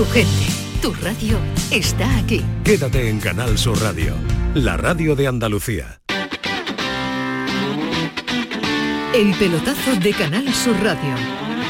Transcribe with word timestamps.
tu 0.00 0.06
gente, 0.06 0.46
tu 0.80 0.92
radio 1.02 1.36
está 1.70 2.16
aquí. 2.16 2.42
Quédate 2.64 3.10
en 3.10 3.20
Canal 3.20 3.58
Sur 3.58 3.78
Radio, 3.82 4.14
la 4.54 4.78
radio 4.78 5.14
de 5.14 5.26
Andalucía. 5.26 6.00
El 9.12 9.34
pelotazo 9.34 9.96
de 10.00 10.12
Canal 10.14 10.54
Sur 10.54 10.82
Radio 10.82 11.14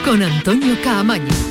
con 0.04 0.22
Antonio 0.22 0.76
Caamaño. 0.80 1.49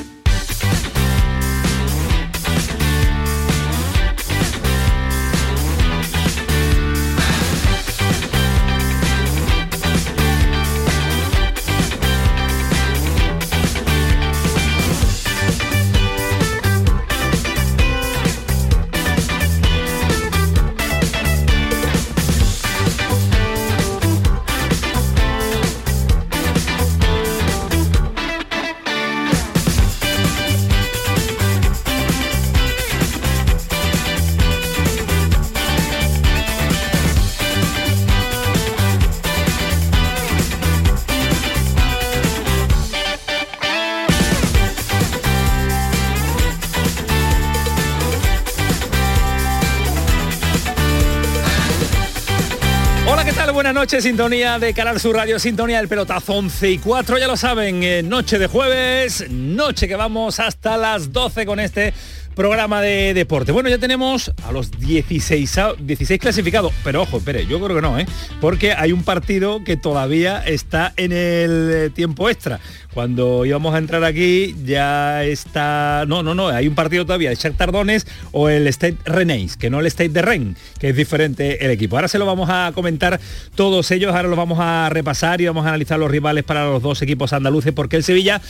Noche, 53.89 54.03
sintonía 54.03 54.59
de 54.59 54.71
Canal 54.71 54.99
Sur 54.99 55.15
Radio, 55.15 55.39
sintonía 55.39 55.79
del 55.79 55.87
pelotazo 55.87 56.33
11 56.33 56.69
y 56.69 56.77
4, 56.77 57.17
ya 57.17 57.25
lo 57.25 57.35
saben, 57.35 57.81
eh, 57.81 58.03
noche 58.03 58.37
de 58.37 58.45
jueves, 58.45 59.27
noche 59.31 59.87
que 59.87 59.95
vamos 59.95 60.39
hasta 60.39 60.77
las 60.77 61.11
12 61.11 61.47
con 61.47 61.59
este 61.59 61.95
programa 62.39 62.81
de 62.81 63.13
deporte. 63.13 63.51
Bueno, 63.51 63.67
ya 63.67 63.79
tenemos 63.79 64.31
a 64.45 64.53
los 64.53 64.71
16, 64.71 65.59
16 65.77 66.21
clasificados, 66.21 66.71
pero 66.85 67.01
ojo, 67.01 67.17
espere, 67.17 67.45
yo 67.45 67.59
creo 67.59 67.75
que 67.75 67.81
no, 67.81 67.99
¿eh? 67.99 68.05
porque 68.39 68.71
hay 68.71 68.93
un 68.93 69.03
partido 69.03 69.61
que 69.65 69.75
todavía 69.75 70.41
está 70.45 70.93
en 70.95 71.11
el 71.11 71.69
eh, 71.69 71.89
tiempo 71.93 72.29
extra. 72.29 72.61
Cuando 72.93 73.43
íbamos 73.43 73.75
a 73.75 73.77
entrar 73.77 74.05
aquí 74.05 74.55
ya 74.63 75.25
está... 75.25 76.05
No, 76.07 76.23
no, 76.23 76.33
no, 76.33 76.47
hay 76.47 76.69
un 76.69 76.75
partido 76.75 77.05
todavía 77.05 77.33
Shakhtar 77.33 77.57
Tardones 77.57 78.07
o 78.31 78.47
el 78.47 78.67
State 78.67 78.99
Rennes, 79.03 79.57
que 79.57 79.69
no 79.69 79.81
el 79.81 79.87
State 79.87 80.11
de 80.11 80.21
Rennes, 80.21 80.57
que 80.79 80.91
es 80.91 80.95
diferente 80.95 81.65
el 81.65 81.71
equipo. 81.71 81.97
Ahora 81.97 82.07
se 82.07 82.19
lo 82.19 82.25
vamos 82.25 82.49
a 82.49 82.71
comentar 82.73 83.19
todos 83.53 83.91
ellos, 83.91 84.15
ahora 84.15 84.29
los 84.29 84.37
vamos 84.37 84.59
a 84.61 84.87
repasar 84.89 85.41
y 85.41 85.47
vamos 85.47 85.65
a 85.65 85.69
analizar 85.69 85.99
los 85.99 86.09
rivales 86.09 86.45
para 86.45 86.63
los 86.67 86.81
dos 86.81 87.01
equipos 87.01 87.33
andaluces, 87.33 87.73
porque 87.73 87.97
el 87.97 88.05
Sevilla 88.05 88.41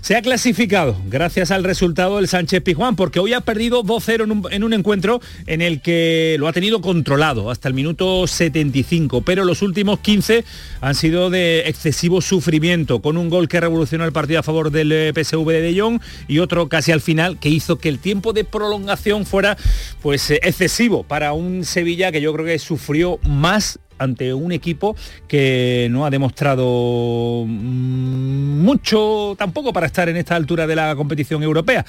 se 0.00 0.16
ha 0.16 0.22
clasificado 0.22 0.96
gracias 1.06 1.50
al 1.50 1.64
resultado 1.64 2.16
del 2.16 2.28
Sánchez 2.28 2.62
Pijuán, 2.62 2.96
porque 2.96 3.20
hoy 3.20 3.32
ha 3.32 3.40
perdido 3.40 3.82
2-0 3.82 4.48
en 4.50 4.64
un, 4.64 4.72
encuentro 4.72 5.20
en 5.46 5.62
el 5.62 5.80
que 5.80 6.36
lo 6.38 6.48
ha 6.48 6.52
tenido 6.52 6.80
controlado 6.80 7.50
hasta 7.50 7.68
el 7.68 7.74
minuto 7.74 8.26
75, 8.26 9.22
pero 9.22 9.44
los 9.44 9.62
últimos 9.62 10.00
15 10.00 10.44
han 10.80 10.94
sido 10.94 11.30
de 11.30 11.68
excesivo 11.68 12.20
sufrimiento, 12.20 13.00
con 13.00 13.16
un 13.16 13.28
gol 13.28 13.48
que 13.48 13.60
revolucionó 13.60 14.04
el 14.04 14.12
partido 14.12 14.40
a 14.40 14.42
favor 14.42 14.70
del 14.70 14.92
eh, 14.92 15.12
PSV 15.14 15.46
de 15.46 15.60
De 15.62 15.98
y 16.28 16.38
otro 16.38 16.68
casi 16.68 16.92
al 16.92 17.00
final 17.00 17.38
que 17.38 17.48
hizo 17.48 17.78
que 17.78 17.88
el 17.88 17.98
tiempo 17.98 18.32
de 18.32 18.44
prolongación 18.44 19.26
fuera 19.26 19.56
pues 20.02 20.30
eh, 20.30 20.40
excesivo 20.42 21.02
para 21.02 21.32
un 21.32 21.64
Sevilla 21.64 22.12
que 22.12 22.20
yo 22.20 22.32
creo 22.32 22.46
que 22.46 22.58
sufrió 22.58 23.18
más 23.22 23.78
ante 23.98 24.32
un 24.34 24.52
equipo 24.52 24.96
que 25.26 25.88
no 25.90 26.06
ha 26.06 26.10
demostrado 26.10 27.44
mm, 27.46 28.62
mucho 28.62 29.34
tampoco 29.38 29.72
para 29.72 29.86
estar 29.86 30.08
en 30.08 30.16
esta 30.16 30.36
altura 30.36 30.66
de 30.66 30.76
la 30.76 30.94
competición 30.96 31.42
europea. 31.42 31.84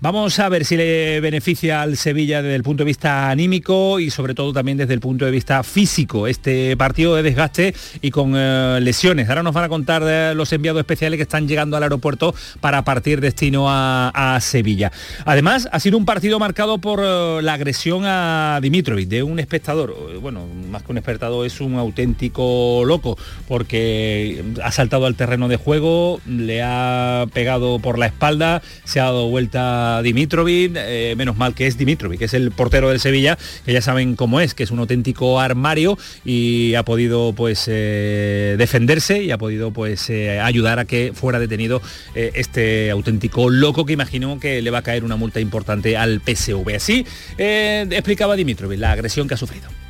Vamos 0.00 0.38
a 0.38 0.48
ver 0.48 0.64
si 0.64 0.76
le 0.76 1.20
beneficia 1.20 1.82
al 1.82 1.96
Sevilla 1.96 2.42
desde 2.42 2.56
el 2.56 2.62
punto 2.62 2.82
de 2.82 2.88
vista 2.88 3.30
anímico 3.30 4.00
y 4.00 4.10
sobre 4.10 4.34
todo 4.34 4.52
también 4.52 4.76
desde 4.78 4.94
el 4.94 5.00
punto 5.00 5.24
de 5.24 5.30
vista 5.30 5.62
físico 5.62 6.26
este 6.26 6.76
partido 6.76 7.14
de 7.16 7.22
desgaste 7.22 7.74
y 8.02 8.10
con 8.10 8.34
eh, 8.36 8.78
lesiones. 8.82 9.28
Ahora 9.28 9.42
nos 9.42 9.54
van 9.54 9.64
a 9.64 9.68
contar 9.68 10.34
los 10.34 10.52
enviados 10.52 10.80
especiales 10.80 11.16
que 11.16 11.22
están 11.22 11.48
llegando 11.48 11.76
al 11.76 11.82
aeropuerto 11.82 12.34
para 12.60 12.84
partir 12.84 13.20
destino 13.20 13.66
a, 13.68 14.38
Sevilla. 14.40 14.90
Además, 15.24 15.68
ha 15.70 15.80
sido 15.80 15.96
un 15.96 16.04
partido 16.04 16.38
marcado 16.38 16.78
por 16.78 17.00
eh, 17.02 17.40
la 17.42 17.54
agresión 17.54 18.04
a 18.04 18.58
Dimitrovic 18.60 19.08
de 19.08 19.22
un 19.22 19.38
espectador. 19.38 19.94
Bueno, 20.20 20.46
más 20.70 20.82
que 20.82 20.92
un 20.92 20.98
espectador 20.98 21.46
es 21.46 21.53
un 21.60 21.76
auténtico 21.76 22.82
loco 22.84 23.16
porque 23.48 24.44
ha 24.62 24.72
saltado 24.72 25.06
al 25.06 25.14
terreno 25.14 25.48
de 25.48 25.56
juego, 25.56 26.20
le 26.26 26.62
ha 26.62 27.26
pegado 27.32 27.78
por 27.78 27.98
la 27.98 28.06
espalda, 28.06 28.62
se 28.84 29.00
ha 29.00 29.04
dado 29.04 29.28
vuelta 29.28 30.02
Dimitrovic, 30.02 30.72
eh, 30.76 31.14
menos 31.16 31.36
mal 31.36 31.54
que 31.54 31.66
es 31.66 31.76
Dimitrovic, 31.78 32.18
que 32.18 32.24
es 32.26 32.34
el 32.34 32.50
portero 32.50 32.88
del 32.88 33.00
Sevilla, 33.00 33.38
que 33.64 33.72
ya 33.72 33.82
saben 33.82 34.16
cómo 34.16 34.40
es, 34.40 34.54
que 34.54 34.62
es 34.62 34.70
un 34.70 34.78
auténtico 34.78 35.40
armario 35.40 35.98
y 36.24 36.74
ha 36.74 36.84
podido 36.84 37.32
pues 37.32 37.64
eh, 37.68 38.56
defenderse 38.58 39.22
y 39.22 39.30
ha 39.30 39.38
podido 39.38 39.72
pues 39.72 40.08
eh, 40.10 40.40
ayudar 40.40 40.78
a 40.78 40.84
que 40.84 41.12
fuera 41.14 41.38
detenido 41.38 41.82
este 42.14 42.90
auténtico 42.90 43.50
loco 43.50 43.84
que 43.84 43.92
imagino 43.92 44.38
que 44.38 44.62
le 44.62 44.70
va 44.70 44.78
a 44.78 44.82
caer 44.82 45.04
una 45.04 45.16
multa 45.16 45.40
importante 45.40 45.96
al 45.96 46.20
PSV. 46.20 46.76
Así 46.76 47.06
explicaba 47.38 48.36
Dimitrovic 48.36 48.78
la 48.78 48.92
agresión 48.92 49.28
que 49.28 49.34
ha 49.34 49.38
sufrido. 49.38 49.83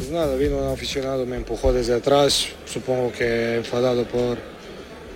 Pues 0.00 0.12
nada, 0.12 0.34
vino 0.34 0.56
un 0.56 0.72
aficionado, 0.72 1.26
me 1.26 1.36
empujó 1.36 1.74
desde 1.74 1.92
atrás, 1.92 2.46
supongo 2.64 3.12
que 3.12 3.56
enfadado 3.56 4.04
por 4.04 4.38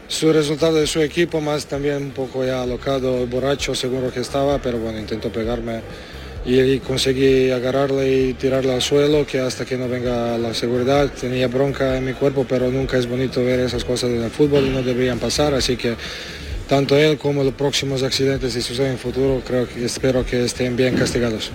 su 0.08 0.30
resultado 0.30 0.74
de 0.74 0.86
su 0.86 1.00
equipo, 1.00 1.40
más 1.40 1.64
también 1.64 2.02
un 2.02 2.10
poco 2.10 2.44
ya 2.44 2.60
alocado, 2.60 3.26
borracho 3.26 3.74
seguro 3.74 4.12
que 4.12 4.20
estaba, 4.20 4.58
pero 4.58 4.76
bueno, 4.78 4.98
intentó 4.98 5.32
pegarme 5.32 5.80
y 6.44 6.80
conseguí 6.80 7.50
agarrarle 7.50 8.12
y 8.12 8.34
tirarle 8.34 8.74
al 8.74 8.82
suelo, 8.82 9.26
que 9.26 9.40
hasta 9.40 9.64
que 9.64 9.78
no 9.78 9.88
venga 9.88 10.36
la 10.36 10.52
seguridad, 10.52 11.10
tenía 11.18 11.48
bronca 11.48 11.96
en 11.96 12.04
mi 12.04 12.12
cuerpo, 12.12 12.44
pero 12.46 12.70
nunca 12.70 12.98
es 12.98 13.08
bonito 13.08 13.42
ver 13.42 13.60
esas 13.60 13.86
cosas 13.86 14.10
en 14.10 14.22
el 14.22 14.30
fútbol 14.30 14.70
no 14.70 14.82
deberían 14.82 15.18
pasar, 15.18 15.54
así 15.54 15.78
que 15.78 15.94
tanto 16.68 16.94
él 16.98 17.16
como 17.16 17.42
los 17.42 17.54
próximos 17.54 18.02
accidentes 18.02 18.52
si 18.52 18.60
suceden 18.60 18.88
en 18.88 18.92
el 18.92 18.98
futuro, 18.98 19.40
creo 19.46 19.66
que 19.66 19.86
espero 19.86 20.26
que 20.26 20.44
estén 20.44 20.76
bien 20.76 20.94
castigados. 20.94 21.50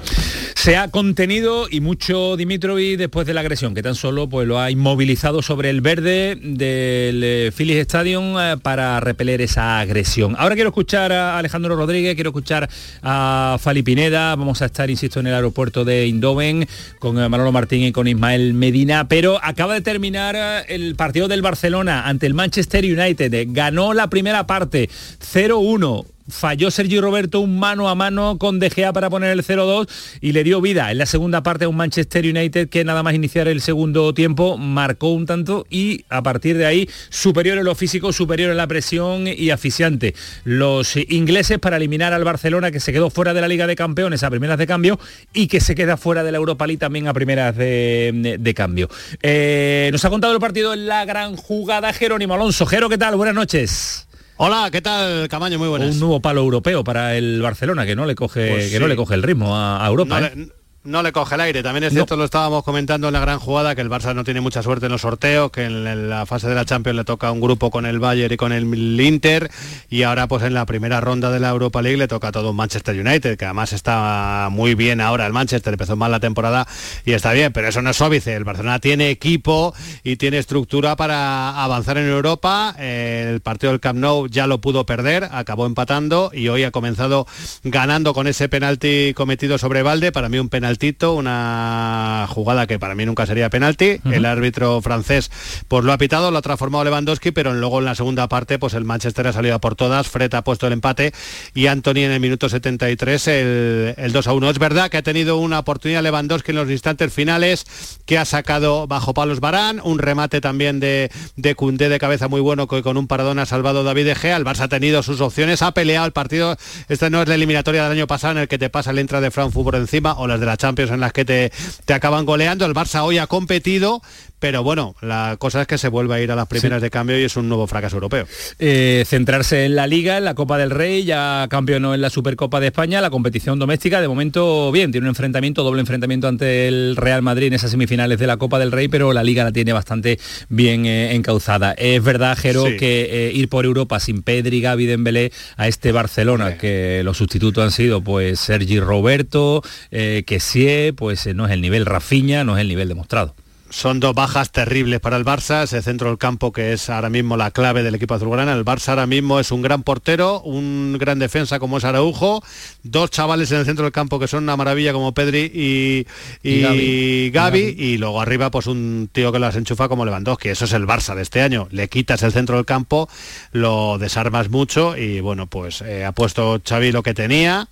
Se 0.69 0.78
ha 0.78 0.88
contenido 0.88 1.66
y 1.68 1.81
mucho 1.81 2.38
Dimitrovic 2.38 3.00
después 3.00 3.25
de 3.25 3.34
la 3.34 3.41
agresión, 3.41 3.74
que 3.74 3.81
tan 3.81 3.96
solo 3.96 4.30
pues, 4.30 4.47
lo 4.47 4.59
ha 4.59 4.69
inmovilizado 4.69 5.41
sobre 5.41 5.72
el 5.72 5.81
verde 5.81 6.38
del 6.40 7.24
eh, 7.24 7.52
Phillies 7.52 7.80
Stadium 7.80 8.38
eh, 8.38 8.56
para 8.62 9.00
repeler 9.00 9.41
esa 9.41 9.79
agresión. 9.79 10.35
Ahora 10.38 10.53
quiero 10.53 10.69
escuchar 10.69 11.12
a 11.12 11.40
Alejandro 11.40 11.75
Rodríguez, 11.75 12.13
quiero 12.13 12.29
escuchar 12.29 12.69
a 13.02 13.58
Fali 13.59 13.81
Pineda, 13.81 14.35
vamos 14.35 14.62
a 14.62 14.68
estar, 14.68 14.91
insisto, 14.91 15.19
en 15.19 15.25
el 15.25 15.34
aeropuerto 15.34 15.84
de 15.85 16.06
Indoven 16.06 16.68
con 17.00 17.18
eh, 17.18 17.28
Manolo 17.28 17.52
Martín 17.52 17.85
y 17.85 17.91
con 17.91 18.08
Ismael 18.08 18.53
Medina, 18.53 19.08
pero 19.08 19.40
acaba 19.41 19.74
de 19.74 19.81
terminar 19.81 20.68
el 20.68 20.94
partido 20.96 21.28
del 21.28 21.41
Barcelona 21.41 22.08
ante 22.08 22.28
el 22.28 22.35
Manchester 22.35 22.85
United, 22.85 23.47
ganó 23.50 23.96
la 23.96 24.08
primera 24.08 24.46
parte 24.46 24.88
0-1 25.19 26.06
falló 26.29 26.72
Sergio 26.72 27.01
Roberto 27.01 27.40
un 27.40 27.59
mano 27.59 27.90
a 27.90 27.95
mano 27.95 28.38
con 28.38 28.59
De 28.59 28.69
Gea 28.69 28.94
para 28.94 29.09
poner 29.09 29.31
el 29.31 29.44
0-2 29.44 29.90
y 30.22 30.31
le 30.31 30.44
dio 30.44 30.62
vida 30.62 30.91
en 30.91 30.97
la 30.97 31.06
segunda 31.06 31.44
parte 31.44 31.66
a 31.66 31.69
un 31.69 31.75
Manchester 31.75 32.25
United 32.25 32.69
que 32.69 32.84
nada 32.84 33.03
más 33.03 33.13
iniciar 33.13 33.47
el 33.47 33.62
segundo 33.62 34.13
tiempo 34.13 34.57
marcó 34.57 35.09
un 35.09 35.25
tanto 35.25 35.66
y 35.69 36.06
a 36.09 36.22
partir 36.22 36.57
de 36.57 36.66
ahí 36.66 36.90
superior 37.09 37.57
en 37.57 37.66
lo 37.66 37.75
físico, 37.75 38.13
superior 38.13 38.51
en 38.51 38.57
la 38.57 38.67
presión 38.67 39.25
y 39.28 39.50
aficiante. 39.50 40.16
Los 40.44 40.95
ingleses 40.95 41.59
para 41.59 41.78
eliminar 41.78 42.13
al 42.13 42.23
Barcelona 42.23 42.72
que 42.72 42.79
se 42.79 42.94
quedó 42.94 43.09
fuera 43.09 43.34
de 43.34 43.41
la 43.41 43.47
Liga 43.47 43.67
de 43.67 43.75
Campeones 43.75 44.23
a 44.23 44.29
primeras 44.29 44.58
de 44.58 44.67
cambio 44.67 44.99
y 45.34 45.47
que 45.47 45.59
se 45.59 45.75
queda 45.75 45.97
fuera 45.97 46.23
de 46.23 46.32
la 46.32 46.37
Europa 46.37 46.67
League 46.67 46.79
también 46.79 47.08
a 47.08 47.14
primeras 47.14 47.55
de, 47.55 48.53
cambio. 48.55 48.90
Eh, 49.22 49.90
nos 49.91 50.03
ha 50.05 50.09
contado 50.09 50.34
el 50.34 50.40
partido 50.40 50.73
en 50.73 50.87
la 50.87 51.05
gran 51.05 51.35
jugada 51.35 51.93
Jerónimo 51.93 52.34
Alonso. 52.34 52.66
Jero, 52.66 52.90
¿qué 52.90 52.97
tal? 52.97 53.16
Buenas 53.16 53.35
noches. 53.35 54.09
Hola, 54.41 54.70
¿qué 54.72 54.82
tal, 54.82 55.28
Camaño? 55.28 55.59
Muy 55.59 55.68
buenas. 55.68 55.96
Un 55.96 56.00
nuevo 56.00 56.22
palo 56.22 56.40
europeo 56.40 56.82
para 56.82 57.18
el 57.18 57.41
Barcelona 57.41 57.86
que 57.86 57.97
no 57.97 58.06
le 58.06 58.16
coge, 58.16 58.50
pues 58.50 58.72
que 58.72 58.80
no 58.80 58.88
le 58.88 58.96
coge 58.96 59.16
el 59.16 59.22
ritmo 59.22 59.58
a, 59.58 59.86
Europa. 59.86 60.22
¿eh? 60.28 60.47
No 60.84 61.03
le 61.03 61.11
coge 61.11 61.35
el 61.35 61.41
aire. 61.41 61.64
También 61.64 61.84
es 61.84 61.93
cierto, 61.93 62.16
lo 62.16 62.26
estábamos 62.26 62.64
comentando 62.64 63.08
en 63.08 63.14
la 63.14 63.20
gran 63.20 63.40
jugada, 63.40 63.76
que 63.76 63.81
el 63.81 63.90
Barça 63.90 64.16
no 64.16 64.23
tiene 64.23 64.41
mucha 64.41 64.64
suerte 64.64 64.85
en 64.85 64.91
los 64.91 65.02
sorteos, 65.02 65.52
que 65.52 65.66
en 65.66 66.09
la 66.09 66.26
fase 66.26 66.47
de 66.47 66.55
la 66.55 66.66
Champions 66.66 66.96
le 66.96 67.03
toca 67.03 67.31
un 67.31 67.41
grupo 67.41 67.70
con 67.70 67.85
el 67.85 67.99
Bayern 67.99 68.34
y 68.34 68.37
con 68.37 68.53
el 68.53 68.99
Inter, 69.02 69.52
y 69.90 70.03
ahora 70.03 70.28
pues 70.28 70.43
en 70.43 70.53
la 70.53 70.66
primera 70.66 71.02
ronda 71.02 71.31
de 71.31 71.40
la 71.40 71.49
Europa 71.49 71.81
League 71.81 71.97
le 71.97 72.08
toca 72.08 72.31
todo 72.31 72.52
un 72.52 72.55
Manchester 72.55 72.99
United, 72.99 73.37
que 73.37 73.46
además 73.46 73.73
está 73.73 74.47
muy 74.52 74.76
bien 74.76 75.02
ahora 75.02 75.28
el 75.28 75.34
Manchester, 75.34 75.73
empezó 75.73 75.96
mal 75.96 76.11
la 76.11 76.20
temporada 76.20 76.67
y 77.05 77.11
está 77.11 77.34
bien, 77.34 77.52
pero 77.52 77.67
eso 77.67 77.82
no 77.82 77.90
es 77.90 77.97
suavice. 77.97 78.35
El 78.35 78.46
Barcelona 78.46 78.79
tiene 78.79 79.09
equipo 79.09 79.73
y 80.03 80.16
tiene 80.16 80.37
estructura 80.37 80.96
para 80.96 81.61
avanzar 81.61 81.97
en 81.97 82.08
Europa. 82.08 82.75
El 82.79 83.41
partido 83.41 83.72
del 83.72 83.79
Camp 83.79 83.99
Nou 83.99 84.28
ya 84.28 84.47
lo 84.47 84.61
pudo 84.61 84.85
perder, 84.85 85.28
acabó 85.32 85.66
empatando 85.66 86.32
y 86.34 86.47
hoy 86.47 86.64
ha 86.64 86.72
comenzado 86.72 87.28
ganando 87.64 88.14
con 88.14 88.28
ese 88.28 88.49
penalti 88.49 89.14
cometido 89.14 89.58
sobre 89.58 89.84
Valde, 89.84 90.11
para 90.11 90.29
mí 90.29 90.40
un 90.40 90.49
penalti 90.49 90.78
una 91.02 92.28
jugada 92.29 92.67
que 92.67 92.79
para 92.79 92.96
mí 92.96 93.05
nunca 93.05 93.26
sería 93.26 93.49
penalti. 93.49 93.99
El 94.05 94.26
árbitro 94.26 94.81
francés 94.81 95.31
pues 95.67 95.84
lo 95.84 95.93
ha 95.93 95.97
pitado, 95.97 96.31
lo 96.31 96.37
ha 96.37 96.41
transformado 96.41 96.84
Lewandowski, 96.84 97.31
pero 97.31 97.53
luego 97.53 97.79
en 97.79 97.85
la 97.85 97.96
segunda 97.96 98.28
parte 98.28 98.59
pues 98.59 98.73
el 98.73 98.85
Manchester 98.85 99.28
ha 99.28 99.34
salido 99.34 99.59
por 99.59 99.76
todas, 99.76 100.08
Fred 100.08 100.34
ha 100.34 100.43
puesto 100.43 100.67
el 100.67 100.73
empate 100.73 101.14
y 101.53 101.67
Anthony 101.67 101.99
en 101.99 102.11
el 102.11 102.20
minuto 102.20 102.49
73 102.49 103.28
el, 103.28 103.93
el 103.97 104.11
2 104.11 104.28
a 104.28 104.34
1. 104.34 104.49
Es 104.49 104.59
verdad 104.59 104.90
que 104.90 104.97
ha 104.97 105.03
tenido 105.03 105.37
una 105.37 105.59
oportunidad 105.59 106.03
Lewandowski 106.03 106.52
en 106.52 106.58
los 106.58 106.70
instantes 106.70 107.14
finales, 107.14 107.66
que 108.05 108.17
ha 108.17 108.25
sacado 108.25 108.87
bajo 108.87 109.14
palos 109.14 109.40
Barán, 109.40 109.82
un 109.84 109.99
remate 109.99 110.41
también 110.41 110.79
de, 110.79 111.11
de 111.35 111.55
Cundé 111.55 111.90
de 111.90 111.99
cabeza 111.99 112.28
muy 112.28 112.41
bueno 112.41 112.67
que 112.67 112.82
con 112.82 112.97
un 112.97 113.08
paradón 113.08 113.40
ha 113.40 113.46
salvado 113.46 113.84
David 113.84 114.05
De 114.05 114.16
Gea. 114.16 114.37
El 114.37 114.46
Barça 114.46 114.61
ha 114.61 114.67
tenido 114.67 115.03
sus 115.03 115.22
opciones, 115.22 115.61
ha 115.61 115.73
peleado 115.73 116.05
el 116.05 116.11
partido. 116.11 116.58
Esta 116.87 117.09
no 117.09 117.22
es 117.22 117.28
la 117.28 117.35
eliminatoria 117.35 117.84
del 117.84 117.93
año 117.93 118.08
pasado 118.08 118.34
en 118.34 118.37
el 118.40 118.47
que 118.47 118.58
te 118.58 118.70
pasa 118.70 118.91
el 118.91 118.99
entra 118.99 119.22
de 119.22 119.32
Frankfurt 119.32 119.66
por 119.66 119.75
encima 119.75 120.14
o 120.14 120.28
las 120.28 120.40
de 120.40 120.46
la 120.46 120.58
Champions 120.59 120.91
en 120.91 121.00
las 121.00 121.11
que 121.11 121.26
te, 121.26 121.52
te 121.85 121.94
acaban 121.94 122.26
goleando. 122.26 122.66
El 122.66 122.76
Barça 122.76 123.02
hoy 123.03 123.17
ha 123.17 123.26
competido, 123.26 124.03
pero 124.40 124.64
bueno, 124.64 124.96
la 125.02 125.36
cosa 125.38 125.62
es 125.62 125.68
que 125.68 125.78
se 125.78 125.90
vuelve 125.90 126.16
a 126.16 126.22
ir 126.22 126.32
a 126.32 126.36
las 126.36 126.47
primeras 126.47 126.82
de 126.82 126.90
cambio 126.90 127.20
y 127.20 127.24
es 127.24 127.36
un 127.36 127.50
nuevo 127.50 127.68
fracaso 127.68 127.97
europeo. 127.97 128.26
Eh, 128.58 129.03
centrarse 129.06 129.66
en 129.66 129.76
la 129.76 129.86
Liga, 129.86 130.18
en 130.18 130.26
la 130.26 130.34
Copa 130.34 130.58
del 130.58 130.70
Rey, 130.70 131.03
ya 131.03 131.47
campeonó 131.50 131.94
en 131.94 132.02
la 132.02 132.09
Supercopa 132.09 132.59
de 132.59 132.68
España, 132.68 133.02
la 133.02 133.09
competición 133.09 133.59
doméstica, 133.59 134.00
de 134.00 134.08
momento 134.08 134.72
bien, 134.72 134.91
tiene 134.91 135.06
un 135.06 135.09
enfrentamiento, 135.09 135.64
doble 135.64 135.82
enfrentamiento 135.82 136.28
ante 136.28 136.68
el 136.68 136.96
Real 136.96 137.22
Madrid 137.22 137.47
en 137.47 137.53
esas 137.53 137.72
semifinales 137.72 138.18
de 138.18 138.28
la 138.28 138.38
Copa 138.38 138.59
del 138.59 138.72
Rey, 138.72 138.88
pero 138.88 139.12
la 139.12 139.24
Liga 139.24 139.44
la 139.44 139.52
tiene 139.52 139.74
bastante 139.74 140.20
bien 140.47 140.85
eh, 140.85 141.16
encauzada. 141.16 141.74
Es 141.74 142.02
verdad, 142.02 142.38
Jero, 142.38 142.64
que 142.64 143.28
eh, 143.28 143.32
ir 143.34 143.50
por 143.50 143.66
Europa 143.66 144.00
sin 144.00 144.24
Pedri, 144.24 144.62
Gaby, 144.62 144.85
Dembélé 144.85 145.34
a 145.58 145.68
este 145.68 145.92
Barcelona, 145.92 146.58
que 146.58 147.02
los 147.03 147.18
sustitutos 147.18 147.64
han 147.64 147.72
sido 147.72 148.02
pues 148.02 148.40
Sergi 148.40 148.80
Roberto, 148.80 149.62
que 149.90 150.38
sí, 150.40 150.94
pues 150.96 151.28
no 151.35 151.46
es 151.46 151.52
el 151.52 151.62
nivel 151.62 151.85
Rafiña, 151.85 152.44
no 152.44 152.56
es 152.56 152.62
el 152.62 152.68
nivel 152.70 152.88
demostrado 152.88 153.35
son 153.70 154.00
dos 154.00 154.14
bajas 154.14 154.52
terribles 154.52 155.00
para 155.00 155.18
el 155.18 155.26
Barça, 155.26 155.64
ese 155.64 155.82
centro 155.82 156.10
del 156.10 156.18
campo 156.18 156.52
que 156.52 156.74
es 156.74 156.90
ahora 156.90 157.10
mismo 157.10 157.38
la 157.38 157.52
clave 157.52 157.84
del 157.84 157.96
equipo 157.96 158.14
azulgrana. 158.14 158.54
El 158.54 158.66
Barça 158.66 158.90
ahora 158.90 159.08
mismo 159.08 159.40
es 159.40 159.52
un 159.52 159.62
gran 159.62 159.84
portero, 159.84 160.42
un 160.42 160.98
gran 161.00 161.20
defensa 161.20 161.60
como 161.60 161.78
es 161.78 161.84
Araujo, 161.84 162.44
dos 162.84 163.12
chavales 163.12 163.52
en 163.52 163.60
el 163.60 163.66
centro 163.66 163.86
del 163.86 163.92
campo 163.92 164.20
que 164.20 164.28
son 164.28 164.44
una 164.44 164.58
maravilla 164.58 164.94
como 164.94 165.14
Pedri 165.14 165.52
y, 165.54 166.08
y, 166.44 167.30
Gaby, 167.32 167.76
y 167.78 167.98
luego 167.98 168.22
arriba 168.22 168.52
pues 168.52 168.68
un 168.68 169.10
tío 169.12 169.32
que 169.32 169.40
las 169.40 169.56
enchufa 169.56 169.88
como 169.88 170.06
Lewandowski. 170.06 170.50
Eso 170.50 170.66
es 170.66 170.74
el 170.74 170.88
Barça 170.88 171.16
de 171.16 171.22
este 171.22 171.42
año. 171.42 171.68
Le 171.72 171.88
quitas 171.88 172.24
el 172.24 172.32
centro 172.32 172.56
del 172.56 172.66
campo, 172.66 173.10
lo 173.52 173.98
desarmas 173.98 174.50
mucho 174.50 174.98
y 174.98 175.20
bueno, 175.20 175.48
pues 175.48 175.82
eh, 175.82 176.06
ha 176.06 176.12
puesto 176.12 176.62
Xavi 176.68 176.92
lo 176.92 177.04
que 177.04 177.14
tenía 177.14 177.68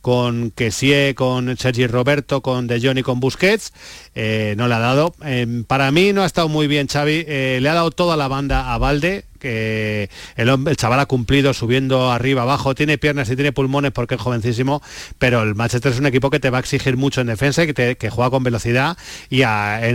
con 0.00 0.50
Kessie, 0.50 1.14
con 1.14 1.56
Sergi 1.56 1.86
Roberto, 1.86 2.40
con 2.40 2.66
De 2.66 2.80
Jong 2.80 2.98
y 2.98 3.02
con 3.02 3.20
Busquets, 3.20 3.72
eh, 4.14 4.54
no 4.56 4.68
le 4.68 4.74
ha 4.74 4.78
dado. 4.78 5.14
Eh, 5.24 5.64
para 5.66 5.90
mí 5.90 6.12
no 6.12 6.22
ha 6.22 6.26
estado 6.26 6.48
muy 6.48 6.66
bien 6.66 6.88
Xavi, 6.88 7.24
eh, 7.26 7.58
le 7.60 7.68
ha 7.68 7.74
dado 7.74 7.90
toda 7.90 8.16
la 8.16 8.28
banda 8.28 8.72
a 8.72 8.78
Valde, 8.78 9.24
que 9.40 10.08
el, 10.36 10.48
el, 10.48 10.76
chaval 10.76 11.00
ha 11.00 11.06
cumplido 11.06 11.52
subiendo 11.52 12.12
arriba, 12.12 12.42
abajo, 12.42 12.74
tiene 12.76 12.98
piernas 12.98 13.28
y 13.30 13.34
tiene 13.34 13.50
pulmones 13.52 13.90
porque 13.90 14.14
es 14.14 14.20
jovencísimo, 14.20 14.80
pero 15.18 15.42
el 15.42 15.56
Manchester 15.56 15.92
es 15.92 15.98
un 15.98 16.06
equipo 16.06 16.30
que 16.30 16.38
te 16.38 16.50
va 16.50 16.58
a 16.58 16.60
exigir 16.60 16.96
mucho 16.96 17.20
en 17.20 17.26
defensa 17.26 17.64
y 17.64 17.72
que, 17.72 17.96
que 17.96 18.10
juega 18.10 18.30
con 18.30 18.44
velocidad 18.44 18.96
y 19.28 19.42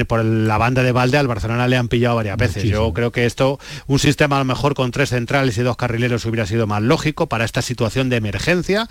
por 0.05 0.25
la 0.25 0.57
banda 0.57 0.83
de 0.83 0.91
balde 0.91 1.17
al 1.17 1.27
Barcelona 1.27 1.67
le 1.67 1.77
han 1.77 1.87
pillado 1.87 2.15
varias 2.15 2.37
veces. 2.37 2.63
Yo 2.63 2.93
creo 2.93 3.11
que 3.11 3.25
esto, 3.25 3.59
un 3.87 3.99
sistema 3.99 4.35
a 4.35 4.39
lo 4.39 4.45
mejor 4.45 4.73
con 4.73 4.91
tres 4.91 5.09
centrales 5.09 5.57
y 5.57 5.61
dos 5.61 5.77
carrileros 5.77 6.25
hubiera 6.25 6.45
sido 6.45 6.67
más 6.67 6.81
lógico 6.81 7.27
para 7.27 7.45
esta 7.45 7.61
situación 7.61 8.09
de 8.09 8.17
emergencia, 8.17 8.87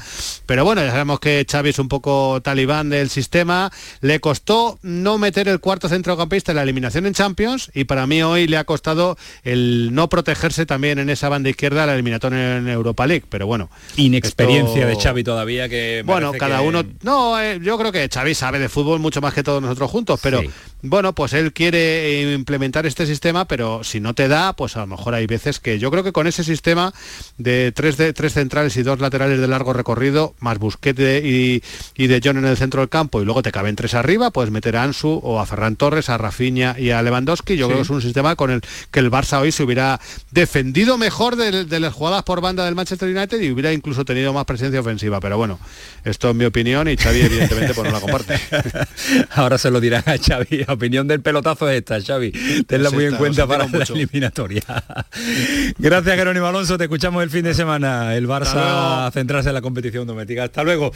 pero 0.46 0.64
bueno, 0.64 0.82
ya 0.82 0.90
sabemos 0.90 1.20
que 1.20 1.44
Xavi 1.50 1.70
es 1.70 1.78
un 1.78 1.88
poco 1.88 2.40
talibán 2.42 2.88
del 2.90 3.10
sistema, 3.10 3.70
le 4.00 4.20
costó 4.20 4.78
no 4.82 5.18
meter 5.18 5.48
el 5.48 5.60
cuarto 5.60 5.88
centrocampista 5.88 6.52
en 6.52 6.56
la 6.56 6.62
eliminación 6.62 7.06
en 7.06 7.14
Champions 7.14 7.70
y 7.74 7.84
para 7.84 8.06
mí 8.06 8.22
hoy 8.22 8.46
le 8.46 8.56
ha 8.56 8.64
costado 8.64 9.16
el 9.42 9.94
no 9.94 10.08
proteger 10.08 10.43
también 10.66 10.98
en 10.98 11.10
esa 11.10 11.28
banda 11.28 11.48
izquierda 11.48 11.86
la 11.86 11.94
eliminatoria 11.94 12.58
en 12.58 12.68
Europa 12.68 13.06
League, 13.06 13.24
pero 13.28 13.46
bueno. 13.46 13.70
Inexperiencia 13.96 14.86
de 14.86 14.96
Xavi 14.96 15.24
todavía 15.24 15.68
que... 15.68 16.02
Bueno, 16.04 16.32
cada 16.32 16.60
uno... 16.60 16.84
No, 17.02 17.40
eh, 17.40 17.58
yo 17.62 17.78
creo 17.78 17.92
que 17.92 18.08
Xavi 18.08 18.34
sabe 18.34 18.58
de 18.58 18.68
fútbol 18.68 19.00
mucho 19.00 19.20
más 19.20 19.34
que 19.34 19.42
todos 19.42 19.62
nosotros 19.62 19.90
juntos, 19.90 20.20
pero 20.22 20.42
bueno, 20.82 21.14
pues 21.14 21.32
él 21.32 21.52
quiere 21.52 22.34
implementar 22.34 22.84
este 22.84 23.06
sistema, 23.06 23.46
pero 23.46 23.82
si 23.84 24.00
no 24.00 24.14
te 24.14 24.28
da, 24.28 24.52
pues 24.52 24.76
a 24.76 24.80
lo 24.80 24.86
mejor 24.86 25.14
hay 25.14 25.26
veces 25.26 25.58
que 25.60 25.78
yo 25.78 25.90
creo 25.90 26.04
que 26.04 26.12
con 26.12 26.26
ese 26.26 26.44
sistema 26.44 26.92
de 27.38 27.72
tres, 27.72 27.96
de, 27.96 28.12
tres 28.12 28.34
centrales 28.34 28.76
y 28.76 28.82
dos 28.82 29.00
laterales 29.00 29.40
de 29.40 29.48
largo 29.48 29.72
recorrido, 29.72 30.34
más 30.40 30.58
Busquete 30.58 31.22
y, 31.24 31.62
y 31.96 32.06
de 32.06 32.20
John 32.22 32.36
en 32.36 32.44
el 32.44 32.56
centro 32.56 32.80
del 32.80 32.90
campo, 32.90 33.22
y 33.22 33.24
luego 33.24 33.42
te 33.42 33.50
caben 33.50 33.76
tres 33.76 33.94
arriba, 33.94 34.30
pues 34.30 34.50
meter 34.50 34.76
a 34.76 34.82
Ansu 34.82 35.20
o 35.22 35.40
a 35.40 35.46
Ferran 35.46 35.76
Torres, 35.76 36.10
a 36.10 36.18
Rafinha 36.18 36.76
y 36.78 36.90
a 36.90 37.02
Lewandowski. 37.02 37.56
Yo 37.56 37.66
creo 37.66 37.78
que 37.78 37.84
es 37.84 37.90
un 37.90 38.02
sistema 38.02 38.36
con 38.36 38.50
el 38.50 38.60
que 38.90 39.00
el 39.00 39.10
Barça 39.10 39.40
hoy 39.40 39.52
se 39.52 39.62
hubiera 39.62 40.00
defendido 40.34 40.98
mejor 40.98 41.36
de, 41.36 41.80
las 41.80 41.94
jugadas 41.94 42.24
por 42.24 42.40
banda 42.40 42.64
del 42.64 42.74
Manchester 42.74 43.08
United 43.08 43.40
y 43.40 43.52
hubiera 43.52 43.72
incluso 43.72 44.04
tenido 44.04 44.32
más 44.32 44.44
presencia 44.44 44.80
ofensiva. 44.80 45.20
Pero 45.20 45.38
bueno, 45.38 45.60
esto 46.04 46.28
es 46.28 46.34
mi 46.34 46.44
opinión 46.44 46.88
y 46.88 46.96
Xavi 46.96 47.20
evidentemente 47.20 47.72
pues 47.72 47.86
no 47.86 47.92
la 47.92 48.00
comparte. 48.00 48.34
Ahora 49.30 49.58
se 49.58 49.70
lo 49.70 49.80
dirán 49.80 50.02
a 50.06 50.18
Xavi. 50.18 50.64
La 50.66 50.74
opinión 50.74 51.06
del 51.06 51.20
pelotazo 51.20 51.70
es 51.70 51.78
esta, 51.78 52.00
Xavi. 52.00 52.32
Tenla 52.66 52.90
muy 52.90 53.04
en 53.04 53.14
cuenta 53.14 53.46
para 53.46 53.68
la 53.68 53.84
eliminatoria. 53.84 54.62
Gracias, 55.78 56.16
Jerónimo 56.16 56.46
Alonso. 56.46 56.76
Te 56.76 56.84
escuchamos 56.84 57.22
el 57.22 57.30
fin 57.30 57.44
de 57.44 57.54
semana. 57.54 58.16
El 58.16 58.26
Barça 58.26 59.06
a 59.06 59.10
centrarse 59.12 59.50
en 59.50 59.54
la 59.54 59.62
competición 59.62 60.04
doméstica. 60.04 60.44
Hasta 60.44 60.64
luego. 60.64 60.90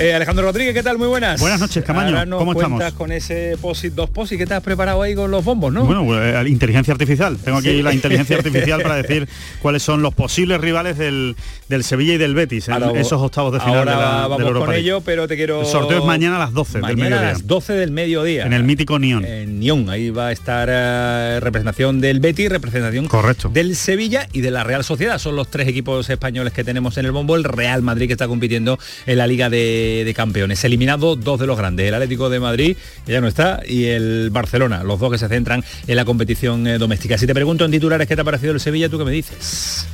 Eh, 0.00 0.14
Alejandro 0.14 0.44
Rodríguez, 0.44 0.74
¿qué 0.74 0.82
tal? 0.82 0.98
Muy 0.98 1.06
buenas. 1.06 1.40
Buenas 1.40 1.60
noches, 1.60 1.84
Camaño. 1.84 2.24
¿Cómo 2.36 2.52
estamos? 2.52 2.82
con 2.94 3.12
ese 3.12 3.56
POSIT 3.60 3.94
2 3.94 4.10
POSIT 4.10 4.38
que 4.38 4.46
te 4.46 4.54
has 4.54 4.62
preparado 4.62 5.00
ahí 5.00 5.14
con 5.14 5.30
los 5.30 5.44
bombos, 5.44 5.72
¿no? 5.72 5.84
Bueno, 5.84 6.04
pues, 6.04 6.48
inteligencia 6.48 6.92
artificial. 6.92 7.36
Tengo 7.36 7.58
aquí 7.58 7.82
la 7.82 7.94
inteligencia 7.94 8.36
artificial 8.36 8.79
para 8.82 8.96
decir 8.96 9.28
cuáles 9.60 9.82
son 9.82 10.02
los 10.02 10.14
posibles 10.14 10.60
rivales 10.60 10.98
del, 10.98 11.36
del 11.68 11.84
Sevilla 11.84 12.14
y 12.14 12.18
del 12.18 12.34
Betis 12.34 12.68
en 12.68 12.96
esos 12.96 13.20
octavos 13.20 13.52
de 13.52 13.60
final 13.60 13.78
ahora 13.78 13.92
de 13.92 13.98
la, 13.98 14.26
vamos 14.26 14.58
con 14.58 14.74
ello, 14.74 15.00
pero 15.00 15.28
te 15.28 15.36
quiero... 15.36 15.60
El 15.60 15.66
sorteo 15.66 15.98
es 15.98 16.04
mañana 16.04 16.36
a 16.36 16.38
las 16.38 16.52
12 16.52 16.80
del 16.80 16.96
mediodía. 16.96 17.18
a 17.18 17.22
las 17.22 17.46
12 17.46 17.72
del 17.74 17.90
mediodía. 17.90 18.46
En 18.46 18.52
el 18.52 18.64
mítico 18.64 18.98
Nión. 18.98 19.24
En 19.24 19.60
Nión, 19.60 19.88
ahí 19.90 20.10
va 20.10 20.28
a 20.28 20.32
estar 20.32 20.68
eh, 20.70 21.40
representación 21.40 22.00
del 22.00 22.20
Betis, 22.20 22.48
representación 22.48 23.06
Correcto. 23.06 23.48
del 23.48 23.76
Sevilla 23.76 24.28
y 24.32 24.40
de 24.40 24.50
la 24.50 24.64
Real 24.64 24.84
Sociedad. 24.84 25.18
Son 25.18 25.36
los 25.36 25.48
tres 25.48 25.68
equipos 25.68 26.08
españoles 26.10 26.52
que 26.52 26.64
tenemos 26.64 26.96
en 26.98 27.06
el 27.06 27.12
bombo. 27.12 27.36
El 27.36 27.44
Real 27.44 27.82
Madrid 27.82 28.06
que 28.06 28.12
está 28.12 28.28
compitiendo 28.28 28.78
en 29.06 29.18
la 29.18 29.26
Liga 29.26 29.50
de, 29.50 30.02
de 30.04 30.14
Campeones. 30.14 30.64
Eliminado 30.64 31.16
dos 31.16 31.40
de 31.40 31.46
los 31.46 31.56
grandes, 31.56 31.86
el 31.86 31.94
Atlético 31.94 32.30
de 32.30 32.40
Madrid, 32.40 32.76
que 33.06 33.12
ya 33.12 33.20
no 33.20 33.28
está, 33.28 33.62
y 33.66 33.86
el 33.86 34.30
Barcelona, 34.30 34.82
los 34.84 34.98
dos 34.98 35.12
que 35.12 35.18
se 35.18 35.28
centran 35.28 35.64
en 35.86 35.96
la 35.96 36.04
competición 36.04 36.66
eh, 36.66 36.78
doméstica. 36.78 37.18
Si 37.18 37.26
te 37.26 37.34
pregunto 37.34 37.64
en 37.64 37.70
titulares 37.70 38.08
qué 38.08 38.14
te 38.16 38.22
ha 38.22 38.24
parecido 38.24 38.52
el 38.52 38.60
Sevilla, 38.60 38.69
¿tú 38.88 38.98
qué 38.98 39.04
me 39.04 39.10
dices? 39.10 39.86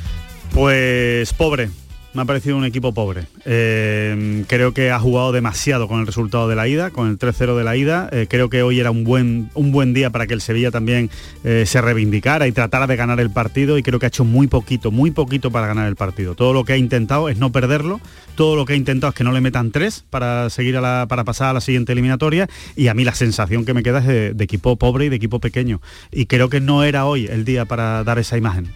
Pues 0.53 1.33
pobre, 1.33 1.69
me 2.13 2.21
ha 2.21 2.25
parecido 2.25 2.57
un 2.57 2.65
equipo 2.65 2.93
pobre. 2.93 3.27
Eh, 3.45 4.43
creo 4.47 4.73
que 4.73 4.91
ha 4.91 4.99
jugado 4.99 5.31
demasiado 5.31 5.87
con 5.87 5.99
el 5.99 6.07
resultado 6.07 6.47
de 6.47 6.55
la 6.55 6.67
ida, 6.67 6.89
con 6.89 7.09
el 7.09 7.19
3-0 7.19 7.55
de 7.55 7.63
la 7.63 7.75
ida. 7.75 8.09
Eh, 8.11 8.27
creo 8.29 8.49
que 8.49 8.63
hoy 8.63 8.79
era 8.79 8.91
un 8.91 9.03
buen, 9.03 9.49
un 9.53 9.71
buen 9.71 9.93
día 9.93 10.09
para 10.09 10.25
que 10.25 10.33
el 10.33 10.41
Sevilla 10.41 10.71
también 10.71 11.09
eh, 11.43 11.65
se 11.67 11.81
reivindicara 11.81 12.47
y 12.47 12.51
tratara 12.51 12.87
de 12.87 12.95
ganar 12.95 13.19
el 13.19 13.29
partido 13.29 13.77
y 13.77 13.83
creo 13.83 13.99
que 13.99 14.05
ha 14.05 14.09
hecho 14.09 14.25
muy 14.25 14.47
poquito, 14.47 14.89
muy 14.89 15.11
poquito 15.11 15.51
para 15.51 15.67
ganar 15.67 15.87
el 15.87 15.95
partido. 15.95 16.33
Todo 16.33 16.53
lo 16.53 16.63
que 16.63 16.73
ha 16.73 16.77
intentado 16.77 17.29
es 17.29 17.37
no 17.37 17.51
perderlo, 17.51 17.99
todo 18.35 18.55
lo 18.55 18.65
que 18.65 18.73
ha 18.73 18.75
intentado 18.77 19.09
es 19.09 19.15
que 19.15 19.23
no 19.23 19.31
le 19.31 19.41
metan 19.41 19.71
tres 19.71 20.03
para 20.09 20.49
seguir 20.49 20.77
a 20.77 20.81
la, 20.81 21.05
para 21.07 21.23
pasar 21.23 21.49
a 21.49 21.53
la 21.53 21.61
siguiente 21.61 21.91
eliminatoria 21.91 22.47
y 22.75 22.87
a 22.87 22.93
mí 22.93 23.03
la 23.03 23.13
sensación 23.13 23.65
que 23.65 23.73
me 23.73 23.83
queda 23.83 23.99
es 23.99 24.07
de, 24.07 24.43
equipo 24.43 24.75
pobre 24.77 25.05
y 25.05 25.09
de 25.09 25.17
equipo 25.17 25.39
pequeño. 25.39 25.81
Y 26.11 26.25
creo 26.25 26.49
que 26.49 26.61
no 26.61 26.83
era 26.83 27.05
hoy 27.05 27.27
el 27.27 27.45
día 27.45 27.65
para 27.65 28.03
dar 28.03 28.17
esa 28.17 28.37
imagen. 28.37 28.71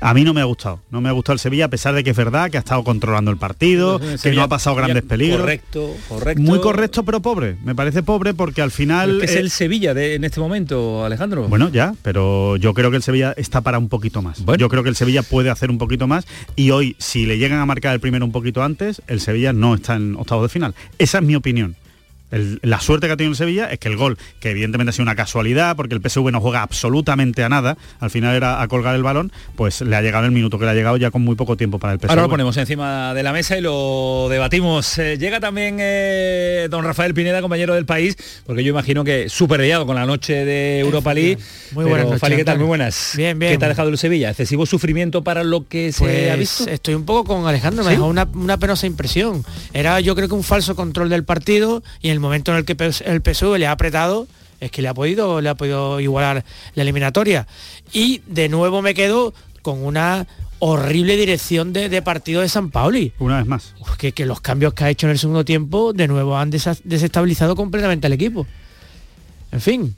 a 0.00 0.14
mí 0.14 0.24
no 0.24 0.34
me 0.34 0.40
ha 0.40 0.44
gustado, 0.44 0.80
no 0.90 1.00
me 1.00 1.08
ha 1.08 1.12
gustado 1.12 1.34
el 1.34 1.38
Sevilla 1.38 1.66
a 1.66 1.68
pesar 1.68 1.94
de 1.94 2.02
que 2.02 2.10
es 2.10 2.16
verdad 2.16 2.50
que 2.50 2.55
ha 2.56 2.60
estado 2.60 2.84
controlando 2.84 3.30
el 3.30 3.36
partido, 3.36 4.00
que 4.22 4.32
no 4.32 4.42
ha 4.42 4.48
pasado 4.48 4.76
grandes 4.76 5.02
peligros. 5.02 5.40
Correcto, 5.40 5.94
correcto. 6.08 6.42
Muy 6.42 6.60
correcto, 6.60 7.04
pero 7.04 7.20
pobre. 7.20 7.56
Me 7.64 7.74
parece 7.74 8.02
pobre 8.02 8.34
porque 8.34 8.62
al 8.62 8.70
final... 8.70 9.22
es 9.22 9.36
el 9.36 9.50
Sevilla 9.50 9.94
de, 9.94 10.14
en 10.14 10.24
este 10.24 10.40
momento, 10.40 11.04
Alejandro. 11.04 11.48
Bueno, 11.48 11.68
ya, 11.68 11.94
pero 12.02 12.56
yo 12.56 12.74
creo 12.74 12.90
que 12.90 12.96
el 12.96 13.02
Sevilla 13.02 13.34
está 13.36 13.60
para 13.60 13.78
un 13.78 13.88
poquito 13.88 14.22
más. 14.22 14.44
Yo 14.58 14.68
creo 14.68 14.82
que 14.82 14.88
el 14.88 14.96
Sevilla 14.96 15.22
puede 15.22 15.50
hacer 15.50 15.70
un 15.70 15.78
poquito 15.78 16.06
más 16.06 16.26
y 16.54 16.70
hoy, 16.70 16.96
si 16.98 17.26
le 17.26 17.38
llegan 17.38 17.60
a 17.60 17.66
marcar 17.66 17.94
el 17.94 18.00
primero 18.00 18.24
un 18.24 18.32
poquito 18.32 18.62
antes, 18.62 19.02
el 19.06 19.20
Sevilla 19.20 19.52
no 19.52 19.74
está 19.74 19.96
en 19.96 20.16
octavos 20.16 20.44
de 20.44 20.48
final. 20.48 20.74
Esa 20.98 21.18
es 21.18 21.24
mi 21.24 21.34
opinión 21.34 21.76
la 22.30 22.80
suerte 22.80 23.06
que 23.06 23.12
ha 23.12 23.16
tenido 23.16 23.32
el 23.32 23.36
Sevilla 23.36 23.70
es 23.70 23.78
que 23.78 23.88
el 23.88 23.96
gol, 23.96 24.18
que 24.40 24.50
evidentemente 24.50 24.90
ha 24.90 24.92
sido 24.92 25.02
una 25.02 25.14
casualidad, 25.14 25.76
porque 25.76 25.94
el 25.94 26.00
PSV 26.00 26.30
no 26.30 26.40
juega 26.40 26.62
absolutamente 26.62 27.44
a 27.44 27.48
nada, 27.48 27.76
al 28.00 28.10
final 28.10 28.34
era 28.34 28.62
a 28.62 28.68
colgar 28.68 28.94
el 28.94 29.02
balón, 29.02 29.32
pues 29.54 29.80
le 29.80 29.94
ha 29.94 30.02
llegado 30.02 30.24
el 30.24 30.32
minuto 30.32 30.58
que 30.58 30.64
le 30.64 30.70
ha 30.70 30.74
llegado 30.74 30.96
ya 30.96 31.10
con 31.10 31.22
muy 31.22 31.36
poco 31.36 31.56
tiempo 31.56 31.78
para 31.78 31.92
el 31.92 31.98
PSV. 31.98 32.10
Ahora 32.10 32.22
lo 32.22 32.28
ponemos 32.28 32.56
encima 32.56 33.14
de 33.14 33.22
la 33.22 33.32
mesa 33.32 33.58
y 33.58 33.60
lo 33.60 34.28
debatimos. 34.30 34.98
Eh, 34.98 35.18
llega 35.18 35.40
también 35.40 35.76
eh, 35.80 36.68
don 36.70 36.84
Rafael 36.84 37.14
Pineda, 37.14 37.40
compañero 37.40 37.74
del 37.74 37.86
país, 37.86 38.16
porque 38.46 38.64
yo 38.64 38.70
imagino 38.70 39.04
que 39.04 39.28
súper 39.28 39.56
con 39.86 39.96
la 39.96 40.06
noche 40.06 40.44
de 40.44 40.80
Europa 40.80 41.14
League. 41.14 41.38
Muy 41.72 41.84
buenas 41.84 42.06
noches. 42.06 42.36
¿qué 42.36 42.44
tal? 42.44 42.58
Muy 42.58 42.66
buenas. 42.66 43.14
Bien, 43.16 43.38
bien. 43.38 43.52
¿Qué 43.52 43.58
te 43.58 43.64
ha 43.64 43.68
dejado 43.68 43.88
el 43.88 43.98
Sevilla? 43.98 44.30
¿Excesivo 44.30 44.66
sufrimiento 44.66 45.22
para 45.24 45.42
lo 45.44 45.66
que 45.66 45.92
se 45.92 46.30
ha 46.30 46.36
pues 46.36 46.38
visto? 46.38 46.70
Estoy 46.70 46.94
un 46.94 47.04
poco 47.04 47.24
con 47.24 47.46
Alejandro, 47.46 47.84
me 47.84 47.90
dejó 47.92 48.06
una, 48.06 48.28
una 48.34 48.58
penosa 48.58 48.86
impresión. 48.86 49.44
Era 49.72 49.98
yo 50.00 50.14
creo 50.14 50.28
que 50.28 50.34
un 50.34 50.44
falso 50.44 50.76
control 50.76 51.08
del 51.08 51.24
partido 51.24 51.82
y 52.00 52.10
en 52.10 52.15
el 52.16 52.20
momento 52.20 52.52
en 52.52 52.58
el 52.58 52.64
que 52.64 52.76
el 53.04 53.22
PSV 53.22 53.58
le 53.58 53.66
ha 53.66 53.72
apretado, 53.72 54.26
es 54.60 54.70
que 54.70 54.82
le 54.82 54.88
ha 54.88 54.94
podido, 54.94 55.40
le 55.40 55.48
ha 55.48 55.54
podido 55.54 56.00
igualar 56.00 56.44
la 56.74 56.82
eliminatoria. 56.82 57.46
Y 57.92 58.22
de 58.26 58.48
nuevo 58.48 58.82
me 58.82 58.94
quedo 58.94 59.34
con 59.62 59.84
una 59.84 60.26
horrible 60.58 61.16
dirección 61.16 61.72
de, 61.72 62.02
partido 62.02 62.40
de 62.40 62.48
San 62.48 62.70
Pauli. 62.70 63.12
Una 63.18 63.38
vez 63.38 63.46
más. 63.46 63.74
Que, 63.98 64.12
que, 64.12 64.26
los 64.26 64.40
cambios 64.40 64.74
que 64.74 64.84
ha 64.84 64.90
hecho 64.90 65.06
en 65.06 65.12
el 65.12 65.18
segundo 65.18 65.44
tiempo 65.44 65.92
de 65.92 66.08
nuevo 66.08 66.38
han 66.38 66.50
desestabilizado 66.50 67.54
completamente 67.56 68.06
al 68.06 68.14
equipo. 68.14 68.46
En 69.52 69.60
fin, 69.60 69.96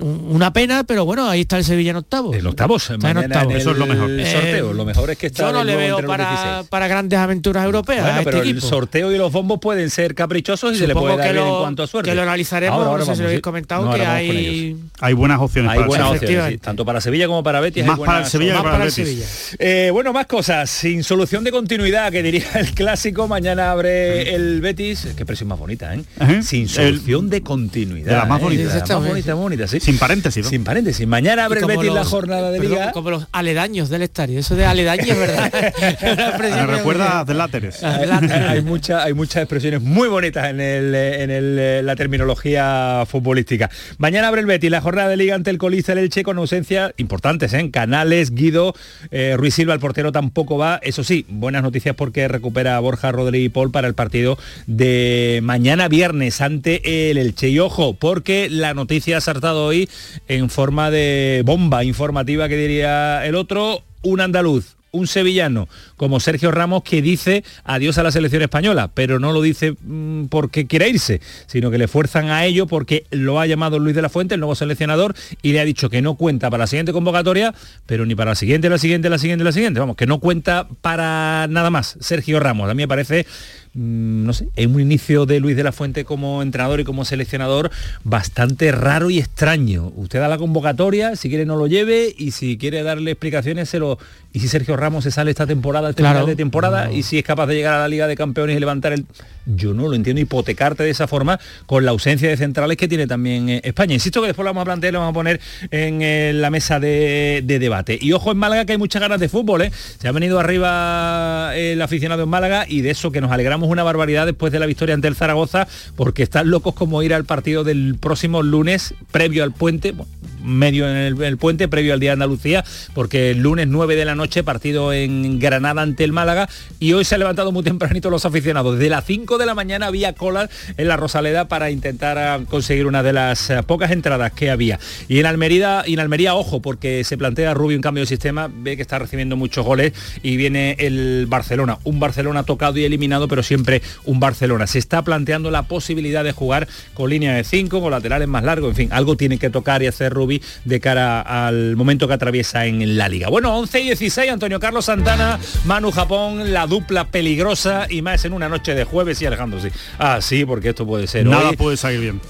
una 0.00 0.52
pena, 0.52 0.84
pero 0.84 1.04
bueno, 1.04 1.28
ahí 1.28 1.42
está 1.42 1.58
el 1.58 1.64
Sevilla 1.64 1.90
en 1.90 1.96
octavos. 1.96 2.36
En 2.36 2.46
octavos, 2.46 2.90
está 2.90 3.10
en 3.10 3.18
octavos. 3.18 3.54
Eso 3.54 3.70
es 3.72 3.78
lo 3.78 3.86
mejor. 3.86 4.10
El 4.10 4.26
sorteo, 4.26 4.72
lo 4.72 4.84
mejor 4.84 5.10
es 5.10 5.18
que 5.18 5.26
está 5.26 5.46
Yo 5.46 5.52
no 5.52 5.64
le 5.64 5.76
veo 5.76 6.06
para, 6.06 6.64
para, 6.68 6.88
grandes 6.88 7.18
aventuras 7.18 7.64
europeas. 7.64 8.04
Bueno, 8.04 8.20
pero 8.24 8.42
el 8.42 8.60
sorteo 8.60 9.12
y 9.12 9.18
los 9.18 9.32
bombos 9.32 9.58
pueden 9.60 9.90
ser 9.90 10.14
caprichosos 10.14 10.74
y 10.74 10.78
se 10.78 10.86
le 10.86 10.94
puede 10.94 11.16
dar 11.16 11.36
en 11.36 11.48
cuanto 11.48 11.82
a 11.82 11.86
suerte. 11.86 12.10
Que 12.10 12.14
lo 12.14 12.22
analizaremos, 12.22 12.84
ahora, 12.84 13.04
no 13.04 13.06
sé 13.06 13.16
si 13.16 13.22
lo 13.22 13.28
habéis 13.28 13.42
comentado, 13.42 13.92
que 13.92 14.04
hay... 14.04 14.76
Hay 15.00 15.14
buenas 15.14 15.40
opciones. 15.40 15.70
Hay 15.70 15.78
para 15.78 15.88
buenas 15.88 16.10
opciones, 16.10 16.60
tanto 16.60 16.84
para 16.84 17.00
Sevilla 17.00 17.26
como 17.26 17.42
para 17.42 17.60
Betis. 17.60 17.84
Más 17.84 17.98
para 17.98 18.20
el 18.20 18.26
Sevilla 18.26 18.56
que 18.56 18.62
para, 18.62 18.84
el 18.84 18.92
Sevilla. 18.92 19.24
Eh, 19.58 19.90
bueno, 19.92 20.12
más 20.12 20.26
cosas. 20.26 20.70
Sin 20.70 21.04
solución 21.04 21.44
de 21.44 21.50
continuidad, 21.50 22.12
que 22.12 22.22
diría 22.22 22.44
el 22.54 22.72
clásico, 22.72 23.28
mañana 23.28 23.70
abre 23.70 24.34
el 24.34 24.60
Betis. 24.60 25.08
Qué 25.16 25.24
presión 25.24 25.48
más 25.48 25.58
bonita, 25.58 25.94
¿eh? 25.94 26.42
Sin 26.42 26.68
solución 26.68 27.30
de 27.30 27.42
continuidad. 27.42 28.06
De 28.06 28.16
la 28.16 28.24
más 28.24 28.40
bonita. 28.40 28.62
¿eh? 28.62 28.82
más 28.88 29.08
bonita, 29.08 29.34
bonita, 29.34 29.68
sí. 29.68 29.80
Sin 29.90 29.98
paréntesis, 29.98 30.46
Sin 30.46 30.62
paréntesis. 30.62 31.04
Mañana 31.04 31.44
abre 31.46 31.60
el 31.60 31.66
Betis 31.66 31.92
la 31.92 32.04
jornada 32.04 32.52
de 32.52 32.60
liga. 32.60 32.92
Como 32.92 33.10
los 33.10 33.26
aledaños 33.32 33.88
del 33.88 34.02
estadio. 34.02 34.38
Eso 34.38 34.54
de 34.54 34.64
aledaños, 34.64 35.18
¿verdad? 35.18 35.52
Me 36.38 36.66
recuerda 36.66 37.24
de 37.24 37.34
láteres. 37.34 37.82
hay, 37.82 38.62
mucha, 38.62 39.02
hay 39.02 39.14
muchas 39.14 39.42
expresiones 39.42 39.82
muy 39.82 40.06
bonitas 40.06 40.48
en, 40.48 40.60
el, 40.60 40.94
en 40.94 41.84
la 41.86 41.96
terminología 41.96 43.04
futbolística. 43.08 43.68
Mañana 43.98 44.28
abre 44.28 44.42
el 44.42 44.46
Betis 44.46 44.70
la 44.70 44.80
jornada 44.80 45.08
de 45.08 45.16
liga 45.16 45.34
ante 45.34 45.50
el 45.50 45.58
colista 45.58 45.92
el 45.92 45.98
Elche 45.98 46.22
con 46.22 46.38
ausencia 46.38 46.94
importantes, 46.96 47.52
en 47.52 47.66
¿eh? 47.66 47.70
Canales, 47.72 48.32
Guido, 48.32 48.74
eh, 49.10 49.34
Ruiz 49.36 49.54
Silva, 49.54 49.74
el 49.74 49.80
portero 49.80 50.12
tampoco 50.12 50.56
va. 50.56 50.78
Eso 50.84 51.02
sí, 51.02 51.26
buenas 51.28 51.64
noticias 51.64 51.96
porque 51.96 52.28
recupera 52.28 52.76
a 52.76 52.80
Borja 52.80 53.10
Rodríguez 53.10 53.46
y 53.46 53.48
Paul 53.48 53.72
para 53.72 53.88
el 53.88 53.94
partido 53.94 54.38
de 54.68 55.40
mañana 55.42 55.88
viernes 55.88 56.40
ante 56.40 57.10
el 57.10 57.18
Elche. 57.18 57.48
Y 57.48 57.58
ojo, 57.58 57.94
porque 57.94 58.48
la 58.48 58.72
noticia 58.72 59.16
ha 59.16 59.20
saltado 59.20 59.64
hoy 59.64 59.79
en 60.28 60.50
forma 60.50 60.90
de 60.90 61.42
bomba 61.44 61.84
informativa 61.84 62.48
que 62.48 62.56
diría 62.56 63.26
el 63.26 63.34
otro, 63.34 63.82
un 64.02 64.20
andaluz, 64.20 64.76
un 64.92 65.06
sevillano 65.06 65.68
como 65.96 66.20
Sergio 66.20 66.50
Ramos 66.50 66.82
que 66.82 67.02
dice 67.02 67.44
adiós 67.64 67.98
a 67.98 68.02
la 68.02 68.10
selección 68.10 68.42
española, 68.42 68.90
pero 68.92 69.18
no 69.18 69.32
lo 69.32 69.42
dice 69.42 69.76
mm, 69.80 70.26
porque 70.26 70.66
quiera 70.66 70.88
irse, 70.88 71.20
sino 71.46 71.70
que 71.70 71.78
le 71.78 71.88
fuerzan 71.88 72.30
a 72.30 72.44
ello 72.44 72.66
porque 72.66 73.04
lo 73.10 73.40
ha 73.40 73.46
llamado 73.46 73.78
Luis 73.78 73.94
de 73.94 74.02
la 74.02 74.08
Fuente, 74.08 74.34
el 74.34 74.40
nuevo 74.40 74.54
seleccionador, 74.54 75.14
y 75.42 75.52
le 75.52 75.60
ha 75.60 75.64
dicho 75.64 75.90
que 75.90 76.02
no 76.02 76.14
cuenta 76.14 76.50
para 76.50 76.64
la 76.64 76.66
siguiente 76.66 76.92
convocatoria, 76.92 77.54
pero 77.86 78.06
ni 78.06 78.14
para 78.14 78.32
la 78.32 78.34
siguiente, 78.34 78.68
la 78.68 78.78
siguiente, 78.78 79.10
la 79.10 79.18
siguiente, 79.18 79.44
la 79.44 79.52
siguiente. 79.52 79.80
Vamos, 79.80 79.96
que 79.96 80.06
no 80.06 80.18
cuenta 80.18 80.68
para 80.80 81.46
nada 81.48 81.70
más. 81.70 81.96
Sergio 82.00 82.40
Ramos, 82.40 82.68
a 82.70 82.74
mí 82.74 82.82
me 82.82 82.88
parece 82.88 83.26
no 83.72 84.32
sé, 84.32 84.48
en 84.56 84.74
un 84.74 84.80
inicio 84.80 85.26
de 85.26 85.38
Luis 85.38 85.56
de 85.56 85.62
la 85.62 85.70
Fuente 85.70 86.04
como 86.04 86.42
entrenador 86.42 86.80
y 86.80 86.84
como 86.84 87.04
seleccionador 87.04 87.70
bastante 88.02 88.72
raro 88.72 89.10
y 89.10 89.18
extraño. 89.18 89.92
Usted 89.94 90.18
da 90.18 90.28
la 90.28 90.38
convocatoria, 90.38 91.14
si 91.14 91.28
quiere 91.28 91.46
no 91.46 91.56
lo 91.56 91.68
lleve 91.68 92.12
y 92.16 92.32
si 92.32 92.58
quiere 92.58 92.82
darle 92.82 93.12
explicaciones 93.12 93.68
se 93.68 93.78
lo... 93.78 93.98
Y 94.32 94.38
si 94.40 94.48
Sergio 94.48 94.76
Ramos 94.76 95.02
se 95.04 95.10
sale 95.10 95.30
esta 95.30 95.46
temporada, 95.46 95.90
este 95.90 96.04
final 96.04 96.24
de 96.24 96.36
temporada, 96.36 96.92
y 96.92 97.02
si 97.02 97.18
es 97.18 97.24
capaz 97.24 97.46
de 97.48 97.56
llegar 97.56 97.74
a 97.74 97.78
la 97.80 97.88
Liga 97.88 98.06
de 98.06 98.16
Campeones 98.16 98.56
y 98.56 98.60
levantar 98.60 98.92
el... 98.92 99.04
Yo 99.46 99.74
no 99.74 99.88
lo 99.88 99.94
entiendo, 99.94 100.20
hipotecarte 100.20 100.84
de 100.84 100.90
esa 100.90 101.08
forma 101.08 101.40
con 101.66 101.84
la 101.84 101.90
ausencia 101.90 102.28
de 102.28 102.36
centrales 102.36 102.76
que 102.76 102.86
tiene 102.86 103.08
también 103.08 103.48
eh, 103.48 103.60
España. 103.64 103.94
Insisto 103.94 104.20
que 104.20 104.28
después 104.28 104.44
lo 104.44 104.50
vamos 104.50 104.62
a 104.62 104.64
plantear, 104.66 104.92
lo 104.92 105.00
vamos 105.00 105.12
a 105.12 105.14
poner 105.14 105.40
en 105.72 106.02
eh, 106.02 106.32
la 106.32 106.50
mesa 106.50 106.78
de, 106.78 107.42
debate. 107.44 107.98
Y 108.00 108.12
ojo 108.12 108.30
en 108.30 108.38
Málaga 108.38 108.64
que 108.64 108.72
hay 108.72 108.78
muchas 108.78 109.02
ganas 109.02 109.18
de 109.18 109.28
fútbol, 109.28 109.62
¿eh? 109.62 109.72
Se 109.98 110.06
ha 110.06 110.12
venido 110.12 110.38
arriba 110.38 111.52
el 111.56 111.82
aficionado 111.82 112.22
en 112.22 112.28
Málaga 112.28 112.66
y 112.68 112.82
de 112.82 112.90
eso 112.90 113.10
que 113.10 113.20
nos 113.20 113.32
alegramos 113.32 113.59
una 113.68 113.82
barbaridad 113.82 114.26
después 114.26 114.52
de 114.52 114.58
la 114.58 114.66
victoria 114.66 114.94
ante 114.94 115.08
el 115.08 115.16
Zaragoza, 115.16 115.68
porque 115.96 116.22
están 116.22 116.50
locos 116.50 116.74
como 116.74 117.02
ir 117.02 117.14
al 117.14 117.24
partido 117.24 117.64
del 117.64 117.96
próximo 118.00 118.42
lunes, 118.42 118.94
previo 119.10 119.44
al 119.44 119.52
puente, 119.52 119.94
medio 120.42 120.88
en 120.88 121.22
el, 121.22 121.36
puente, 121.36 121.68
previo 121.68 121.92
al 121.92 122.00
Día 122.00 122.10
de 122.10 122.14
Andalucía, 122.14 122.64
porque 122.94 123.30
el 123.30 123.38
lunes 123.38 123.68
9 123.68 123.96
de 123.96 124.04
la 124.04 124.14
noche, 124.14 124.42
partido 124.42 124.92
en 124.92 125.38
Granada 125.38 125.82
ante 125.82 126.04
el 126.04 126.12
Málaga, 126.12 126.48
y 126.78 126.92
hoy 126.92 127.04
se 127.04 127.14
ha 127.14 127.18
levantado 127.18 127.52
muy 127.52 127.62
tempranito 127.62 128.10
los 128.10 128.24
aficionados. 128.24 128.78
Desde 128.78 128.90
las 128.90 129.04
5 129.04 129.38
de 129.38 129.46
la 129.46 129.54
mañana 129.54 129.86
había 129.86 130.12
cola 130.14 130.48
en 130.76 130.88
la 130.88 130.96
Rosaleda 130.96 131.48
para 131.48 131.70
intentar 131.70 132.18
ah, 132.18 132.40
conseguir 132.48 132.86
una 132.86 133.02
de 133.02 133.12
las 133.12 133.50
ah, 133.50 133.62
pocas 133.62 133.90
entradas 133.90 134.32
que 134.32 134.50
había. 134.50 134.78
Y 135.08 135.18
en 135.18 135.26
Almería, 135.26 135.82
y 135.86 135.94
en 135.94 136.00
Almería, 136.00 136.34
ojo, 136.34 136.60
porque 136.60 137.04
se 137.04 137.16
plantea 137.16 137.54
Rubio 137.54 137.76
un 137.76 137.82
cambio 137.82 138.02
de 138.02 138.06
sistema, 138.06 138.50
ve 138.52 138.76
que 138.76 138.82
está 138.82 138.98
recibiendo 138.98 139.36
muchos 139.36 139.64
goles 139.64 139.92
y 140.22 140.36
viene 140.36 140.76
el 140.78 141.26
Barcelona. 141.28 141.78
Un 141.84 142.00
Barcelona 142.00 142.44
tocado 142.44 142.78
y 142.78 142.84
eliminado, 142.84 143.28
pero 143.28 143.42
siempre 143.50 143.82
un 144.04 144.20
Barcelona. 144.20 144.68
Se 144.68 144.78
está 144.78 145.02
planteando 145.02 145.50
la 145.50 145.64
posibilidad 145.64 146.22
de 146.22 146.30
jugar 146.30 146.68
con 146.94 147.10
línea 147.10 147.34
de 147.34 147.42
5, 147.42 147.80
con 147.80 147.90
laterales 147.90 148.28
más 148.28 148.44
largos, 148.44 148.70
en 148.70 148.76
fin, 148.76 148.88
algo 148.92 149.16
tiene 149.16 149.38
que 149.38 149.50
tocar 149.50 149.82
y 149.82 149.88
hacer 149.88 150.12
Rubio 150.12 150.38
de 150.64 150.78
cara 150.78 151.20
al 151.20 151.74
momento 151.74 152.06
que 152.06 152.14
atraviesa 152.14 152.66
en 152.66 152.96
la 152.96 153.08
liga. 153.08 153.28
Bueno, 153.28 153.58
11 153.58 153.80
y 153.80 153.84
16, 153.86 154.30
Antonio 154.30 154.60
Carlos 154.60 154.84
Santana, 154.84 155.40
Manu 155.64 155.90
Japón, 155.90 156.52
la 156.52 156.68
dupla 156.68 157.08
peligrosa 157.08 157.88
y 157.90 158.02
más 158.02 158.24
en 158.24 158.34
una 158.34 158.48
noche 158.48 158.76
de 158.76 158.84
jueves 158.84 159.20
y 159.20 159.26
Alejandro, 159.26 159.60
sí. 159.60 159.68
Ah, 159.98 160.20
sí, 160.20 160.44
porque 160.44 160.68
esto 160.68 160.86
puede 160.86 161.08
ser. 161.08 161.26
Nada 161.26 161.52
puede 161.54 161.76
salir 161.76 162.00
bien. 162.00 162.20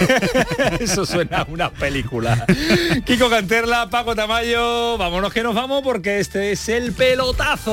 Eso 0.80 1.06
suena 1.06 1.38
a 1.38 1.46
una 1.48 1.70
película. 1.70 2.44
Kiko 3.06 3.30
Canterla, 3.30 3.88
Paco 3.88 4.14
Tamayo, 4.14 4.98
vámonos 4.98 5.32
que 5.32 5.42
nos 5.42 5.54
vamos 5.54 5.82
porque 5.82 6.20
este 6.20 6.52
es 6.52 6.68
el 6.68 6.92
pelotazo. 6.92 7.72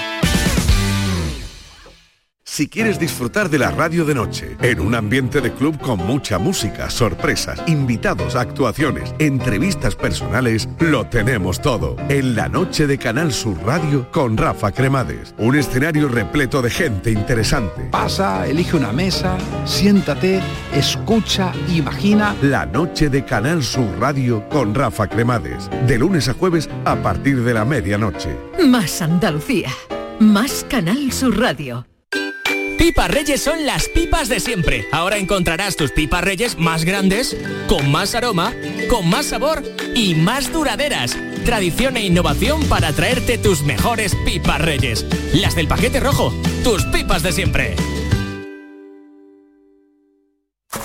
Si 2.51 2.67
quieres 2.67 2.99
disfrutar 2.99 3.49
de 3.49 3.57
la 3.57 3.71
radio 3.71 4.03
de 4.03 4.13
noche, 4.13 4.57
en 4.61 4.81
un 4.81 4.93
ambiente 4.93 5.39
de 5.39 5.53
club 5.53 5.79
con 5.79 5.99
mucha 5.99 6.37
música, 6.37 6.89
sorpresas, 6.89 7.63
invitados, 7.65 8.35
actuaciones, 8.35 9.15
entrevistas 9.19 9.95
personales, 9.95 10.67
lo 10.81 11.05
tenemos 11.05 11.61
todo. 11.61 11.95
En 12.09 12.35
la 12.35 12.49
noche 12.49 12.87
de 12.87 12.97
Canal 12.97 13.31
Sur 13.31 13.57
Radio 13.63 14.11
con 14.11 14.35
Rafa 14.35 14.73
Cremades. 14.73 15.33
Un 15.37 15.55
escenario 15.55 16.09
repleto 16.09 16.61
de 16.61 16.69
gente 16.69 17.09
interesante. 17.09 17.87
Pasa, 17.89 18.45
elige 18.45 18.75
una 18.75 18.91
mesa, 18.91 19.37
siéntate, 19.63 20.41
escucha, 20.75 21.53
imagina. 21.69 22.35
La 22.41 22.65
noche 22.65 23.09
de 23.09 23.23
Canal 23.23 23.63
Sur 23.63 23.87
Radio 23.97 24.49
con 24.49 24.75
Rafa 24.75 25.07
Cremades. 25.07 25.69
De 25.87 25.97
lunes 25.97 26.27
a 26.27 26.33
jueves 26.33 26.69
a 26.83 26.97
partir 26.97 27.45
de 27.45 27.53
la 27.53 27.63
medianoche. 27.63 28.35
Más 28.67 29.01
Andalucía. 29.01 29.69
Más 30.19 30.65
Canal 30.69 31.13
Sur 31.13 31.39
Radio. 31.39 31.85
Pipas 32.81 33.11
Reyes 33.11 33.39
son 33.39 33.67
las 33.67 33.87
pipas 33.89 34.27
de 34.27 34.39
siempre. 34.39 34.87
Ahora 34.91 35.19
encontrarás 35.19 35.75
tus 35.75 35.91
pipas 35.91 36.23
Reyes 36.23 36.57
más 36.57 36.83
grandes, 36.83 37.37
con 37.67 37.91
más 37.91 38.15
aroma, 38.15 38.55
con 38.89 39.07
más 39.07 39.27
sabor 39.27 39.61
y 39.93 40.15
más 40.15 40.51
duraderas. 40.51 41.15
Tradición 41.45 41.95
e 41.95 42.03
innovación 42.03 42.63
para 42.63 42.91
traerte 42.91 43.37
tus 43.37 43.61
mejores 43.61 44.15
pipas 44.25 44.61
Reyes. 44.61 45.05
Las 45.31 45.55
del 45.55 45.67
paquete 45.67 45.99
rojo, 45.99 46.33
tus 46.63 46.83
pipas 46.85 47.21
de 47.21 47.31
siempre. 47.31 47.75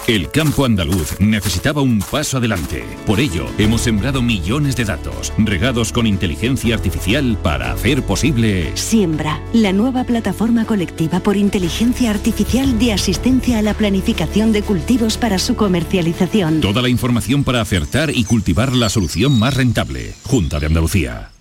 El 0.06 0.30
campo 0.30 0.64
andaluz 0.64 1.18
necesitaba 1.18 1.82
un 1.82 1.98
paso 1.98 2.38
adelante. 2.38 2.84
Por 3.06 3.18
ello, 3.18 3.46
hemos 3.58 3.80
sembrado 3.80 4.22
millones 4.22 4.76
de 4.76 4.84
datos, 4.84 5.32
regados 5.36 5.90
con 5.90 6.06
inteligencia 6.06 6.76
artificial 6.76 7.36
para 7.42 7.72
hacer 7.72 8.04
posible... 8.04 8.70
Siembra, 8.76 9.42
la 9.52 9.72
nueva 9.72 10.04
plataforma 10.04 10.64
colectiva 10.64 11.18
por 11.18 11.36
inteligencia 11.36 12.12
artificial 12.12 12.78
de 12.78 12.92
asistencia 12.92 13.58
a 13.58 13.62
la 13.62 13.74
planificación 13.74 14.52
de 14.52 14.62
cultivos 14.62 15.18
para 15.18 15.40
su 15.40 15.56
comercialización. 15.56 16.60
Toda 16.60 16.82
la 16.82 16.88
información 16.88 17.42
para 17.42 17.60
acertar 17.60 18.10
y 18.10 18.22
cultivar 18.22 18.72
la 18.74 18.88
solución 18.90 19.36
más 19.36 19.54
rentable. 19.54 20.14
Junta 20.22 20.60
de 20.60 20.66
Andalucía. 20.66 21.32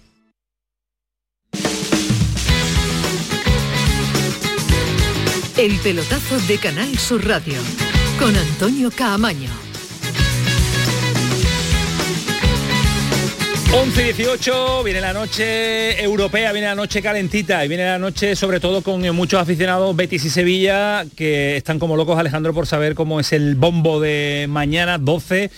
El 5.55 5.77
pelotazo 5.83 6.39
de 6.47 6.57
Canal 6.57 6.97
Sur 6.97 7.27
Radio 7.27 7.59
con 8.19 8.35
Antonio 8.35 8.89
Caamaño. 8.91 9.49
11 13.73 14.01
y 14.01 14.05
18, 14.13 14.83
viene 14.83 15.01
la 15.01 15.11
noche 15.11 16.01
europea, 16.01 16.53
viene 16.53 16.67
la 16.67 16.75
noche 16.75 17.01
calentita 17.01 17.65
y 17.65 17.67
viene 17.67 17.83
la 17.83 17.99
noche 17.99 18.35
sobre 18.35 18.59
todo 18.61 18.81
con 18.81 19.01
muchos 19.13 19.41
aficionados 19.41 19.93
Betis 19.95 20.23
y 20.23 20.29
Sevilla 20.29 21.05
que 21.15 21.57
están 21.57 21.77
como 21.77 21.97
locos 21.97 22.17
Alejandro 22.17 22.53
por 22.53 22.67
saber 22.67 22.95
cómo 22.95 23.19
es 23.19 23.33
el 23.33 23.55
bombo 23.55 23.99
de 23.99 24.45
mañana 24.49 24.97
12 24.97 25.51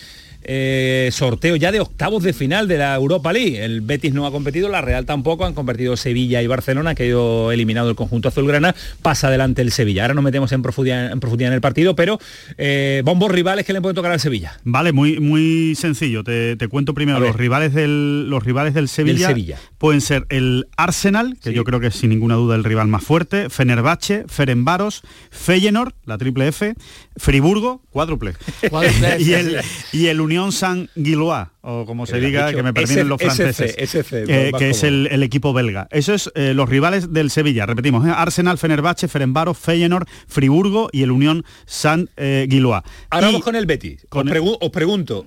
eh, 0.47 1.09
sorteo 1.11 1.55
ya 1.55 1.71
de 1.71 1.81
octavos 1.81 2.23
de 2.23 2.33
final 2.33 2.67
de 2.67 2.77
la 2.77 2.95
Europa 2.95 3.33
League. 3.33 3.63
El 3.63 3.81
Betis 3.81 4.13
no 4.13 4.25
ha 4.25 4.31
competido, 4.31 4.69
la 4.69 4.81
Real 4.81 5.05
tampoco, 5.05 5.45
han 5.45 5.53
convertido 5.53 5.97
Sevilla 5.97 6.41
y 6.41 6.47
Barcelona, 6.47 6.95
que 6.95 7.11
ha 7.11 7.53
eliminado 7.53 7.89
el 7.89 7.95
conjunto 7.95 8.29
azulgrana, 8.29 8.73
pasa 9.01 9.27
adelante 9.27 9.61
el 9.61 9.71
Sevilla. 9.71 10.03
Ahora 10.03 10.13
nos 10.13 10.23
metemos 10.23 10.51
en 10.53 10.61
profundidad 10.61 11.11
en, 11.11 11.19
profundidad 11.19 11.49
en 11.49 11.55
el 11.55 11.61
partido, 11.61 11.95
pero 11.95 12.19
eh, 12.57 13.01
bombos 13.03 13.31
rivales 13.31 13.65
que 13.65 13.73
le 13.73 13.81
pueden 13.81 13.95
tocar 13.95 14.11
al 14.11 14.19
Sevilla. 14.19 14.57
Vale, 14.63 14.93
muy, 14.93 15.19
muy 15.19 15.75
sencillo. 15.75 16.23
Te, 16.23 16.57
cuento 16.69 16.93
primero, 16.93 17.19
los 17.19 17.35
rivales, 17.35 17.73
del, 17.73 18.29
los 18.29 18.43
rivales 18.43 18.73
del 18.73 18.87
Sevilla, 18.87 19.33
pueden 19.77 20.01
ser 20.01 20.25
el 20.29 20.67
Arsenal, 20.77 21.37
que 21.43 21.53
yo 21.53 21.63
creo 21.63 21.79
que 21.79 21.87
es 21.87 21.95
sin 21.95 22.09
ninguna 22.09 22.35
duda 22.35 22.55
el 22.55 22.63
rival 22.63 22.87
más 22.87 23.03
fuerte, 23.03 23.49
Fenerbahce, 23.49 24.25
Ferenbaros, 24.27 25.01
Feyenoord, 25.29 25.93
la 26.05 26.17
triple 26.17 26.47
F, 26.47 26.73
Friburgo, 27.17 27.81
cuádruple, 27.91 28.33
y, 29.19 29.33
el, 29.33 29.61
y 29.91 30.07
el 30.07 30.21
Unión 30.21 30.51
San 30.51 30.89
Guilois, 30.95 31.47
o 31.61 31.85
como 31.85 32.05
se 32.05 32.19
diga, 32.19 32.53
que 32.53 32.63
me 32.63 32.73
permiten 32.73 33.09
los 33.09 33.21
franceses, 33.21 33.75
eh, 34.11 34.51
que 34.57 34.69
es 34.69 34.83
el, 34.83 35.23
equipo 35.23 35.51
belga. 35.51 35.87
Eso 35.91 36.13
es 36.13 36.31
eh, 36.35 36.53
los 36.53 36.69
rivales 36.69 37.11
del 37.11 37.29
Sevilla. 37.29 37.65
Repetimos, 37.65 38.07
eh, 38.07 38.11
Arsenal, 38.15 38.57
Fenerbahce, 38.57 39.07
Ferenbaros, 39.07 39.57
Feyenoord, 39.57 40.07
Friburgo 40.27 40.89
y 40.93 41.03
el 41.03 41.11
Unión 41.11 41.43
San 41.65 42.09
Guilois. 42.17 42.83
Ahora 43.09 43.27
vamos 43.27 43.43
con 43.43 43.55
el 43.55 43.65
Betis. 43.65 44.05
os, 44.09 44.71
pregunto, 44.71 45.25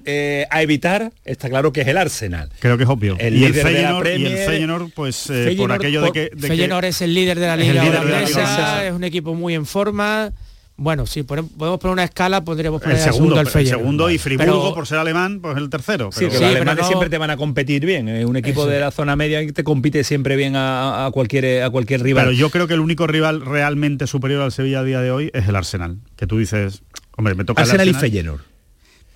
a 0.50 0.62
evitar, 0.62 1.12
está 1.24 1.48
claro 1.50 1.72
que 1.72 1.82
es 1.82 1.88
el 1.88 1.98
Arsenal. 1.98 2.50
Creo 2.60 2.78
que 2.78 2.84
es 2.84 2.88
obvio. 2.88 3.16
El 3.18 3.36
y, 3.36 3.44
el 3.44 3.54
Feyenoord, 3.54 4.06
y 4.06 4.26
el 4.26 4.38
Feyenoord, 4.38 4.90
pues 4.94 5.30
por 5.56 5.72
aquello 5.72 6.02
de 6.02 6.12
que... 6.12 6.30
Feyenoord 6.38 6.86
es 6.86 7.02
el 7.02 7.12
líder 7.12 7.38
de 7.38 7.46
la 7.46 7.56
liga 7.56 7.84
holandesa, 7.84 8.86
es 8.86 8.92
un 8.92 9.04
equipo 9.04 9.34
muy 9.34 9.54
en 9.54 9.66
forma. 9.66 10.32
Bueno, 10.80 11.04
si 11.04 11.24
podemos 11.24 11.50
poner 11.78 11.92
una 11.92 12.04
escala, 12.04 12.42
podríamos 12.42 12.80
poner 12.80 12.96
el 12.96 13.02
segundo, 13.02 13.38
el, 13.38 13.46
segundo 13.46 14.10
y 14.10 14.16
Friburgo, 14.16 14.74
por 14.74 14.86
ser 14.86 14.96
alemán, 14.96 15.40
pues 15.42 15.58
el 15.58 15.68
tercero. 15.68 16.10
sí, 16.10 16.24
los 16.24 16.40
alemanes 16.40 16.86
siempre 16.86 17.10
te 17.10 17.18
van 17.18 17.28
a 17.28 17.36
competir 17.36 17.84
bien. 17.84 18.08
¿eh? 18.08 18.24
Un 18.24 18.36
equipo 18.36 18.64
de 18.64 18.80
la 18.80 18.90
zona 18.90 19.14
media 19.14 19.46
te 19.52 19.62
compite 19.62 20.04
siempre 20.04 20.36
bien 20.36 20.54
a, 20.56 21.10
cualquier, 21.12 21.64
a 21.64 21.68
cualquier 21.68 22.02
rival. 22.02 22.24
Pero 22.24 22.32
yo 22.32 22.48
creo 22.48 22.66
que 22.66 22.72
el 22.72 22.80
único 22.80 23.06
rival 23.06 23.44
realmente 23.44 24.06
superior 24.06 24.40
al 24.40 24.52
Sevilla 24.52 24.80
a 24.80 24.84
día 24.84 25.02
de 25.02 25.10
hoy 25.10 25.30
es 25.34 25.46
el 25.46 25.54
Arsenal. 25.54 25.98
Que 26.16 26.26
tú 26.26 26.38
dices, 26.38 26.82
hombre, 27.14 27.34
me 27.34 27.44
toca 27.44 27.60
Arsenal, 27.60 27.86
el 27.86 27.94
Arsenal 27.94 28.08
y 28.08 28.10
Feyenoord. 28.10 28.49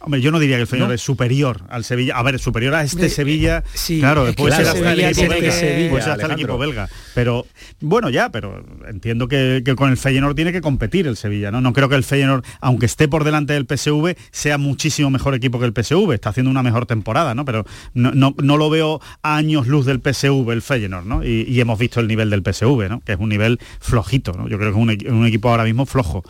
Hombre, 0.05 0.21
yo 0.21 0.31
no 0.31 0.39
diría 0.39 0.57
que 0.57 0.63
el 0.63 0.67
Feyenoord 0.67 0.93
es 0.93 1.01
superior 1.01 1.63
al 1.71 1.83
Sevilla. 1.83 2.17
A 2.17 2.23
ver, 2.23 2.39
superior 2.39 2.75
a 2.75 2.83
este 2.83 3.09
Sevilla. 3.09 3.65
Sí, 3.73 4.01
claro, 4.01 4.27
después 4.27 4.55
ser 4.55 4.67
hasta 4.67 4.93
el 4.93 5.01
equipo 5.01 5.29
belga. 5.31 5.53
Sevilla, 5.53 6.13
hasta 6.13 6.27
el 6.27 6.33
equipo 6.33 6.59
belga. 6.59 6.89
Pero 7.15 7.47
bueno, 7.81 8.11
ya, 8.11 8.31
pero 8.31 8.63
entiendo 8.87 9.29
que, 9.29 9.63
con 9.77 9.91
el 9.91 9.97
Feyenoord 9.97 10.35
tiene 10.35 10.53
que 10.53 10.61
competir 10.61 11.07
el 11.07 11.17
Sevilla, 11.17 11.51
¿no? 11.51 11.63
No 11.63 11.73
creo 11.73 11.89
que 11.89 11.95
el 11.95 12.05
Feyenoord, 12.05 12.45
aunque 12.61 12.85
esté 12.85 13.09
por 13.09 13.25
delante 13.25 13.55
del 13.55 13.67
PSV, 13.67 14.15
sea 14.31 14.59
muchísimo 14.59 15.09
mejor 15.09 15.35
equipo 15.35 15.59
que 15.59 15.65
el 15.65 15.73
PSV. 15.73 16.13
Está 16.13 16.29
haciendo 16.29 16.51
una 16.51 16.63
mejor 16.63 16.85
temporada, 16.85 17.35
¿no? 17.35 17.47
Pero 17.47 17.65
no, 17.95 18.13
no, 18.13 18.57
lo 18.59 18.69
veo 18.69 19.01
a 19.23 19.37
años 19.37 19.67
luz 19.67 19.87
del 19.87 20.01
PSV 20.01 20.51
el 20.51 20.61
Feyenoord, 20.61 21.07
¿no? 21.07 21.25
Y, 21.25 21.61
hemos 21.65 21.79
visto 21.79 22.01
el 22.01 22.09
nivel 22.09 22.29
del 22.29 22.43
PSV, 22.43 22.91
¿no? 22.91 23.01
Que 23.01 23.13
es 23.13 23.19
un 23.19 23.31
nivel 23.31 23.59
flojito, 23.81 24.33
¿no? 24.33 24.49
Yo 24.49 24.59
creo 24.59 24.75
que 24.75 24.79
es 25.07 25.13
un 25.13 25.27
equipo 25.27 25.49
ahora 25.49 25.65
mismo 25.65 25.87
flojo. 25.87 26.23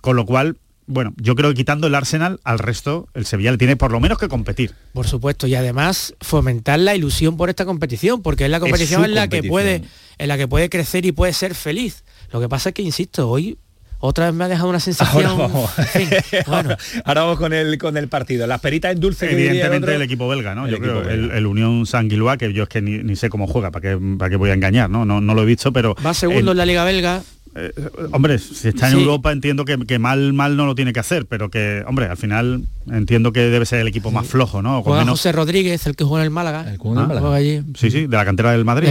Con 0.00 0.16
lo 0.16 0.24
cual, 0.24 0.56
bueno, 0.88 1.12
yo 1.16 1.36
creo 1.36 1.50
que 1.50 1.56
quitando 1.56 1.86
el 1.86 1.94
Arsenal, 1.94 2.40
al 2.44 2.58
resto 2.58 3.08
el 3.14 3.26
Sevilla 3.26 3.52
le 3.52 3.58
tiene 3.58 3.76
por 3.76 3.92
lo 3.92 4.00
menos 4.00 4.18
que 4.18 4.26
competir. 4.28 4.74
Por 4.92 5.06
supuesto, 5.06 5.46
y 5.46 5.54
además 5.54 6.14
fomentar 6.20 6.80
la 6.80 6.96
ilusión 6.96 7.36
por 7.36 7.50
esta 7.50 7.64
competición, 7.64 8.22
porque 8.22 8.46
es 8.46 8.50
la 8.50 8.58
competición 8.58 9.04
en 9.04 9.14
la 9.14 9.28
que 9.28 9.42
puede 9.42 9.82
en 10.18 10.28
la 10.28 10.36
que 10.36 10.48
puede 10.48 10.68
crecer 10.68 11.06
y 11.06 11.12
puede 11.12 11.32
ser 11.32 11.54
feliz. 11.54 12.04
Lo 12.32 12.40
que 12.40 12.48
pasa 12.48 12.70
es 12.70 12.74
que 12.74 12.82
insisto, 12.82 13.28
hoy 13.28 13.58
otra 14.00 14.26
vez 14.26 14.34
me 14.34 14.44
ha 14.44 14.48
dejado 14.48 14.68
una 14.68 14.80
sensación. 14.80 15.26
Ahora 15.26 15.48
vamos, 15.48 15.70
ahora 17.04 17.22
vamos 17.22 17.38
con 17.38 17.52
el 17.52 17.78
con 17.78 17.96
el 17.96 18.08
partido. 18.08 18.46
Las 18.46 18.60
peritas 18.60 18.92
en 18.92 19.00
dulce. 19.00 19.30
Evidentemente 19.30 19.94
el, 19.94 20.02
equipo 20.02 20.28
belga, 20.28 20.54
¿no? 20.54 20.68
yo 20.68 20.78
creo 20.78 21.02
el, 21.08 21.46
Unión 21.46 21.84
Sanguilua, 21.84 22.36
que 22.36 22.52
yo 22.52 22.62
es 22.64 22.68
que 22.68 22.80
ni, 22.80 23.16
sé 23.16 23.28
cómo 23.28 23.46
juega, 23.46 23.70
para 23.70 23.90
qué, 23.90 24.00
para 24.18 24.30
qué 24.30 24.36
voy 24.36 24.50
a 24.50 24.54
engañar, 24.54 24.88
¿no? 24.88 25.04
No, 25.04 25.20
no 25.20 25.34
lo 25.34 25.42
he 25.42 25.46
visto, 25.46 25.72
pero. 25.72 25.96
Va 26.04 26.14
segundo 26.14 26.52
en 26.52 26.56
la 26.56 26.66
Liga 26.66 26.84
Belga. 26.84 27.22
Eh, 27.60 27.72
hombre, 28.12 28.38
si 28.38 28.68
está 28.68 28.88
en 28.88 28.98
Europa 28.98 29.32
entiendo 29.32 29.64
que, 29.64 29.98
mal 29.98 30.32
mal 30.32 30.56
no 30.56 30.66
lo 30.66 30.74
tiene 30.74 30.92
que 30.92 31.00
hacer, 31.00 31.26
pero 31.26 31.50
que, 31.50 31.82
hombre, 31.86 32.06
al 32.06 32.16
final 32.16 32.62
entiendo 32.90 33.32
que 33.32 33.40
debe 33.40 33.66
ser 33.66 33.80
el 33.80 33.88
equipo 33.88 34.10
más 34.10 34.26
flojo, 34.26 34.62
¿no? 34.62 34.82
Con 34.82 35.06
José 35.06 35.32
Rodríguez, 35.32 35.86
el 35.86 35.96
que 35.96 36.04
juega 36.04 36.22
en 36.22 36.26
el 36.26 36.30
Málaga. 36.30 36.66
El 36.72 36.78
ah, 36.96 37.34
allí. 37.34 37.62
Sí, 37.74 37.90
sí, 37.90 38.06
de 38.06 38.16
la 38.16 38.24
cantera 38.24 38.52
del 38.52 38.64
Madrid. 38.64 38.88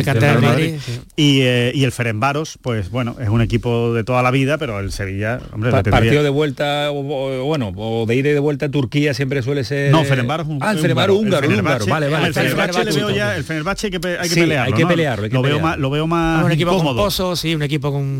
y, 1.15 1.41
eh, 1.41 1.71
y, 1.73 1.83
el 1.83 1.91
Ferenbaros, 1.91 2.59
pues 2.61 2.91
bueno, 2.91 3.15
es 3.19 3.29
un 3.29 3.41
equipo 3.41 3.93
de 3.93 4.03
toda 4.03 4.21
la 4.21 4.31
vida, 4.31 4.57
pero 4.57 4.79
el 4.79 4.91
Sevilla, 4.91 5.39
hombre, 5.53 5.71
partido 5.71 6.23
de 6.23 6.29
vuelta, 6.29 6.91
o, 6.91 7.45
bueno, 7.45 7.71
o 7.75 8.05
de 8.05 8.15
ida 8.15 8.29
y 8.29 8.33
de 8.33 8.39
vuelta 8.39 8.65
a 8.65 8.69
Turquía 8.69 9.13
siempre 9.13 9.41
suele 9.41 9.63
ser. 9.63 9.91
No, 9.91 10.03
Ferenbaros 10.03 10.47
Ah, 10.59 10.71
el 10.71 10.79
Ferenbaros 10.79 11.17
húngaro, 11.17 11.47
húngaro, 11.47 11.85
vale, 11.85 12.09
vale. 12.09 12.27
El 12.27 12.33
Fenerbahce 12.33 12.85
le 12.85 12.91
veo 12.91 13.09
ya, 13.11 13.35
el 13.35 13.43
Fenerbahce 13.43 13.87
hay 13.87 13.91
que, 13.91 14.07
hay 14.07 14.29
que 14.29 14.35
pelearlo. 14.35 14.75
Hay 14.75 14.81
que 14.81 14.87
pelearlo, 14.87 15.27
lo, 15.27 15.41
Veo 15.41 15.59
más, 15.59 15.77
lo 15.77 15.89
veo 15.89 16.07
más. 16.07 16.43
un 16.43 16.51
equipo 16.51 16.77
cómodo. 16.77 17.35
sí, 17.35 17.55
un 17.55 17.63
equipo 17.63 17.91
con 17.91 18.17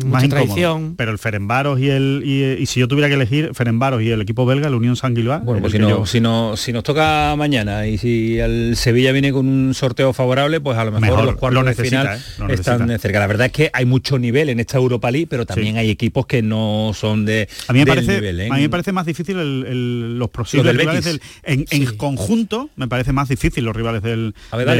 Pero 0.96 1.10
el 1.10 1.18
Ferenbaros 1.18 1.80
y 1.80 1.88
el 1.90 2.22
y, 2.24 2.66
si 2.66 2.80
yo 2.80 2.88
tuviera 2.88 3.08
que 3.08 3.14
elegir 3.14 3.50
Ferenbaros 3.54 4.02
y 4.02 4.10
el 4.10 4.20
equipo 4.20 4.46
belga, 4.46 4.68
la 4.68 4.76
Unión 4.76 4.96
Sanguiloa. 4.96 5.38
Bueno, 5.38 5.60
pues 5.60 5.72
si 5.72 5.78
no, 5.78 6.06
si 6.06 6.20
no 6.20 6.56
si 6.56 6.72
nos 6.72 6.82
toca 6.82 7.34
mañana 7.36 7.86
y 7.86 7.98
si 7.98 8.38
el 8.38 8.76
Sevilla 8.76 9.12
viene 9.12 9.32
con 9.32 9.48
un 9.48 9.74
sorteo 9.74 10.12
favorable, 10.12 10.60
pues 10.60 10.76
a 10.78 10.84
lo 10.84 10.92
mejor, 10.92 11.24
los 11.24 11.36
cuartos 11.36 11.64
de 11.64 11.74
final 11.74 12.18
¿eh? 12.18 12.52
están 12.52 12.98
cerca. 12.98 13.18
La 13.18 13.26
verdad 13.26 13.46
es 13.46 13.52
que 13.52 13.70
hay 13.72 13.84
mucho 13.84 14.18
nivel 14.18 14.48
en 14.48 14.60
esta 14.60 14.78
Europa 14.78 15.10
League, 15.10 15.26
pero 15.28 15.46
también 15.46 15.76
hay 15.76 15.90
equipos 15.90 16.26
que 16.26 16.42
no 16.42 16.92
son 16.94 17.24
de 17.24 17.48
a 17.66 17.72
mí 17.72 17.80
me 17.80 17.86
parece 17.86 18.18
¿eh? 18.18 18.48
a 18.50 18.54
mí 18.54 18.62
me 18.62 18.68
parece 18.68 18.92
más 18.92 19.06
difícil 19.06 20.18
los 20.18 20.30
posibles 20.30 20.76
rivales 20.76 21.20
en, 21.42 21.86
conjunto 21.96 22.70
me 22.76 22.88
parece 22.88 23.12
más 23.12 23.28
difícil 23.28 23.64
los 23.64 23.74
rivales 23.74 24.02
del, 24.02 24.34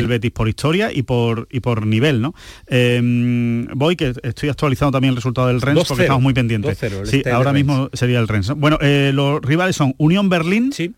Betis 0.08 0.30
por 0.30 0.48
historia 0.48 0.90
y 0.92 1.02
por 1.02 1.48
y 1.50 1.60
por 1.60 1.86
nivel, 1.86 2.20
¿no? 2.20 2.34
Em, 2.66 3.66
voy 3.74 3.96
que 3.96 4.12
estoy 4.22 4.48
actualizando 4.48 4.92
también 4.92 5.10
el 5.10 5.16
resultado 5.16 5.37
del 5.46 5.60
Rennes 5.60 5.84
porque 5.86 6.02
estamos 6.04 6.22
muy 6.22 6.34
pendientes. 6.34 6.78
Sí, 7.04 7.22
ahora 7.30 7.52
mismo 7.52 7.90
sería 7.92 8.18
el 8.18 8.28
Rennes. 8.28 8.50
Bueno, 8.56 8.78
eh, 8.80 9.12
los 9.14 9.40
rivales 9.42 9.76
son 9.76 9.94
Unión 9.98 10.28
Berlín. 10.28 10.72
Sí 10.72 10.94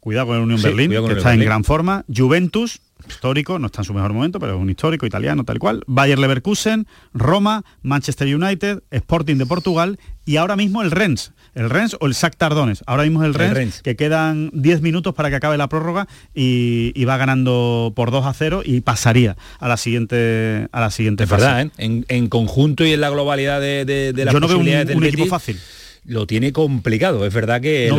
Cuidado 0.00 0.28
con 0.28 0.36
el 0.36 0.42
Unión 0.42 0.62
Berlín, 0.62 0.90
que 0.90 1.12
está 1.12 1.34
en 1.34 1.40
gran 1.40 1.62
forma. 1.62 2.04
Juventus, 2.14 2.80
histórico, 3.06 3.58
no 3.58 3.66
está 3.66 3.82
en 3.82 3.84
su 3.84 3.94
mejor 3.94 4.14
momento, 4.14 4.40
pero 4.40 4.54
es 4.54 4.60
un 4.60 4.70
histórico 4.70 5.04
italiano 5.04 5.44
tal 5.44 5.58
cual. 5.58 5.82
Bayer 5.86 6.18
Leverkusen, 6.18 6.86
Roma, 7.12 7.64
Manchester 7.82 8.34
United, 8.34 8.82
Sporting 8.90 9.36
de 9.36 9.44
Portugal 9.44 9.98
y 10.24 10.36
ahora 10.36 10.56
mismo 10.56 10.82
el 10.82 10.90
Rennes. 10.90 11.32
El 11.54 11.68
Rennes 11.68 11.96
o 12.00 12.06
el 12.06 12.14
Sac 12.14 12.36
Tardones. 12.36 12.82
Ahora 12.86 13.02
mismo 13.02 13.22
es 13.22 13.26
el 13.26 13.34
Rennes, 13.34 13.82
que 13.82 13.96
quedan 13.96 14.50
10 14.54 14.80
minutos 14.80 15.14
para 15.14 15.28
que 15.28 15.36
acabe 15.36 15.58
la 15.58 15.68
prórroga 15.68 16.06
y, 16.32 17.04
va 17.04 17.16
ganando 17.16 17.92
por 17.94 18.10
2 18.10 18.24
a 18.24 18.32
0 18.32 18.62
y 18.64 18.80
pasaría 18.80 19.36
a 19.58 19.68
la 19.68 19.76
siguiente 19.76 20.68
a 20.70 20.80
la 20.80 20.90
siguiente 20.90 21.26
fase. 21.26 21.44
verdad, 21.44 21.72
¿eh? 21.78 22.04
en, 22.08 22.28
conjunto 22.28 22.86
y 22.86 22.92
en 22.92 23.00
la 23.00 23.10
globalidad 23.10 23.60
de, 23.60 23.84
de, 23.84 24.24
la 24.24 24.32
Yo 24.32 24.40
no 24.40 24.48
veo 24.48 24.58
un 24.58 25.04
equipo 25.04 25.26
fácil 25.26 25.58
lo 26.06 26.26
tiene 26.26 26.52
complicado. 26.52 27.26
Es 27.26 27.32
verdad 27.34 27.60
que 27.60 27.90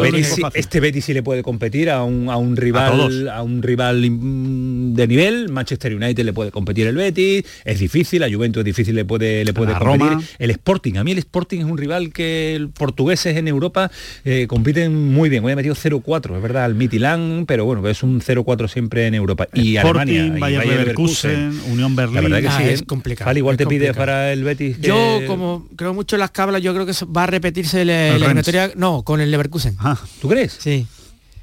este 0.55 0.79
Betis 0.79 1.05
sí 1.05 1.13
le 1.13 1.23
puede 1.23 1.43
competir 1.43 1.89
a 1.89 2.03
un, 2.03 2.55
rival 2.57 3.29
a, 3.29 3.41
un 3.43 3.61
rival 3.61 4.01
de 4.01 5.07
nivel, 5.07 5.49
Manchester 5.49 5.95
United 5.95 6.23
le 6.25 6.33
puede 6.33 6.51
competir 6.51 6.87
el 6.87 6.95
Betis, 6.95 7.43
es 7.63 7.79
difícil, 7.79 8.23
a 8.23 8.29
Juventus 8.31 8.61
es 8.61 8.65
difícil, 8.65 8.95
le 8.95 9.05
puede, 9.05 9.45
le 9.45 9.53
puede 9.53 9.73
competir. 9.73 10.07
Roma. 10.09 10.23
El 10.39 10.51
Sporting, 10.51 10.95
a 10.97 11.03
mí 11.03 11.11
el 11.11 11.19
Sporting 11.19 11.59
es 11.59 11.65
un 11.65 11.77
rival 11.77 12.11
que 12.11 12.55
el 12.55 12.69
portugueses 12.69 13.37
en 13.37 13.47
Europa 13.47 13.91
eh, 14.25 14.45
compiten 14.47 15.11
muy 15.13 15.29
bien. 15.29 15.43
Hoy 15.45 15.51
ha 15.53 15.55
metido 15.55 15.75
0-4, 15.75 16.35
es 16.35 16.41
verdad, 16.41 16.65
al 16.65 16.75
Midtjylland, 16.75 17.45
pero 17.45 17.65
bueno, 17.65 17.87
es 17.87 18.03
un 18.03 18.19
0-4 18.21 18.67
siempre 18.67 19.07
en 19.07 19.13
Europa. 19.15 19.47
Y 19.53 19.77
Sporting, 19.77 19.99
Alemania, 19.99 20.37
y 20.37 20.39
Bayer 20.39 20.59
Bayer 20.59 20.79
Leverkusen, 20.79 21.59
Unión 21.71 21.95
Berlín. 21.95 22.15
La 22.15 22.21
verdad 22.21 22.41
que 22.41 22.47
Ah, 22.47 22.57
sí, 22.57 22.63
es 22.69 22.81
¿eh? 22.81 22.85
complicado, 22.85 23.37
igual 23.37 23.57
te 23.57 23.65
pide 23.67 23.93
para 23.93 24.33
el 24.33 24.43
Betis. 24.43 24.77
que- 24.77 24.87
Yo, 24.87 25.19
como 25.27 25.67
creo 25.75 25.93
mucho 25.93 26.15
en 26.15 26.21
las 26.21 26.31
cábalas, 26.31 26.61
yo 26.61 26.73
creo 26.73 26.85
que 26.85 26.93
va 27.05 27.23
a 27.23 27.27
repetirse 27.27 27.85
la, 27.85 27.90
La 27.91 28.15
eliminatoria. 28.15 28.71
No, 28.75 29.03
con 29.03 29.21
el 29.21 29.31
Leverkusen. 29.31 29.75
Ah, 29.79 29.97
¿Tú 30.21 30.29
crees? 30.29 30.57
Sí. 30.59 30.87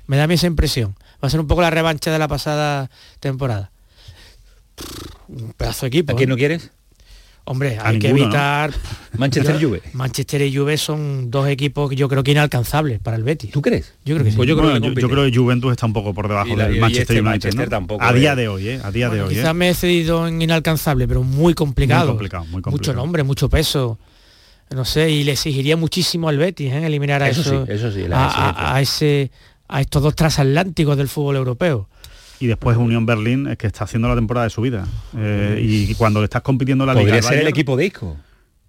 Me 0.06 0.16
da 0.16 0.24
a 0.24 0.26
mí 0.26 0.34
esa 0.34 0.46
impresión. 0.46 0.94
Va 1.22 1.28
a 1.28 1.30
ser 1.30 1.40
un 1.40 1.46
poco 1.46 1.60
la 1.62 1.70
revancha 1.70 2.10
de 2.12 2.18
la 2.18 2.28
pasada 2.28 2.90
temporada. 3.20 3.70
Un 5.28 5.52
pedazo 5.56 5.82
de 5.82 5.88
equipo. 5.88 6.12
¿A 6.12 6.16
quién 6.16 6.28
¿eh? 6.28 6.32
no 6.32 6.36
quieres? 6.36 6.70
Hombre, 7.44 7.78
A 7.78 7.88
hay 7.88 7.98
que 7.98 8.10
evitar. 8.10 8.72
Manchester 9.16 9.58
Yo- 9.58 9.68
Juve. 9.68 9.82
Manchester 9.94 10.42
y 10.42 10.54
Juve 10.54 10.76
son 10.76 11.30
dos 11.30 11.48
equipos 11.48 11.88
que 11.88 11.96
yo 11.96 12.06
creo 12.08 12.22
que 12.22 12.30
inalcanzables 12.32 13.00
para 13.00 13.16
el 13.16 13.24
Betis. 13.24 13.50
¿Tú 13.50 13.62
crees? 13.62 13.94
Yo 14.04 14.14
creo 14.14 14.24
que 14.24 14.30
sí. 14.32 14.36
Pues 14.36 14.46
yo 14.48 14.54
creo 14.56 14.70
bueno, 14.70 14.94
que 14.94 15.00
yo, 15.00 15.08
creo 15.08 15.24
que 15.30 15.34
Juventus 15.36 15.72
está 15.72 15.86
un 15.86 15.94
poco 15.94 16.12
por 16.12 16.28
debajo 16.28 16.48
Y 16.52 16.56
la- 16.56 16.66
del 16.68 16.76
y 16.76 16.80
Manchester 16.80 17.02
este 17.04 17.12
United. 17.14 17.30
Manchester 17.30 17.64
¿no? 17.64 17.70
tampoco 17.70 18.04
a 18.04 18.12
día 18.12 18.32
es- 18.32 18.36
de 18.36 18.48
hoy, 18.48 18.68
¿eh? 18.68 18.80
A 18.84 18.90
día 18.90 19.08
Bueno, 19.08 19.24
de 19.24 19.28
hoy. 19.30 19.34
quizás 19.36 19.50
¿eh? 19.50 19.54
me 19.54 19.70
he 19.70 19.74
cedido 19.74 20.28
en 20.28 20.42
inalcanzable, 20.42 21.08
pero 21.08 21.22
muy 21.22 21.54
complicado. 21.54 22.04
Muy 22.06 22.12
complicado, 22.12 22.44
muy 22.44 22.52
Mucho 22.56 22.62
complicado. 22.70 22.96
nombre, 22.98 23.22
mucho 23.22 23.48
peso. 23.48 23.98
No 24.74 24.84
sé, 24.84 25.10
y 25.10 25.24
le 25.24 25.32
exigiría 25.32 25.76
muchísimo 25.76 26.28
al 26.28 26.36
Betis 26.38 26.72
¿eh? 26.72 26.86
eliminar 26.86 27.22
a 27.22 27.28
Eso 27.30 27.40
eso, 27.40 27.66
sí, 27.66 27.72
eso 27.72 27.90
sí, 27.90 28.00
a, 28.00 28.26
exigencia. 28.26 28.50
a- 28.50 28.74
a 28.76 28.80
ese 28.80 29.30
a 29.68 29.80
estos 29.82 30.02
dos 30.02 30.14
transatlánticos 30.14 30.96
del 30.96 31.08
fútbol 31.08 31.36
europeo. 31.36 31.88
Y 32.40 32.46
después 32.46 32.76
Unión 32.76 33.04
Berlín 33.04 33.46
es 33.48 33.58
que 33.58 33.66
está 33.66 33.84
haciendo 33.84 34.08
la 34.08 34.14
temporada 34.14 34.44
de 34.44 34.50
su 34.50 34.60
vida. 34.62 34.86
Eh, 35.16 35.60
y 35.62 35.94
cuando 35.94 36.20
le 36.20 36.24
estás 36.24 36.42
compitiendo 36.42 36.86
la 36.86 36.92
Podría 36.94 37.16
Liga 37.16 37.28
ser 37.28 37.38
el 37.40 37.48
equipo 37.48 37.76
de 37.76 37.86
Isco. 37.86 38.16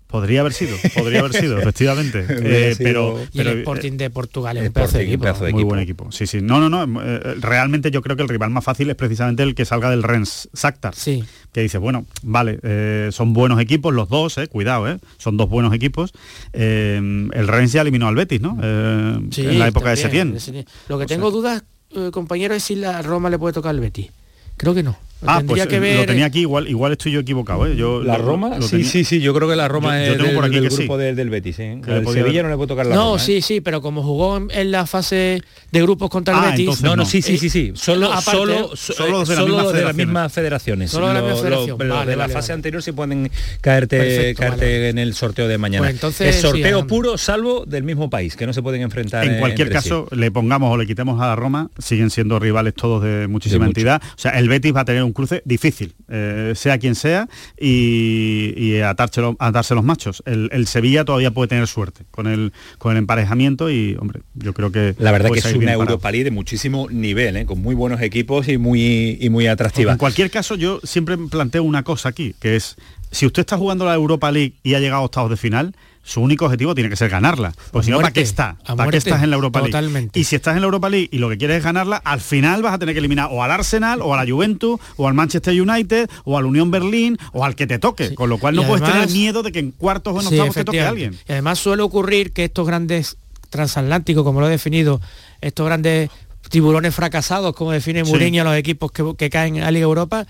Podría 0.10 0.40
haber 0.42 0.54
sido, 0.54 0.76
podría 0.96 1.20
haber 1.20 1.34
sido, 1.34 1.60
efectivamente. 1.60 2.26
Eh, 2.30 2.74
sido- 2.76 2.84
pero, 2.84 3.20
Y 3.32 3.40
el 3.42 3.46
pero, 3.46 3.60
Sporting 3.60 3.92
de 3.94 4.10
Portugal 4.10 4.58
es 4.58 4.68
un 4.68 4.74
pedazo 4.74 4.98
de 4.98 5.04
equipo. 5.04 5.18
un 5.18 5.22
pedazo 5.22 5.46
de 5.46 5.52
muy 5.52 5.60
equipo. 5.62 5.70
buen 5.70 5.82
equipo. 5.82 6.12
Sí, 6.12 6.26
sí. 6.26 6.40
No, 6.42 6.60
no, 6.60 6.68
no. 6.86 7.02
eh, 7.04 7.36
realmente 7.40 7.92
yo 7.92 8.02
creo 8.02 8.16
que 8.16 8.24
el 8.24 8.30
rival 8.30 8.50
más 8.50 8.64
fácil 8.64 8.90
es 8.90 8.96
precisamente 8.96 9.44
el 9.44 9.54
que 9.54 9.66
salga 9.66 9.92
del 9.92 10.02
Rennes 10.02 10.50
Shakhtar. 10.54 10.96
Sí. 10.96 11.24
Que 11.54 11.62
dice, 11.62 11.78
bueno, 11.78 12.06
vale, 12.24 12.60
eh, 12.64 13.10
son 13.12 13.34
buenos 13.34 13.60
equipos 13.62 13.94
los 13.94 14.10
dos, 14.10 14.38
eh, 14.40 14.48
cuidado, 14.48 14.88
eh, 14.90 14.98
son 15.18 15.38
dos 15.38 15.48
buenos 15.48 15.74
equipos. 15.76 16.12
Eh, 16.54 16.96
el 16.98 17.48
Rennes 17.48 17.72
ya 17.72 17.82
eliminó 17.82 18.08
al 18.08 18.16
Betis, 18.16 18.42
¿no? 18.42 18.58
Eh, 18.62 19.20
Sí, 19.32 19.46
en 19.46 19.60
la 19.60 19.68
época 19.68 19.92
de 19.92 20.02
también, 20.02 20.34
de 20.34 20.40
Setién. 20.40 20.66
Lo 20.88 20.98
que 20.98 21.04
O 21.04 21.08
tengo 21.08 21.30
sea- 21.30 21.38
dudas, 21.38 21.64
eh, 21.92 22.10
compañero, 22.12 22.56
es 22.56 22.64
si 22.64 22.74
la 22.76 23.02
Roma 23.04 23.30
le 23.30 23.38
puede 23.38 23.54
tocar 23.54 23.70
al 23.70 23.80
Betis. 23.80 24.10
Creo 24.58 24.74
que 24.74 24.82
no. 24.84 24.98
Lo 25.22 25.30
Ah, 25.30 25.44
pues 25.46 25.68
que 25.68 25.76
eh, 25.76 25.80
ver. 25.80 25.98
lo 25.98 26.06
tenía 26.06 26.26
aquí, 26.26 26.40
igual, 26.42 26.70
igual 26.70 26.94
estoy 26.94 27.12
yo 27.12 27.20
equivocado, 27.20 27.68
¿eh? 27.68 27.76
Yo 27.76 28.02
La 28.02 28.18
lo- 28.18 28.24
Roma, 28.26 28.56
lo 28.58 28.62
sí, 28.62 28.72
tenía- 28.78 28.86
sí, 28.90 29.04
sí, 29.04 29.20
yo 29.20 29.34
creo 29.34 29.50
que 29.50 29.58
la 29.58 29.68
Roma 29.68 30.00
Yo- 30.00 30.06
yo 30.06 30.12
es 30.12 30.18
tengo 30.18 30.26
del, 30.28 30.36
por 30.36 30.46
aquí 30.46 30.56
del 30.56 30.64
que 30.64 30.70
sí. 30.72 30.78
grupo 30.78 30.98
del, 30.98 31.16
del 31.18 31.30
Betis. 31.30 31.60
¿eh? 31.60 31.82
Al 31.88 32.04
podía 32.04 32.24
Sevilla 32.24 32.44
no 32.44 32.50
le 32.50 32.56
puede 32.56 32.68
tocar 32.70 32.86
la 32.86 32.96
no, 32.96 33.02
Roma. 33.04 33.16
¿eh? 33.18 33.20
sí, 33.26 33.42
sí, 33.42 33.60
pero 33.60 33.82
como 33.82 34.02
jugó 34.02 34.38
en, 34.38 34.50
en 34.52 34.72
la 34.72 34.86
fase 34.86 35.42
de 35.72 35.82
grupos 35.82 36.10
contra 36.10 36.34
el 36.34 36.40
Ah, 36.46 36.52
Betis. 36.52 36.82
No, 36.82 36.92
no, 36.92 36.96
no. 36.98 37.06
sí, 37.06 37.22
sí, 37.22 37.38
sí, 37.38 37.50
sí. 37.50 37.72
Solo, 37.76 38.08
no, 38.08 38.14
aparte, 38.14 38.32
solo, 38.32 38.76
solo 38.78 39.26
de 39.26 39.36
las 39.36 39.38
solo 39.38 39.46
mismas 39.48 39.50
de 39.50 39.64
las 39.64 39.72
federaciones. 39.74 39.96
mismas 40.08 40.34
federaciones. 40.34 40.92
Solo 40.92 41.08
de 41.10 41.14
la 41.16 41.36
federación. 41.36 41.78
pero 41.78 41.94
Vale, 41.96 42.12
de 42.12 42.16
la 42.16 42.24
vale, 42.24 42.34
fase 42.34 42.48
vale. 42.52 42.54
anterior 42.60 42.82
sí 42.84 42.92
pueden 42.94 43.32
caerte, 43.60 43.98
Perfecto, 43.98 44.40
caerte 44.42 44.66
vale. 44.66 44.90
en 44.90 44.98
el 45.00 45.14
sorteo 45.16 45.50
de 45.50 45.58
mañana. 45.58 45.82
Pues 45.84 45.96
entonces, 45.96 46.36
es 46.36 46.42
sorteo 46.42 46.88
puro, 46.88 47.18
salvo 47.18 47.66
del 47.68 47.84
mismo 47.84 48.10
país, 48.10 48.38
que 48.38 48.48
no 48.48 48.54
se 48.54 48.62
pueden 48.62 48.82
enfrentar. 48.84 49.26
En 49.26 49.34
eh, 49.36 49.40
cualquier 49.40 49.70
caso, 49.70 50.08
le 50.12 50.32
pongamos 50.32 50.74
o 50.74 50.78
le 50.78 50.88
quitemos 50.88 51.22
a 51.22 51.28
la 51.28 51.36
Roma, 51.36 51.70
siguen 51.78 52.10
siendo 52.10 52.40
rivales 52.40 52.74
todos 52.74 53.04
de 53.04 53.28
muchísima 53.28 53.66
entidad. 53.66 54.02
O 54.02 54.18
sea, 54.18 54.32
el 54.40 54.48
Betis 54.48 54.74
va 54.74 54.82
a 54.82 54.86
tener 54.86 55.04
un 55.04 55.09
cruce 55.14 55.42
difícil, 55.46 55.94
eh, 56.08 56.54
sea 56.56 56.78
quien 56.78 56.96
sea, 56.96 57.28
y, 57.60 58.54
y 58.58 58.80
atarse, 58.82 59.22
lo- 59.22 59.36
atarse 59.40 59.76
los 59.76 59.84
machos. 59.84 60.24
El, 60.26 60.50
el 60.52 60.68
Sevilla 60.68 61.06
todavía 61.06 61.32
puede 61.32 61.48
tener 61.48 61.68
suerte 61.68 62.04
con 62.12 62.28
el, 62.28 62.52
con 62.78 62.92
el 62.94 62.98
emparejamiento 62.98 63.70
y, 63.70 63.96
hombre, 64.00 64.22
yo 64.34 64.54
creo 64.54 64.72
que... 64.72 64.96
La 65.00 65.12
verdad 65.12 65.30
que 65.32 65.40
es 65.40 65.54
una. 65.54 65.74
Europa 65.74 66.12
League 66.12 66.24
de 66.26 66.32
muchísimo 66.32 66.88
nivel, 66.90 67.38
¿eh? 67.38 67.46
con 67.46 67.62
muy 67.62 67.76
buenos 67.76 68.02
equipos 68.02 68.48
y 68.48 68.58
muy, 68.58 69.18
y 69.20 69.30
muy 69.30 69.48
atractiva. 69.48 69.92
En 69.92 69.98
cualquier 69.98 70.30
caso, 70.32 70.56
yo 70.56 70.80
siempre 70.84 71.18
planteo 71.18 71.64
una 71.64 71.84
cosa 71.84 72.10
aquí, 72.10 72.36
que 72.40 72.56
es, 72.56 72.76
si 73.12 73.26
usted 73.26 73.42
está 73.42 73.58
jugando 73.58 73.86
la 73.86 73.94
Europa 73.96 74.32
League 74.32 74.54
y 74.64 74.74
ha 74.74 74.80
llegado 74.80 75.02
a 75.02 75.06
octavos 75.06 75.30
de 75.30 75.38
final, 75.38 75.76
su 76.10 76.22
único 76.22 76.46
objetivo 76.46 76.74
tiene 76.74 76.90
que 76.90 76.96
ser 76.96 77.10
ganarla. 77.10 77.54
Porque 77.72 77.86
si 77.86 77.92
no, 77.92 77.98
¿para 77.98 78.12
qué 78.12 78.22
está? 78.22 78.56
¿Para 78.64 78.76
muerte, 78.76 78.92
qué 78.92 78.98
estás 78.98 79.22
en 79.22 79.30
la 79.30 79.36
Europa 79.36 79.60
League? 79.60 79.72
totalmente. 79.72 80.20
Y 80.20 80.24
si 80.24 80.36
estás 80.36 80.56
en 80.56 80.62
la 80.62 80.66
Europa 80.66 80.90
League 80.90 81.08
y 81.12 81.20
lo 81.20 81.30
que 81.30 81.38
quieres 81.38 81.58
es 81.58 81.64
ganarla, 81.64 81.98
al 81.98 82.20
final 82.20 82.64
vas 82.64 82.74
a 82.74 82.80
tener 82.80 82.96
que 82.96 83.00
eliminar 83.00 83.30
o 83.32 83.44
al 83.44 83.52
Arsenal, 83.52 84.02
o 84.02 84.16
a 84.16 84.24
la 84.24 84.30
Juventus, 84.32 84.80
o 84.98 85.08
al 85.08 85.14
Manchester 85.14 85.62
United, 85.62 86.10
o 86.24 86.36
al 86.38 86.46
Unión 86.46 86.72
Berlín, 86.72 87.18
o 87.32 87.46
al 87.46 87.56
que 87.56 87.68
te 87.68 87.78
toque. 87.78 88.10
Sí. 88.10 88.16
Con 88.16 88.30
lo 88.30 88.40
cual 88.40 88.56
no 88.56 88.66
puedes 88.66 88.84
tener 88.84 89.08
miedo 89.10 89.44
de 89.44 89.52
que 89.52 89.60
en 89.60 89.70
cuartos 89.72 90.16
o 90.16 90.22
en 90.22 90.28
Sí, 90.28 90.34
octavos 90.34 90.56
te 90.56 90.66
toque 90.66 90.82
a 90.82 90.90
alguien. 90.90 91.14
Y 91.28 91.32
además 91.32 91.60
suele 91.60 91.84
ocurrir 91.84 92.34
que 92.34 92.46
estos 92.46 92.66
grandes 92.66 93.18
transatlánticos, 93.52 94.24
como 94.24 94.40
lo 94.40 94.48
he 94.48 94.52
definido, 94.52 95.00
estos 95.42 95.66
grandes 95.66 96.10
tiburones 96.50 96.96
fracasados, 96.96 97.56
como 97.56 97.72
define 97.72 98.04
Sí. 98.04 98.10
Mourinho 98.12 98.42
a 98.42 98.46
los 98.46 98.56
equipos 98.56 98.92
que, 98.92 99.14
que 99.18 99.30
caen 99.30 99.62
a 99.62 99.70
Liga 99.70 99.84
Europa, 99.84 100.26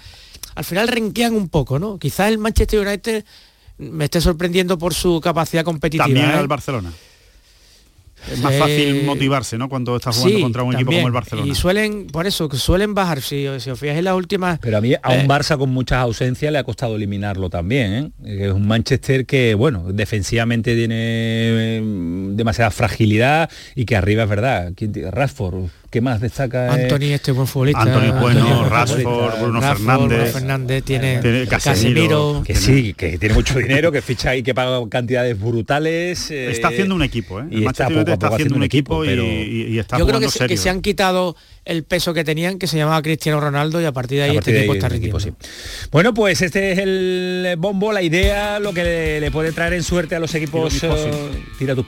al 0.56 0.65
final 0.65 0.88
renquean 0.89 1.34
un 1.36 1.48
poco, 1.48 1.80
¿no? 1.80 1.98
Quizás 2.00 2.28
el 2.30 2.38
Manchester 2.38 2.86
United 2.86 3.24
me 3.80 4.06
esté 4.06 4.22
sorprendiendo 4.22 4.78
por 4.78 4.94
su 4.94 5.20
capacidad 5.22 5.63
competitiva. 5.63 6.06
También 6.06 6.30
¿eh? 6.30 6.48
Barcelona. 6.48 6.92
Es 8.30 8.38
más 8.42 8.52
Eh, 8.54 8.60
fácil 8.60 9.04
motivarse, 9.06 9.58
¿no? 9.58 9.70
Cuando 9.70 9.96
estás 9.96 10.13
jugando 10.18 10.36
Sí, 10.38 10.44
contra 10.44 10.63
un 10.63 10.74
equipo 10.76 10.92
como 10.92 11.08
el 11.08 11.13
Barcelona. 11.13 11.48
Y 11.48 11.56
suelen, 11.56 12.08
por 12.08 12.28
eso, 12.28 12.50
que 12.50 12.58
suelen 12.58 12.94
bajar, 12.94 13.22
si, 13.22 13.48
si 13.60 13.70
os 13.70 13.80
fijáis 13.80 14.00
en 14.00 14.06
las 14.06 14.13
últimas... 14.15 14.60
Pero 14.60 14.78
a 14.78 14.82
mí 14.82 14.94
a 15.02 15.10
un 15.13 15.20
Eh, 15.22 15.28
Barça 15.28 15.58
con 15.58 15.70
muchas 15.70 16.00
ausencias 16.00 16.52
le 16.52 16.58
ha 16.60 16.63
costado 16.65 16.98
eliminarlo 16.98 17.50
también. 17.50 18.12
¿eh? 18.26 18.46
Es 18.48 18.52
un 18.52 18.68
Manchester 18.68 19.26
que, 19.26 19.56
bueno, 19.56 19.94
defensivamente 19.94 20.76
tiene 20.76 21.82
demasiada 22.36 22.72
fragilidad 22.72 23.50
y 23.74 23.86
que 23.86 23.96
arriba 23.96 24.24
es 24.24 24.30
verdad. 24.30 24.74
Rashford, 25.12 25.70
¿qué 25.89 26.02
más 26.02 26.21
destaca? 26.21 26.67
eh? 26.78 26.84
Anthony, 26.84 27.13
este 27.13 27.32
buen 27.32 27.47
futbolista. 27.47 27.82
Anthony 27.82 28.13
es 28.15 28.21
bueno, 28.21 28.47
Anthony 28.47 28.69
Rashford. 28.69 29.39
Bruno 29.41 29.60
Rashford, 29.62 29.78
Fernández. 29.78 30.08
Bruno 30.17 30.25
Fernández, 30.32 30.84
tiene, 30.84 31.17
Tiene 31.21 31.47
Casemiro. 31.47 31.54
Casemiro, 32.39 32.43
Que 32.45 32.56
sí, 32.56 32.93
que 32.93 33.17
tiene 33.17 33.36
mucho 33.36 33.58
dinero, 33.58 33.91
que 33.91 34.02
ficha 34.02 34.36
y 34.36 34.43
que 34.43 34.54
paga 34.54 34.80
cantidades 34.89 35.39
brutales. 35.39 36.30
eh, 36.32 36.52
Está 36.52 36.69
haciendo 36.69 36.95
un 36.95 37.04
equipo, 37.04 37.39
¿eh? 37.41 37.45
Y 37.52 37.65
está 37.65 37.88
United 37.88 37.99
poco 38.02 38.12
a 38.12 38.13
está 38.13 38.28
poco 38.28 38.36
haciendo 38.36 38.56
un 38.56 38.63
equipo, 38.63 39.04
y- 39.04 39.08
pero- 39.08 39.23
y, 39.23 39.67
y 39.71 39.80
está 39.80 39.97
Yo 39.97 40.08
creo 40.08 40.19
que 40.19 40.28
se, 40.28 40.38
serio. 40.39 40.47
que 40.47 40.58
se 40.58 40.69
han 40.69 40.82
quitado 40.82 41.36
el 41.70 41.84
peso 41.84 42.14
que 42.14 42.24
tenían, 42.24 42.58
que 42.58 42.68
se 42.68 42.78
llamaba 42.78 43.02
Cristiano 43.02 43.40
Ronaldo, 43.40 43.80
y 43.80 43.86
a 43.86 43.92
partir 43.92 44.18
de 44.18 44.24
ahí 44.24 44.36
partir 44.36 44.40
este 44.40 44.52
de 44.52 44.60
equipo 44.60 44.74
ahí 44.74 44.78
está 44.80 44.96
equipo, 44.96 45.20
sí. 45.20 45.32
Bueno, 45.92 46.14
pues 46.14 46.42
este 46.42 46.72
es 46.72 46.80
el 46.80 47.56
bombo, 47.58 47.94
la 47.94 48.02
idea, 48.02 48.60
lo 48.60 48.74
que 48.74 48.84
le, 48.84 49.22
le 49.22 49.32
puede 49.32 49.52
traer 49.52 49.74
en 49.74 49.84
suerte 49.84 50.16
a 50.16 50.20
los 50.20 50.34
equipos. 50.34 50.74
Tiro 50.74 50.94
mis 50.94 51.06
eh, 51.06 51.44
tira 51.60 51.76
tus 51.76 51.86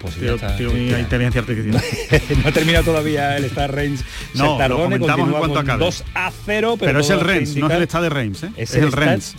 inteligencia 0.99 1.41
artificial. 1.41 1.83
no 2.43 2.49
ha 2.49 2.51
terminado 2.51 2.85
todavía 2.85 3.37
el 3.37 3.45
Star 3.45 3.73
Range. 3.73 4.03
No, 4.35 4.67
lo 4.67 4.77
comentamos 4.77 5.27
en 5.27 5.33
cuanto 5.33 5.59
acabe. 5.59 5.83
2 5.83 6.03
a 6.13 6.31
0, 6.45 6.75
pero, 6.79 6.89
Pero 6.89 6.99
es 6.99 7.09
el 7.09 7.19
Rennes, 7.19 7.55
no 7.55 7.67
es 7.67 7.73
el 7.73 7.83
Stade 7.83 8.03
de 8.03 8.09
Reims, 8.09 8.43
¿eh? 8.43 8.51
Es 8.57 8.71
Es, 8.71 8.75
el 8.75 8.91
el. 8.91 9.35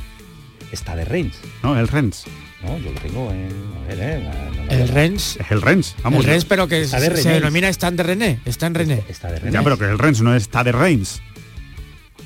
Está 0.72 0.96
de 0.96 1.04
Reims. 1.04 1.36
No, 1.62 1.78
el 1.78 1.86
Rennes. 1.86 2.24
No, 2.64 2.78
yo 2.78 2.92
lo 2.92 3.00
tengo 3.00 3.30
en. 3.32 3.48
A 3.84 3.88
ver, 3.94 3.98
eh, 4.00 4.22
la- 4.22 4.64
la- 4.64 4.72
El 4.82 4.88
Rennes, 4.88 5.36
Es 5.40 5.50
el 5.50 5.60
Rennes. 5.60 5.94
Vamos. 6.02 6.20
el 6.20 6.26
Rennes, 6.26 6.44
pero 6.44 6.66
que 6.68 6.82
Está 6.82 7.00
se, 7.00 7.10
de 7.10 7.16
se 7.22 7.28
denomina 7.30 7.68
Stand 7.68 7.96
de 7.98 8.02
René, 8.04 8.38
está 8.46 8.66
en 8.66 8.74
René. 8.74 9.02
Está 9.08 9.30
de 9.30 9.38
Rennes. 9.40 9.52
Ya, 9.54 9.62
pero 9.62 9.76
que 9.78 9.84
el 9.84 9.98
Rennes 9.98 10.20
no 10.22 10.34
es 10.34 10.44
Stade 10.44 10.72
de 10.72 10.78
Reims. 10.78 11.20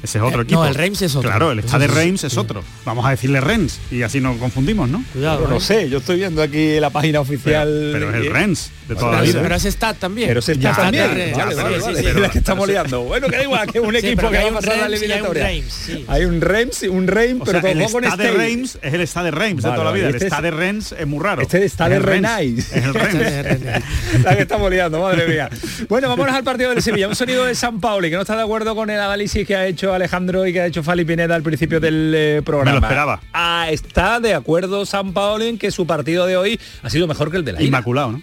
Ese 0.07 0.19
es 0.19 0.25
otro 0.25 0.40
Eh, 0.40 0.45
equipo. 0.45 0.61
no, 0.62 0.69
el 0.69 0.75
Reims 0.77 1.03
es 1.03 1.16
otro. 1.16 1.29
Claro, 1.29 1.51
el 1.51 1.61
Stade 1.64 1.88
Reims 1.88 2.23
es 2.25 2.37
otro. 2.37 2.62
Vamos 2.85 3.05
a 3.05 3.11
decirle 3.11 3.40
Rennes 3.40 3.81
y 3.90 4.03
así 4.03 4.21
nos 4.21 4.37
confundimos, 4.38 4.88
¿no? 4.88 5.03
Cuidado. 5.12 5.49
No 5.49 5.59
sé, 5.59 5.88
yo 5.90 5.99
estoy 5.99 6.16
viendo 6.19 6.42
aquí 6.42 6.79
la 6.79 6.90
página 6.90 7.19
oficial. 7.21 7.69
Pero, 7.92 8.07
pero 8.07 8.11
es 8.21 8.27
el 8.27 8.33
Rennes 8.33 8.71
de 8.88 8.95
toda 8.95 9.07
Pero, 9.11 9.12
la 9.19 9.25
es- 9.27 9.33
vida. 9.33 9.42
pero 9.42 9.55
es 9.57 9.64
Stade 9.64 9.99
también. 9.99 10.29
Pero 10.29 10.40
está 10.40 10.53
Ya, 10.55 10.73
también. 10.75 11.05
ya, 11.35 11.45
Vale, 11.45 11.55
vale, 11.55 11.55
sí, 11.55 11.62
vale, 11.62 11.77
sí, 11.79 11.83
sí, 12.03 12.07
Es 12.07 12.12
pero- 12.14 12.21
la 12.21 12.29
que 12.31 12.38
estamos 12.38 12.69
liando. 12.69 13.01
Bueno, 13.03 13.29
que 13.29 13.37
da 13.37 13.42
igual, 13.42 13.73
que 13.73 13.79
es 13.79 13.85
un 13.85 13.90
Sí, 13.90 14.07
equipo 14.07 14.31
que 14.31 14.37
hay 14.38 14.42
va 14.45 14.49
a 14.49 14.53
un 14.53 14.55
pasar 14.55 14.77
la 14.79 14.87
Reims 14.87 15.03
y 15.03 15.05
hay 15.05 15.11
un 15.11 15.12
eliminatoria. 15.12 15.45
Reims, 15.47 15.73
sí. 15.73 16.05
Hay 16.07 16.25
un 16.25 16.40
Reims, 16.40 16.83
un 16.88 17.07
Reims, 17.09 17.40
O 17.40 17.45
pero 17.45 17.61
todo 17.61 17.88
con 17.90 18.05
Stade 18.05 18.23
de 18.23 18.29
este. 18.29 18.38
Reims 18.38 18.79
es 18.81 18.95
el 18.95 19.01
Stade 19.09 19.25
de 19.27 19.31
Reims 19.33 19.62
de 19.64 19.71
toda 19.71 19.85
la 19.85 19.90
vida. 19.92 20.09
El 20.09 20.14
este 20.14 20.27
es- 20.27 20.33
Stade 20.33 20.51
de 20.51 20.57
Reims 20.57 20.92
es 20.97 21.07
muy 21.07 21.21
raro. 21.23 21.42
Este 21.42 21.64
es 21.64 21.73
Stade 21.73 21.97
Es. 21.97 22.03
Renais. 22.03 22.73
Es 22.73 22.85
el 22.85 22.95
Rennes. 22.95 23.83
la 24.23 24.37
que 24.37 24.42
estamos 24.42 24.71
liando, 24.71 25.01
madre 25.01 25.27
mía. 25.27 25.51
Bueno, 25.88 26.09
vámonos 26.09 26.35
al 26.35 26.45
partido 26.45 26.71
del 26.71 26.83
Sevilla. 26.83 27.09
Un 27.09 27.16
sonido 27.16 27.45
de 27.45 27.55
San 27.55 27.81
Pauli, 27.81 28.11
que 28.11 28.16
no 28.16 28.23
está 28.23 28.37
de 28.37 28.42
acuerdo 28.42 28.75
con 28.75 28.88
el 28.90 29.01
análisis 29.01 29.47
que 29.47 29.57
ha 29.57 29.66
hecho 29.66 29.92
Alejandro 29.97 30.47
y 30.47 30.53
que 30.53 30.61
ha 30.61 30.67
hecho 30.67 30.83
Fali 30.83 31.05
Pineda 31.05 31.35
al 31.35 31.43
principio 31.43 31.81
del 31.81 32.13
eh, 32.15 32.43
programa. 32.45 32.73
Me 32.73 32.81
lo 32.81 32.87
esperaba. 32.87 33.21
Ah, 33.33 33.67
está 33.71 34.21
de 34.21 34.35
acuerdo 34.35 34.87
San 34.87 35.13
Pauli 35.13 35.49
en 35.49 35.59
que 35.59 35.71
su 35.71 35.87
partido 35.87 36.27
de 36.27 36.37
hoy 36.37 36.61
ha 36.83 36.91
sido 36.91 37.07
mejor 37.07 37.31
que 37.31 37.37
el 37.39 37.45
de 37.45 37.53
la 37.53 37.61
ida. 37.61 37.67
Inmaculado, 37.67 38.13
¿no? 38.13 38.23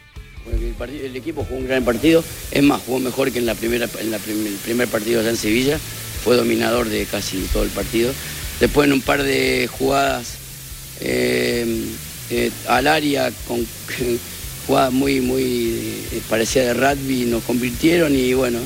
El, 0.85 1.15
equipo 1.15 1.45
jugó 1.45 1.59
un 1.59 1.67
gran 1.67 1.85
partido, 1.85 2.23
es 2.51 2.63
más, 2.63 2.81
jugó 2.85 2.99
mejor 2.99 3.31
que 3.31 3.39
en, 3.39 3.45
la 3.45 3.55
primera, 3.55 3.87
en 3.99 4.11
la 4.11 4.17
prim- 4.17 4.45
el 4.45 4.55
primer 4.55 4.87
partido 4.89 5.21
allá 5.21 5.29
en 5.29 5.37
Sevilla, 5.37 5.79
fue 6.23 6.35
dominador 6.35 6.89
de 6.89 7.05
casi 7.05 7.37
todo 7.53 7.63
el 7.63 7.69
partido. 7.69 8.11
Después 8.59 8.87
en 8.87 8.93
un 8.93 9.01
par 9.01 9.23
de 9.23 9.69
jugadas 9.71 10.35
eh, 10.99 11.85
eh, 12.29 12.51
al 12.67 12.87
área, 12.87 13.31
con 13.47 13.65
jugadas 14.67 14.91
muy, 14.91 15.21
muy 15.21 15.43
eh, 16.11 16.21
parecía 16.29 16.63
de 16.63 16.73
rugby, 16.73 17.25
nos 17.25 17.43
convirtieron 17.43 18.13
y 18.15 18.33
bueno, 18.33 18.59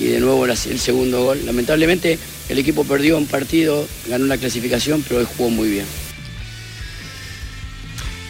y 0.00 0.06
de 0.06 0.20
nuevo 0.20 0.44
el 0.46 0.56
segundo 0.56 1.24
gol. 1.24 1.40
Lamentablemente 1.44 2.18
el 2.48 2.58
equipo 2.58 2.84
perdió 2.84 3.18
un 3.18 3.26
partido, 3.26 3.86
ganó 4.08 4.26
la 4.26 4.38
clasificación, 4.38 5.04
pero 5.06 5.20
hoy 5.20 5.26
jugó 5.36 5.50
muy 5.50 5.70
bien. 5.70 5.86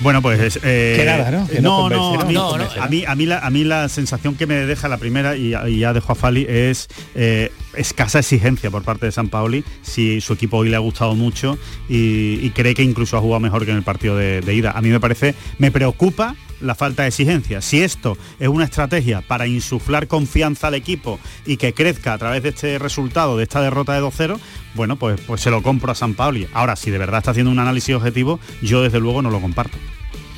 Bueno, 0.02 0.20
pues... 0.20 0.58
Eh, 0.64 1.02
nada, 1.06 1.30
¿no? 1.30 1.48
no, 1.60 1.88
no, 1.88 2.14
a 2.20 2.88
mí, 2.88 3.04
a, 3.06 3.14
mí, 3.14 3.26
la, 3.26 3.38
a 3.38 3.50
mí 3.50 3.62
la 3.62 3.88
sensación 3.88 4.34
que 4.34 4.46
me 4.46 4.54
deja 4.66 4.88
la 4.88 4.96
primera, 4.96 5.36
y, 5.36 5.50
ya 5.78 5.92
dejo 5.92 6.12
a 6.12 6.14
Fali, 6.16 6.44
es 6.48 6.88
eh, 7.14 7.52
escasa 7.74 8.18
exigencia 8.18 8.70
por 8.70 8.82
parte 8.82 9.06
de 9.06 9.12
San 9.12 9.28
Paoli, 9.28 9.64
si 9.82 10.20
su 10.20 10.32
equipo 10.32 10.58
hoy 10.58 10.70
le 10.70 10.76
ha 10.76 10.80
gustado 10.80 11.14
mucho 11.14 11.56
y, 11.88 12.50
cree 12.50 12.74
que 12.74 12.82
incluso 12.82 13.16
ha 13.16 13.20
jugado 13.20 13.40
mejor 13.40 13.64
que 13.64 13.70
en 13.70 13.76
el 13.76 13.84
partido 13.84 14.16
de, 14.16 14.42
ida. 14.52 14.72
A 14.72 14.82
mí 14.82 14.88
me 14.88 14.98
parece, 14.98 15.36
me 15.58 15.70
preocupa 15.70 16.34
la 16.62 16.74
falta 16.74 17.02
de 17.02 17.08
exigencia. 17.08 17.60
Si 17.60 17.82
esto 17.82 18.16
es 18.38 18.48
una 18.48 18.64
estrategia 18.64 19.20
para 19.20 19.46
insuflar 19.46 20.06
confianza 20.06 20.68
al 20.68 20.74
equipo 20.74 21.18
y 21.44 21.56
que 21.56 21.74
crezca 21.74 22.12
a 22.12 22.18
través 22.18 22.42
de 22.42 22.50
este 22.50 22.78
resultado, 22.78 23.36
de 23.36 23.44
esta 23.44 23.60
derrota 23.60 23.94
de 23.94 24.00
2-0, 24.00 24.38
bueno, 24.74 24.96
pues, 24.96 25.20
pues 25.26 25.40
se 25.40 25.50
lo 25.50 25.62
compro 25.62 25.92
a 25.92 25.94
San 25.94 26.14
Paoli. 26.14 26.48
Ahora, 26.52 26.76
si 26.76 26.90
de 26.90 26.98
verdad 26.98 27.18
está 27.18 27.32
haciendo 27.32 27.50
un 27.50 27.58
análisis 27.58 27.94
objetivo, 27.94 28.40
yo 28.62 28.82
desde 28.82 29.00
luego 29.00 29.22
no 29.22 29.30
lo 29.30 29.40
comparto. 29.40 29.76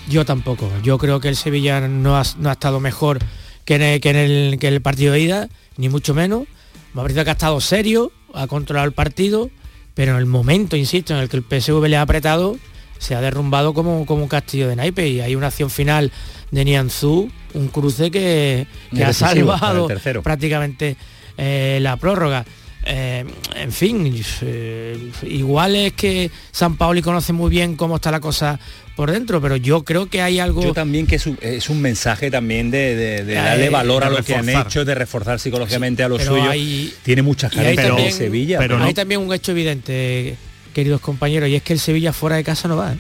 Yo 0.09 0.25
tampoco. 0.25 0.71
Yo 0.83 0.99
creo 0.99 1.21
que 1.21 1.29
el 1.29 1.37
Sevilla 1.37 1.89
no 1.89 2.17
ha, 2.17 2.23
estado 2.23 2.81
mejor 2.81 3.21
que 3.65 3.77
en, 3.77 3.83
el, 4.17 4.59
que 4.59 4.69
el, 4.69 4.83
partido 4.83 5.13
de 5.13 5.21
ida, 5.21 5.49
ni 5.77 5.89
mucho 5.89 6.15
menos. 6.15 6.45
Me 6.93 7.01
ha 7.01 7.05
parecido 7.05 7.25
que 7.25 7.31
ha 7.31 7.35
estado 7.35 7.61
serio, 7.61 8.13
ha 8.35 8.47
controlado 8.47 8.87
el 8.87 8.93
partido, 8.93 9.51
pero 9.95 10.13
en 10.13 10.19
el 10.19 10.27
momento, 10.27 10.77
insisto, 10.77 11.15
en 11.15 11.21
el 11.21 11.29
que 11.29 11.39
el 11.39 11.45
PSV 11.45 11.89
le 11.89 11.97
ha 11.97 12.03
apretado, 12.03 12.57
se 12.99 13.15
ha 13.15 13.21
derrumbado 13.21 13.75
como, 13.75 14.07
como 14.07 14.23
un 14.23 14.29
castillo 14.29 14.69
de 14.69 14.77
naipe 14.77 15.09
y 15.09 15.21
hay 15.21 15.35
una 15.35 15.49
acción 15.49 15.71
final 15.71 16.11
de 16.51 16.65
Nianzú, 16.65 17.31
un 17.55 17.69
cruce 17.69 18.11
que, 18.11 18.67
ha 19.05 19.13
salvado 19.13 19.89
prácticamente 20.23 20.97
eh, 21.37 21.79
la 21.81 21.97
prórroga. 21.97 22.45
Eh, 22.87 23.25
en 23.57 23.73
fin, 23.73 24.13
eh, 24.43 25.11
igual 25.23 25.75
es 25.75 25.95
que 25.95 26.31
San 26.53 26.77
Paoli 26.77 27.01
conoce 27.01 27.33
muy 27.33 27.51
bien 27.51 27.77
cómo 27.77 27.97
está 27.97 28.11
la 28.11 28.21
cosa 28.21 28.61
por 28.95 29.11
dentro, 29.11 29.41
pero 29.41 29.57
yo 29.57 29.85
creo 29.85 30.07
que 30.07 30.21
hay 30.21 30.39
algo... 30.39 30.63
Yo 30.63 30.75
también 30.75 31.07
que 31.07 31.17
es 31.17 31.27
un, 31.71 31.81
mensaje 31.81 32.31
también 32.31 32.71
de, 32.71 33.25
darle 33.25 33.71
valor 33.71 34.05
a 34.05 34.11
lo 34.11 34.23
que 34.23 34.35
han 34.35 34.49
hecho, 34.49 34.85
de 34.85 34.95
reforzar 34.95 35.41
psicológicamente 35.41 36.03
a 36.03 36.09
los 36.09 36.23
suyos. 36.23 36.55
Tiene 37.03 37.23
muchas 37.23 37.53
carencias 37.53 37.97
de 37.97 38.13
Sevilla. 38.13 38.59
Pero, 38.59 38.83
hay 38.83 38.95
también 38.95 39.21
un 39.21 39.33
hecho 39.33 39.53
evidente, 39.53 40.37
queridos 40.75 41.01
compañeros, 41.01 41.49
y 41.49 41.55
es 41.55 41.63
que 41.63 41.73
el 41.73 41.79
Sevilla 41.79 42.13
fuera 42.13 42.37
de 42.37 42.45
casa 42.45 42.69
no 42.69 42.77
va. 42.77 42.93
¿eh? 42.93 42.99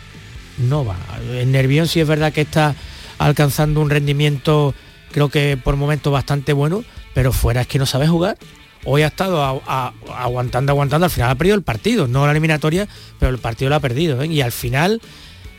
No 0.56 0.84
va. 0.84 0.96
El 1.30 1.52
Nervión 1.52 1.87
sí 1.87 2.00
es 2.00 2.08
verdad 2.08 2.32
que 2.32 2.40
está 2.40 2.74
alcanzando 3.18 3.82
un 3.82 3.90
rendimiento, 3.90 4.74
creo 5.12 5.28
que 5.28 5.58
por 5.62 5.76
momentos 5.76 6.10
bastante 6.10 6.54
bueno, 6.54 6.84
pero 7.12 7.32
fuera 7.32 7.60
es 7.60 7.66
que 7.66 7.78
no 7.78 7.84
sabe 7.84 8.08
jugar 8.08 8.38
hoy 8.84 9.02
ha 9.02 9.08
estado 9.08 9.42
aguantando, 9.42 10.72
aguantando, 10.72 11.04
al 11.04 11.10
final 11.10 11.30
ha 11.30 11.34
perdido 11.34 11.56
el 11.56 11.62
partido, 11.62 12.06
no 12.06 12.26
la 12.26 12.32
eliminatoria, 12.32 12.87
pero 13.18 13.32
el 13.32 13.38
partido 13.38 13.70
lo 13.70 13.76
ha 13.76 13.80
perdido. 13.80 14.22
¿eh? 14.22 14.26
Y 14.26 14.40
al 14.40 14.52
final 14.52 15.00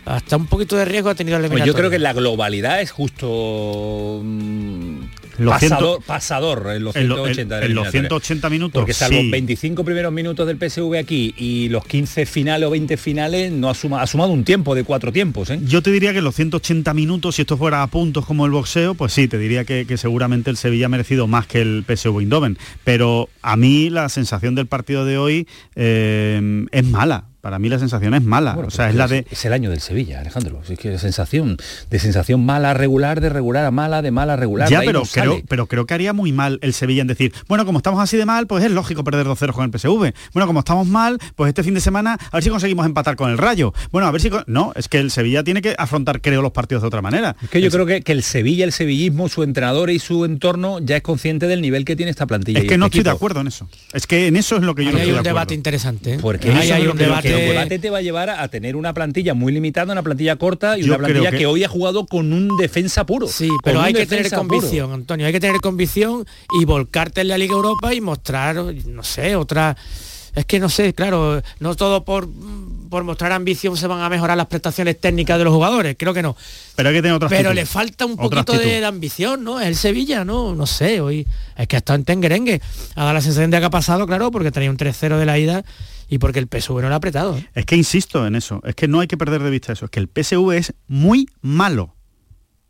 hasta 0.05 0.37
un 0.37 0.45
poquito 0.45 0.75
de 0.75 0.85
riesgo 0.85 1.09
ha 1.09 1.15
tenido 1.15 1.37
el 1.37 1.49
pues 1.49 1.65
yo 1.65 1.73
creo 1.73 1.89
que 1.89 1.97
la 1.99 2.13
globalidad 2.13 2.79
es 2.79 2.91
justo 2.91 4.21
mm, 5.37 5.47
pasador, 5.47 6.03
pasador, 6.03 6.71
en 6.75 6.83
los 6.83 6.93
180, 6.93 7.65
en, 7.65 7.75
los 7.75 7.91
180 7.91 8.49
minutos. 8.49 8.81
Porque 8.81 8.93
salvo 8.93 9.19
25 9.29 9.83
primeros 9.83 10.11
minutos 10.11 10.47
del 10.47 10.57
PSV 10.57 10.97
aquí 10.97 11.33
y 11.37 11.69
los 11.69 11.85
15 11.85 12.25
finales 12.25 12.67
o 12.67 12.71
20 12.71 12.97
finales, 12.97 13.51
no 13.51 13.69
ha, 13.69 13.71
ha 13.71 14.07
sumado 14.07 14.31
un 14.31 14.43
tiempo 14.43 14.75
de 14.75 14.83
cuatro 14.83 15.11
tiempos. 15.11 15.49
¿eh? 15.49 15.59
Yo 15.63 15.81
te 15.81 15.91
diría 15.91 16.13
que 16.13 16.21
los 16.21 16.35
180 16.35 16.93
minutos, 16.93 17.35
si 17.35 17.41
esto 17.41 17.57
fuera 17.57 17.83
a 17.83 17.87
puntos 17.87 18.25
como 18.25 18.45
el 18.45 18.51
boxeo, 18.51 18.95
pues 18.95 19.13
sí, 19.13 19.27
te 19.27 19.37
diría 19.37 19.65
que, 19.65 19.85
seguramente 19.97 20.49
el 20.49 20.57
Sevilla 20.57 20.87
ha 20.87 20.89
merecido 20.89 21.27
más 21.27 21.47
que 21.47 21.61
el 21.61 21.85
PSV 21.87 22.19
Eindhoven. 22.19 22.57
Pero 22.83 23.29
a 23.41 23.55
mí 23.55 23.89
la 23.89 24.09
sensación 24.09 24.55
del 24.55 24.67
partido 24.67 25.05
de 25.05 25.17
hoy 25.17 25.47
eh, 25.75 26.65
es 26.71 26.85
mala 26.85 27.25
para 27.45 27.59
mí 27.59 27.69
la 27.69 27.77
sensación 27.77 28.15
es 28.15 28.23
mala. 28.23 28.57
o 28.57 28.71
sea, 28.71 28.89
es 28.89 28.95
la 28.95 29.07
de. 29.07 29.23
Es 29.29 29.45
el 29.45 29.53
año 29.53 29.69
del 29.69 29.79
Sevilla, 29.79 30.19
Alejandro. 30.19 30.63
Es 30.67 30.79
que 30.79 30.97
sensación, 30.97 31.57
de 31.91 31.99
sensación 31.99 32.43
mala 32.43 32.71
a 32.71 32.73
regular, 32.73 33.21
de 33.21 33.29
regular 33.29 33.65
a 33.65 33.69
mala, 33.69 34.01
de 34.01 34.09
mala 34.09 34.33
a 34.33 34.35
regular. 34.35 34.67
Ya, 34.67 34.81
pero, 34.83 35.03
creo, 35.03 35.43
pero 35.47 35.67
creo 35.67 35.85
que 35.85 35.93
haría 35.93 36.11
muy 36.11 36.31
mal 36.31 36.57
el 36.63 36.73
Sevilla 36.73 37.03
en 37.03 37.07
decir, 37.07 37.35
bueno, 37.47 37.63
como 37.67 37.77
estamos 37.77 38.01
así 38.01 38.17
de 38.17 38.25
mal, 38.25 38.47
pues 38.47 38.63
es 38.63 38.71
lógico 38.71 39.03
perder 39.03 39.27
2-0 39.27 39.53
con 39.53 39.63
el 39.63 39.69
PSV. 39.69 40.11
Bueno, 40.33 40.47
como 40.47 40.61
estamos 40.61 40.87
mal, 40.87 41.19
pues 41.35 41.49
este 41.49 41.61
fin 41.61 41.75
de 41.75 41.81
semana, 41.81 42.13
a 42.13 42.35
ver 42.35 42.43
si 42.43 42.49
conseguimos 42.49 42.83
empatar 42.83 43.15
con 43.15 43.29
el 43.29 43.37
Rayo. 43.37 43.75
Bueno, 43.91 44.07
a 44.07 44.11
ver 44.11 44.21
si. 44.21 44.31
No, 44.47 44.73
es 44.75 44.89
que 44.89 44.97
el 44.97 45.11
Sevilla 45.11 45.43
tiene 45.43 45.61
que 45.61 45.75
afrontar, 45.77 46.21
creo, 46.21 46.41
los 46.41 46.51
partidos 46.51 46.81
de 46.81 46.87
otra 46.87 47.03
manera. 47.03 47.35
Es 47.43 47.51
que 47.51 47.61
yo 47.61 47.69
creo 47.69 47.85
que, 47.85 48.01
que, 48.01 48.11
el 48.11 48.23
Sevilla, 48.23 48.65
el 48.65 48.71
sevillismo, 48.71 49.29
su 49.29 49.43
entrenador 49.43 49.91
y 49.91 49.99
su 49.99 50.25
entorno 50.25 50.79
ya 50.79 50.95
es 50.95 51.03
consciente 51.03 51.45
del 51.45 51.61
nivel 51.61 51.85
que 51.85 51.95
tiene 51.95 52.09
esta 52.09 52.25
plantilla. 52.25 52.61
Es 52.61 52.65
que 52.65 52.79
no 52.79 52.87
este 52.87 53.01
estoy 53.01 53.11
de 53.11 53.15
acuerdo 53.15 53.41
en 53.41 53.45
eso. 53.49 53.69
Es 53.93 54.07
que 54.07 54.25
en 54.25 54.35
eso 54.35 54.55
es 54.55 54.63
lo 54.63 54.73
que 54.73 54.83
yo 54.83 54.91
no 54.91 54.97
hay 54.97 55.11
un 55.11 55.21
debate 55.21 55.53
interesante. 55.53 56.15
¿eh? 56.15 56.19
Porque 56.19 56.49
hay 56.49 56.87
un 56.87 56.97
debate 56.97 57.34
el 57.37 57.49
debate 57.49 57.79
te 57.79 57.89
va 57.89 57.99
a 57.99 58.01
llevar 58.01 58.29
a 58.29 58.47
tener 58.47 58.75
una 58.75 58.93
plantilla 58.93 59.33
muy 59.33 59.53
limitada, 59.53 59.91
una 59.91 60.03
plantilla 60.03 60.35
corta 60.37 60.77
y 60.77 60.83
una 60.83 60.97
plantilla 60.97 61.31
que... 61.31 61.45
hoy 61.45 61.63
ha 61.63 61.67
jugado 61.67 62.05
con 62.05 62.33
un 62.33 62.57
defensa 62.57 63.05
puro. 63.05 63.27
Sí, 63.27 63.49
pero 63.63 63.81
hay 63.81 63.93
que 63.93 64.05
tener 64.05 64.31
convicción, 64.31 64.91
Antonio, 64.91 65.25
hay 65.25 65.33
que 65.33 65.39
tener 65.39 65.61
convicción 65.61 66.25
y 66.59 66.65
volcarte 66.65 67.21
en 67.21 67.29
la 67.29 67.37
Liga 67.37 67.53
Europa 67.53 67.93
y 67.93 68.01
mostrar, 68.01 68.55
no 68.55 69.03
sé, 69.03 69.35
otra... 69.35 69.75
Es 70.35 70.45
que 70.45 70.59
no 70.59 70.69
sé, 70.69 70.93
claro, 70.93 71.41
no 71.59 71.75
todo 71.75 72.03
por 72.03 72.27
por 72.89 73.03
mostrar 73.03 73.31
ambición 73.31 73.75
se 73.75 73.87
van 73.87 74.01
a 74.01 74.09
mejorar 74.09 74.37
las 74.37 74.47
prestaciones 74.47 74.99
técnicas 74.99 75.37
de 75.37 75.43
los 75.43 75.53
jugadores, 75.53 75.95
creo 75.97 76.13
que 76.13 76.21
no. 76.21 76.35
Pero 76.75 76.89
hay 76.89 76.95
que 76.95 77.01
tener 77.01 77.15
otra 77.15 77.29
Pero 77.29 77.53
le 77.53 77.65
falta 77.65 78.05
un 78.05 78.15
poquito 78.15 78.57
de, 78.57 78.85
ambición, 78.85 79.43
¿no? 79.43 79.59
Es 79.59 79.67
el 79.67 79.75
Sevilla, 79.75 80.23
¿no? 80.23 80.55
No 80.55 80.65
sé, 80.65 81.01
hoy 81.01 81.27
es 81.57 81.67
que 81.67 81.75
ha 81.75 81.79
estado 81.79 81.97
en 81.97 82.05
Tengerengue. 82.05 82.61
Ha 82.95 83.01
dado 83.01 83.13
la 83.13 83.21
sensación 83.21 83.51
de 83.51 83.59
que 83.59 83.65
ha 83.65 83.69
pasado, 83.69 84.07
claro, 84.07 84.31
porque 84.31 84.51
tenía 84.51 84.69
un 84.69 84.77
3-0 84.77 85.17
de 85.17 85.25
la 85.25 85.37
ida 85.37 85.65
y 86.07 86.19
porque 86.19 86.39
el 86.39 86.47
PSV 86.47 86.81
no 86.81 86.87
lo 86.87 86.93
ha 86.93 86.97
apretado. 86.97 87.37
Es 87.53 87.65
que 87.65 87.75
insisto 87.75 88.25
en 88.25 88.35
eso, 88.35 88.61
es 88.63 88.75
que 88.75 88.87
no 88.87 88.99
hay 88.99 89.07
que 89.07 89.17
perder 89.17 89.43
de 89.43 89.49
vista 89.49 89.73
eso, 89.73 89.85
es 89.85 89.91
que 89.91 89.99
el 89.99 90.07
PSV 90.07 90.51
es 90.51 90.73
muy 90.87 91.27
malo. 91.41 91.95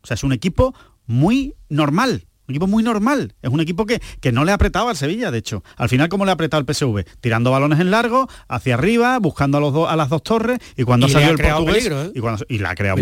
O 0.01 0.07
sea, 0.07 0.15
es 0.15 0.23
un 0.23 0.33
equipo 0.33 0.73
muy 1.05 1.55
normal. 1.69 2.25
Un 2.47 2.53
equipo 2.53 2.67
muy 2.67 2.83
normal. 2.83 3.33
Es 3.41 3.49
un 3.49 3.59
equipo 3.59 3.85
que, 3.85 4.01
que 4.21 4.31
no 4.31 4.45
le 4.45 4.51
ha 4.51 4.55
apretado 4.55 4.89
al 4.89 4.95
Sevilla, 4.95 5.31
de 5.31 5.39
hecho. 5.39 5.63
Al 5.77 5.89
final, 5.89 6.09
¿cómo 6.09 6.25
le 6.25 6.31
ha 6.31 6.33
apretado 6.35 6.63
el 6.65 6.73
PSV? 6.73 7.03
Tirando 7.21 7.51
balones 7.51 7.79
en 7.79 7.91
largo, 7.91 8.27
hacia 8.47 8.75
arriba, 8.75 9.17
buscando 9.19 9.57
a, 9.57 9.61
los 9.61 9.73
dos 9.73 9.89
a 9.89 9.95
las 9.95 10.09
dos 10.09 10.23
torres, 10.23 10.59
y 10.77 10.83
cuando 10.83 11.07
ha 11.07 11.09
salido 11.09 11.31
el 11.31 11.37
portugués... 11.37 11.87
¿eh? 11.87 12.11
y, 12.13 12.19
cuando, 12.19 12.45
y, 12.47 12.59
la 12.59 12.71
ha 12.71 12.75
creado, 12.75 12.97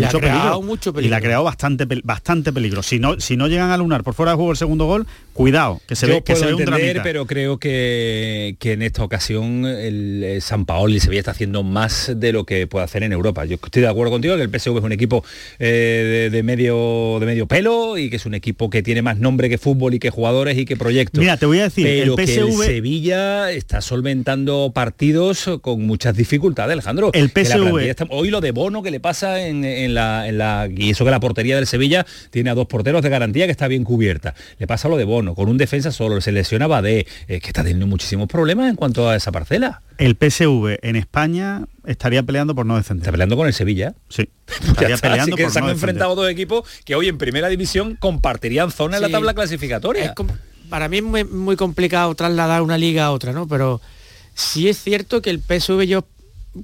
mucho, 0.62 0.92
peligro, 0.92 1.06
Y 1.06 1.08
la 1.08 1.18
ha 1.18 1.20
creado 1.20 1.44
bastante, 1.44 1.86
bastante 2.02 2.52
peligro. 2.52 2.82
Si 2.82 2.98
no, 2.98 3.20
si 3.20 3.36
no 3.36 3.48
llegan 3.48 3.70
a 3.70 3.76
lunar 3.76 4.02
por 4.02 4.14
fuera 4.14 4.32
de 4.32 4.36
juego 4.36 4.52
el 4.52 4.56
segundo 4.56 4.86
gol, 4.86 5.06
cuidado, 5.32 5.80
que 5.86 5.96
se 5.96 6.06
ve, 6.06 6.22
que 6.22 6.36
se 6.36 6.46
ve 6.46 6.54
un 6.54 6.64
pero 7.02 7.26
creo 7.26 7.58
que, 7.58 8.56
que 8.58 8.72
en 8.72 8.82
esta 8.82 9.02
ocasión 9.04 9.66
el, 9.66 10.38
San 10.40 10.64
Paolo 10.64 10.94
y 10.94 11.00
Sevilla 11.00 11.20
está 11.20 11.30
haciendo 11.32 11.62
más 11.62 12.12
de 12.16 12.32
lo 12.32 12.44
que 12.44 12.66
puede 12.66 12.84
hacer 12.84 13.02
en 13.02 13.12
Europa. 13.12 13.44
Yo 13.44 13.56
estoy 13.62 13.82
de 13.82 13.88
acuerdo 13.88 14.12
contigo 14.12 14.36
que 14.36 14.42
el 14.42 14.48
PSV 14.48 14.78
es 14.78 14.84
un 14.84 14.92
equipo 14.92 15.24
eh, 15.58 16.28
de, 16.30 16.42
medio, 16.42 17.18
de 17.20 17.26
medio 17.26 17.46
pelo 17.46 17.98
y 17.98 18.10
que 18.10 18.16
es 18.16 18.26
un 18.26 18.34
equipo 18.34 18.70
que 18.70 18.82
tiene 18.82 19.02
más 19.02 19.18
nombre 19.34 19.48
que 19.48 19.58
fútbol 19.58 19.94
y 19.94 19.98
que 19.98 20.10
jugadores 20.10 20.56
y 20.56 20.64
que 20.64 20.76
proyectos. 20.76 21.20
Mira, 21.20 21.36
te 21.36 21.46
voy 21.46 21.58
a 21.58 21.64
decir, 21.64 21.86
el 21.86 22.12
PSV... 22.12 22.64
Sevilla 22.64 23.50
está 23.50 23.80
solventando 23.80 24.70
partidos 24.72 25.50
con 25.60 25.84
muchas 25.86 26.16
dificultades, 26.16 26.72
Alejandro. 26.72 27.10
El 27.12 27.30
PSV... 27.30 28.06
Hoy 28.10 28.30
lo 28.30 28.40
de 28.40 28.52
Bono 28.52 28.82
que 28.82 28.92
le 28.92 29.00
pasa 29.00 29.44
en, 29.44 29.94
la, 29.94 30.68
Y 30.74 30.90
eso 30.90 31.04
que 31.04 31.10
la 31.10 31.18
portería 31.18 31.56
del 31.56 31.66
Sevilla 31.66 32.06
tiene 32.30 32.50
a 32.50 32.54
dos 32.54 32.66
porteros 32.66 33.02
de 33.02 33.08
garantía 33.08 33.46
que 33.46 33.50
está 33.50 33.66
bien 33.66 33.82
cubierta. 33.82 34.34
Le 34.58 34.68
pasa 34.68 34.88
lo 34.88 34.96
de 34.96 35.04
Bono, 35.04 35.34
con 35.34 35.48
un 35.48 35.58
defensa 35.58 35.90
solo, 35.90 36.20
se 36.20 36.30
lesiona 36.30 36.68
Badé, 36.68 37.06
que 37.26 37.36
está 37.36 37.62
teniendo 37.62 37.88
muchísimos 37.88 38.28
problemas 38.28 38.70
en 38.70 38.76
cuanto 38.76 39.08
a 39.08 39.16
esa 39.16 39.32
parcela. 39.32 39.82
El 39.98 40.16
PSV 40.16 40.78
en 40.82 40.96
España 40.96 41.66
estaría 41.86 42.22
peleando 42.22 42.54
por 42.54 42.66
no 42.66 42.76
defender. 42.76 43.02
Está 43.02 43.12
peleando 43.12 43.36
con 43.36 43.46
el 43.46 43.54
Sevilla. 43.54 43.94
Sí. 44.08 44.28
Estaría 44.66 44.96
peleando 44.96 45.36
que 45.36 45.50
se 45.50 45.58
han 45.58 45.68
enfrentado 45.68 46.14
dos 46.14 46.28
equipos 46.28 46.68
que 46.84 46.94
hoy 46.94 47.08
en 47.08 47.18
primera 47.18 47.48
división 47.48 47.96
compartirían 47.96 48.70
zona 48.70 48.96
en 48.96 49.02
la 49.02 49.08
tabla 49.08 49.34
clasificatoria. 49.34 50.14
para 50.68 50.88
mí 50.88 50.98
es 50.98 51.30
muy, 51.30 51.56
complicado 51.56 52.14
trasladar 52.14 52.62
una 52.62 52.78
liga 52.78 53.04
a 53.04 53.12
otra, 53.12 53.32
¿no? 53.32 53.46
Pero 53.46 53.80
sí 54.34 54.68
es 54.68 54.82
cierto 54.82 55.22
que 55.22 55.30
el 55.30 55.40
PSV 55.40 55.82
yo 55.82 56.06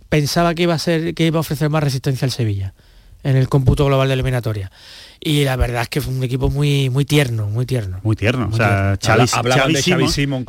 pensaba 0.09 0.55
que 0.55 0.65
iba 0.65 0.75
a 0.75 0.79
ser 0.79 1.15
que 1.15 1.27
iba 1.27 1.39
a 1.39 1.41
ofrecer 1.41 1.69
más 1.69 1.83
resistencia 1.83 2.25
al 2.25 2.31
Sevilla 2.31 2.75
en 3.23 3.37
el 3.37 3.49
cómputo 3.49 3.85
global 3.87 4.09
de 4.09 4.15
eliminatoria 4.15 4.71
y 5.19 5.45
la 5.45 5.57
verdad 5.57 5.83
es 5.83 5.89
que 5.89 6.01
fue 6.01 6.15
un 6.15 6.23
equipo 6.23 6.49
muy 6.49 6.89
muy 6.91 7.05
tierno, 7.05 7.49
muy 7.49 7.67
tierno. 7.67 8.01
Muy 8.03 8.17
tierno. 8.17 8.49
o 8.51 8.57
sea, 8.57 8.97
Xavi, 9.01 10.09
Simon, 10.09 10.45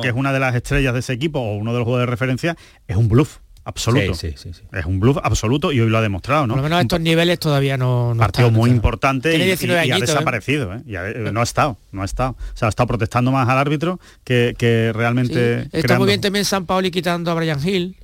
que 0.00 0.08
es 0.08 0.14
una 0.14 0.32
de 0.32 0.40
las 0.40 0.54
estrellas 0.54 0.94
de 0.94 1.00
ese 1.00 1.12
equipo 1.12 1.40
o 1.40 1.56
uno 1.56 1.72
de 1.72 1.78
los 1.78 1.84
jugadores 1.84 2.06
de 2.06 2.10
referencia, 2.10 2.56
es 2.86 2.96
un 2.96 3.08
bluff 3.08 3.38
absoluto. 3.64 4.14
Sí, 4.14 4.34
sí, 4.36 4.52
sí, 4.52 4.62
es 4.72 4.84
un 4.84 5.00
bluff 5.00 5.18
absoluto 5.22 5.72
y 5.72 5.80
hoy 5.80 5.88
lo 5.88 5.98
ha 5.98 6.02
demostrado, 6.02 6.46
¿no? 6.46 6.54
Por 6.54 6.58
lo 6.58 6.62
menos 6.64 6.78
a 6.78 6.82
estos 6.82 7.00
niveles 7.00 7.38
todavía 7.38 7.76
no, 7.76 8.14
no 8.14 8.18
partido 8.18 8.50
muy 8.50 8.70
importante 8.70 9.36
y, 9.36 9.42
ha 9.42 9.84
¿eh? 9.84 10.00
desaparecido, 10.00 10.74
¿eh? 10.74 11.30
no 11.32 11.40
ha 11.40 11.44
estado, 11.44 11.76
no 11.92 12.02
ha 12.02 12.04
estado. 12.04 12.32
O 12.32 12.56
sea, 12.56 12.66
ha 12.66 12.70
estado 12.70 12.86
protestando 12.86 13.32
más 13.32 13.48
al 13.48 13.58
árbitro 13.58 14.00
que, 14.24 14.54
que 14.58 14.92
realmente. 14.94 15.68
Está 15.72 15.98
muy 15.98 16.06
bien 16.06 16.20
también 16.20 16.44
San 16.44 16.66
Paoli 16.66 16.90
quitando 16.90 17.30
a 17.30 17.34
Brian 17.34 17.66
Hill. 17.66 17.96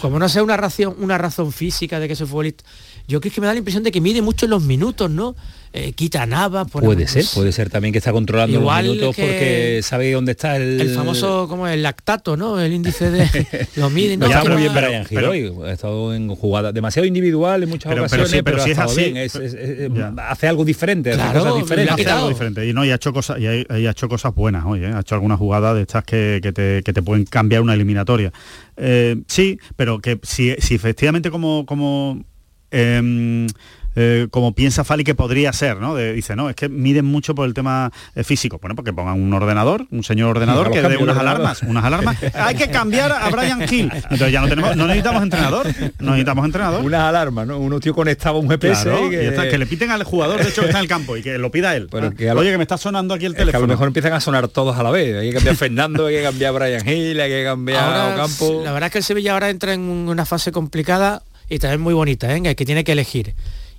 Como 0.00 0.18
no 0.18 0.28
sea 0.28 0.42
una 0.42 0.56
razón, 0.56 0.96
una 0.98 1.16
razón 1.16 1.52
física 1.52 2.00
de 2.00 2.08
que 2.08 2.14
ese 2.14 2.26
futbolista 2.26 2.64
yo 3.06 3.20
creo 3.20 3.32
que 3.32 3.40
me 3.40 3.46
da 3.46 3.52
la 3.52 3.58
impresión 3.58 3.84
de 3.84 3.92
que 3.92 4.00
mide 4.00 4.22
mucho 4.22 4.46
los 4.46 4.62
minutos, 4.62 5.10
¿no? 5.10 5.36
Eh, 5.76 5.92
quita 5.92 6.24
Nava. 6.24 6.64
puede 6.66 7.08
ser, 7.08 7.24
puede 7.34 7.50
ser 7.50 7.68
también 7.68 7.90
que 7.90 7.98
está 7.98 8.12
controlando 8.12 8.56
Igual 8.60 8.86
los 8.86 8.94
minutos 8.94 9.16
porque 9.16 9.80
sabe 9.82 10.12
dónde 10.12 10.30
está 10.30 10.56
el... 10.56 10.80
El 10.80 10.90
famoso, 10.94 11.48
como 11.48 11.66
el 11.66 11.82
lactato, 11.82 12.36
¿no? 12.36 12.60
El 12.60 12.72
índice 12.72 13.10
de... 13.10 13.66
lo 13.76 13.90
miden. 13.90 14.20
No, 14.20 14.26
está 14.26 14.44
muy 14.44 14.62
bien 14.62 14.72
Brian 14.72 15.24
hoy, 15.28 15.52
ha 15.66 15.72
estado 15.72 16.14
en 16.14 16.28
jugada 16.28 16.70
demasiado 16.70 17.06
individual 17.06 17.64
en 17.64 17.68
muchas 17.70 17.92
Pero- 17.92 18.06
pero 18.08 18.22
ocasiones, 18.22 18.30
sí, 18.30 18.42
pero 18.44 18.56
pero, 18.56 18.62
si 18.64 18.70
ha 18.70 18.72
es 18.72 18.78
estado 18.78 18.90
así, 18.92 19.00
bien, 19.00 19.16
es- 19.16 19.34
es- 19.34 19.54
es- 19.54 19.92
Ya. 19.92 20.14
hace 20.28 20.46
algo 20.46 20.64
diferente, 20.64 21.10
hace 21.10 21.18
Claro, 21.18 21.40
cosas 21.40 21.54
le 21.54 21.58
ha 21.58 21.62
diferentes. 21.62 22.06
Hace 22.06 22.10
algo 22.10 22.28
diferente. 22.28 22.66
Y 22.68 22.72
no, 22.72 22.84
y 22.84 22.90
ha 22.92 22.94
hecho 22.94 23.12
cosas, 23.12 23.40
y 23.40 23.46
ha, 23.48 23.78
y 23.78 23.86
ha 23.86 23.90
hecho 23.90 24.08
cosas 24.08 24.32
buenas 24.32 24.64
hoy, 24.64 24.84
¿eh? 24.84 24.92
ha 24.94 25.00
hecho 25.00 25.16
algunas 25.16 25.38
jugadas 25.40 25.74
de 25.74 25.82
estas 25.82 26.04
que, 26.04 26.38
que 26.40 26.52
te, 26.52 26.82
que 26.84 26.92
te 26.92 27.02
pueden 27.02 27.24
cambiar 27.24 27.62
una 27.62 27.74
eliminatoria. 27.74 28.32
Eh, 28.76 29.16
sí, 29.26 29.58
pero 29.74 29.98
que 29.98 30.20
si, 30.22 30.54
si 30.60 30.76
efectivamente 30.76 31.32
como, 31.32 31.66
como 31.66 32.24
em, 32.70 33.48
eh, 33.96 34.26
como 34.30 34.54
piensa 34.54 34.84
Fali 34.84 35.04
que 35.04 35.14
podría 35.14 35.52
ser, 35.52 35.78
¿no? 35.80 35.94
De- 35.94 36.12
dice, 36.12 36.34
no, 36.36 36.48
es 36.50 36.56
que 36.56 36.68
miden 36.68 37.04
mucho 37.04 37.34
por 37.34 37.46
el 37.46 37.54
tema 37.54 37.92
eh, 38.14 38.24
físico. 38.24 38.58
Bueno, 38.60 38.74
porque 38.74 38.92
pongan 38.92 39.20
un 39.20 39.32
ordenador, 39.32 39.86
un 39.90 40.02
señor 40.04 40.30
ordenador 40.30 40.70
que 40.72 40.82
dé 40.82 40.96
unas 40.96 41.16
alarmas, 41.16 41.62
unas 41.62 41.84
alarmas. 41.84 42.16
Hay 42.34 42.54
que 42.56 42.68
cambiar 42.68 43.12
a 43.12 43.28
Brian 43.30 43.62
Hill. 43.62 43.90
Entonces 43.92 44.32
ya 44.32 44.40
no 44.40 44.48
tenemos, 44.48 44.76
no 44.76 44.86
necesitamos 44.86 45.22
entrenador, 45.22 45.66
no 46.00 46.10
necesitamos 46.12 46.44
entrenador. 46.44 46.84
Unas 46.84 47.00
alarmas, 47.02 47.46
¿no? 47.46 47.58
Uno 47.58 47.80
tío 47.80 47.94
conectaba 47.94 48.38
un 48.38 48.48
GPS 48.48 48.82
Claro, 48.84 49.06
y 49.06 49.10
que, 49.10 49.20
y 49.20 49.24
ya 49.24 49.30
está, 49.30 49.48
que 49.48 49.58
le 49.58 49.66
piten 49.66 49.90
al 49.90 50.02
jugador, 50.04 50.42
de 50.42 50.48
hecho, 50.48 50.62
que 50.62 50.68
está 50.68 50.78
en 50.78 50.82
el 50.84 50.88
campo 50.88 51.16
y 51.16 51.22
que 51.22 51.38
lo 51.38 51.50
pida 51.50 51.74
él. 51.76 51.88
Pero 51.90 52.08
Ah, 52.08 52.12
que 52.16 52.28
a 52.30 52.34
lo- 52.34 52.40
Oye, 52.40 52.50
que 52.50 52.58
me 52.58 52.64
está 52.64 52.76
sonando 52.78 53.14
aquí 53.14 53.24
el 53.26 53.32
es 53.32 53.36
que 53.36 53.42
a 53.42 53.46
teléfono. 53.46 53.66
lo 53.66 53.72
mejor 53.72 53.86
empiezan 53.88 54.12
a 54.12 54.20
sonar 54.20 54.48
todos 54.48 54.76
a 54.76 54.82
la 54.82 54.90
vez. 54.90 55.16
Hay 55.16 55.28
que 55.28 55.34
cambiar 55.34 55.54
a 55.54 55.58
Fernando, 55.58 56.06
hay 56.06 56.16
que 56.16 56.22
cambiar 56.22 56.48
a 56.54 56.58
Brian 56.58 56.88
Hill, 56.88 57.20
hay 57.20 57.30
que 57.30 57.44
cambiar 57.44 57.78
a 57.84 57.84
Ahora, 58.10 58.24
Ocampo. 58.24 58.62
la 58.64 58.72
verdad 58.72 58.86
es 58.88 58.92
que 58.92 58.98
el 58.98 59.04
Sevilla 59.04 59.32
ahora 59.32 59.50
entra 59.50 59.72
en 59.74 59.80
una 59.82 60.24
fase 60.26 60.50
complicada 60.52 61.22
y 61.48 61.58
también 61.58 61.80
muy 61.80 61.94
bonita, 61.94 62.34
¿eh? 62.34 62.54
que 62.56 62.64
tiene 62.64 62.84
que 62.84 62.92
elegir. 62.92 63.34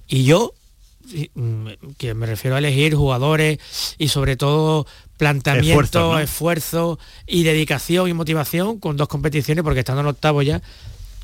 Y 0.07 0.23
yo, 0.23 0.53
que 1.97 2.13
me 2.13 2.25
refiero 2.25 2.55
a 2.55 2.59
elegir 2.59 2.95
jugadores 2.95 3.59
y 3.97 4.07
sobre 4.07 4.37
todo 4.37 4.85
planteamiento, 5.17 6.19
esfuerzo, 6.19 6.97
¿no? 6.99 7.05
y 7.27 7.43
dedicación 7.43 8.09
y 8.09 8.13
motivación 8.13 8.79
con 8.79 8.97
dos 8.97 9.07
competiciones 9.07 9.63
porque 9.63 9.79
estando 9.79 10.01
en 10.01 10.07
octavo 10.07 10.41
ya. 10.41 10.61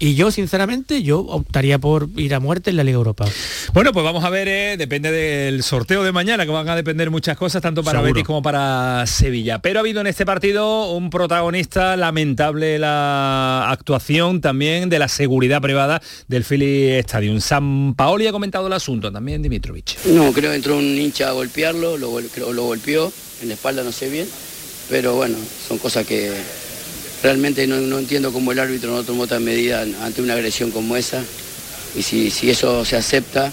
Y 0.01 0.15
yo, 0.15 0.31
sinceramente, 0.31 1.03
yo 1.03 1.19
optaría 1.19 1.77
por 1.77 2.09
ir 2.17 2.33
a 2.33 2.39
muerte 2.39 2.71
en 2.71 2.77
la 2.77 2.83
Liga 2.83 2.95
Europa. 2.95 3.25
Bueno, 3.71 3.93
pues 3.93 4.03
vamos 4.03 4.23
a 4.23 4.31
ver, 4.31 4.47
eh, 4.47 4.75
depende 4.75 5.11
del 5.11 5.61
sorteo 5.61 6.03
de 6.03 6.11
mañana, 6.11 6.43
que 6.43 6.51
van 6.51 6.67
a 6.67 6.75
depender 6.75 7.11
muchas 7.11 7.37
cosas, 7.37 7.61
tanto 7.61 7.83
para 7.83 7.99
Seguro. 7.99 8.11
Betis 8.15 8.25
como 8.25 8.41
para 8.41 9.05
Sevilla. 9.05 9.59
Pero 9.59 9.77
ha 9.77 9.81
habido 9.81 10.01
en 10.01 10.07
este 10.07 10.25
partido 10.25 10.91
un 10.91 11.11
protagonista 11.11 11.95
lamentable 11.97 12.79
la 12.79 13.69
actuación 13.69 14.41
también 14.41 14.89
de 14.89 14.97
la 14.97 15.07
seguridad 15.07 15.61
privada 15.61 16.01
del 16.27 16.45
Philly 16.45 16.93
Stadium. 16.93 17.39
San 17.39 17.93
Paoli 17.93 18.25
ha 18.25 18.31
comentado 18.31 18.65
el 18.65 18.73
asunto, 18.73 19.11
también 19.11 19.43
Dimitrovich. 19.43 19.99
No, 20.05 20.33
creo 20.33 20.49
que 20.49 20.55
entró 20.55 20.77
un 20.77 20.97
hincha 20.97 21.29
a 21.29 21.33
golpearlo, 21.33 21.99
lo, 21.99 22.19
lo 22.19 22.63
golpeó, 22.63 23.13
en 23.43 23.49
la 23.49 23.53
espalda 23.53 23.83
no 23.83 23.91
sé 23.91 24.09
bien, 24.09 24.27
pero 24.89 25.13
bueno, 25.13 25.37
son 25.67 25.77
cosas 25.77 26.07
que 26.07 26.31
realmente 27.23 27.67
no, 27.67 27.77
no 27.77 27.99
entiendo 27.99 28.31
cómo 28.31 28.51
el 28.51 28.59
árbitro 28.59 28.91
no 28.91 29.03
tomó 29.03 29.27
tal 29.27 29.41
medida 29.41 29.81
ante 29.81 30.21
una 30.21 30.33
agresión 30.33 30.71
como 30.71 30.95
esa, 30.95 31.21
y 31.95 32.01
si, 32.01 32.29
si 32.31 32.49
eso 32.49 32.83
se 32.85 32.95
acepta, 32.97 33.51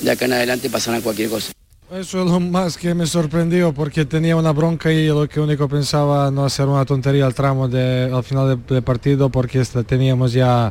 de 0.00 0.10
acá 0.10 0.24
en 0.26 0.32
adelante 0.34 0.70
pasará 0.70 1.00
cualquier 1.00 1.28
cosa. 1.30 1.52
Eso 1.90 2.22
es 2.22 2.30
lo 2.30 2.38
más 2.38 2.76
que 2.76 2.94
me 2.94 3.06
sorprendió 3.06 3.72
porque 3.72 4.04
tenía 4.04 4.36
una 4.36 4.52
bronca 4.52 4.92
y 4.92 5.06
lo 5.08 5.26
que 5.26 5.40
único 5.40 5.68
pensaba 5.68 6.30
no 6.30 6.44
hacer 6.44 6.66
una 6.66 6.84
tontería 6.84 7.24
al 7.24 7.34
tramo 7.34 7.66
de, 7.66 8.10
al 8.12 8.22
final 8.22 8.60
del 8.68 8.82
partido 8.82 9.30
porque 9.30 9.60
esta- 9.60 9.82
teníamos 9.82 10.34
ya 10.34 10.70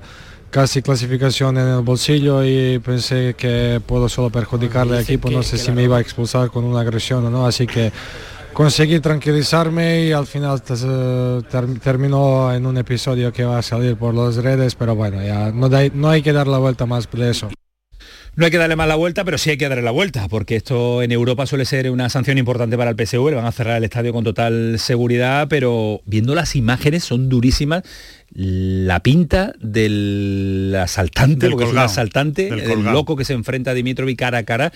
casi 0.52 0.82
clasificación 0.84 1.58
en 1.58 1.68
el 1.68 1.82
bolsillo 1.82 2.44
y 2.46 2.78
pensé 2.80 3.34
que 3.36 3.82
puedo 3.86 4.08
solo 4.08 4.30
perjudicarle 4.30 4.98
al 4.98 5.02
equipo, 5.04 5.28
que- 5.30 5.36
no 5.36 5.44
sé 5.44 5.58
si 5.58 5.72
me 5.72 5.84
iba 5.84 5.98
a 5.98 6.02
expulsar 6.02 6.52
con 6.52 6.64
una 6.64 6.82
agresión 6.82 7.26
o 7.26 7.30
no, 7.32 7.48
así 7.48 7.66
que 7.66 7.92
conseguí 8.58 9.00
tranquilizarme 9.00 10.06
y 10.08 10.12
al 10.14 10.26
final 10.26 10.60
eh, 10.68 11.42
ter- 11.52 11.80
terminó 11.80 12.52
en 12.52 12.66
un 12.66 12.76
episodio 12.78 13.32
que 13.32 13.44
va 13.46 13.60
a 13.60 13.62
salir 13.62 13.96
por 13.98 14.16
las 14.16 14.38
redes, 14.38 14.74
pero 14.74 14.96
bueno, 14.96 15.24
ya 15.24 15.52
no, 15.52 15.70
da- 15.70 15.88
no 15.94 16.10
hay 16.10 16.24
que 16.24 16.34
dar 16.34 16.48
la 16.48 16.58
vuelta 16.58 16.88
más 16.88 17.08
de 17.12 17.30
eso. 17.30 17.50
No 18.36 18.46
hay 18.46 18.52
que 18.52 18.58
darle 18.58 18.76
más 18.76 18.88
la 18.88 18.96
vuelta, 18.96 19.24
pero 19.26 19.38
sí 19.38 19.52
hay 19.52 19.58
que 19.58 19.70
darle 19.70 19.84
la 19.84 19.92
vuelta, 19.92 20.28
porque 20.28 20.56
esto 20.56 21.04
en 21.04 21.12
Europa 21.12 21.46
suele 21.46 21.66
ser 21.66 21.90
una 21.92 22.10
sanción 22.10 22.40
importante 22.40 22.78
para 22.78 22.90
el 22.92 22.96
PSV, 22.96 23.30
le 23.30 23.36
van 23.36 23.46
a 23.46 23.52
cerrar 23.52 23.78
el 23.78 23.84
estadio 23.84 24.12
con 24.12 24.24
total 24.24 24.78
seguridad, 24.80 25.48
pero 25.50 26.02
viendo 26.06 26.34
las 26.34 26.56
imágenes 26.56 27.04
son 27.04 27.30
durísimas. 27.30 27.84
La 28.32 29.02
pinta 29.02 29.54
del 29.60 30.76
asaltante, 30.80 31.42
Del 31.46 31.52
porque 31.52 31.64
es 31.64 31.70
un 31.70 31.76
colgado, 31.76 31.86
asaltante, 31.86 32.44
del 32.50 32.60
el 32.60 32.70
colgado. 32.70 32.94
loco 32.94 33.16
que 33.16 33.24
se 33.26 33.34
enfrenta 33.34 33.72
a 33.72 33.74
Dimitrovic 33.74 34.18
cara 34.20 34.40
a 34.40 34.44
cara, 34.44 34.72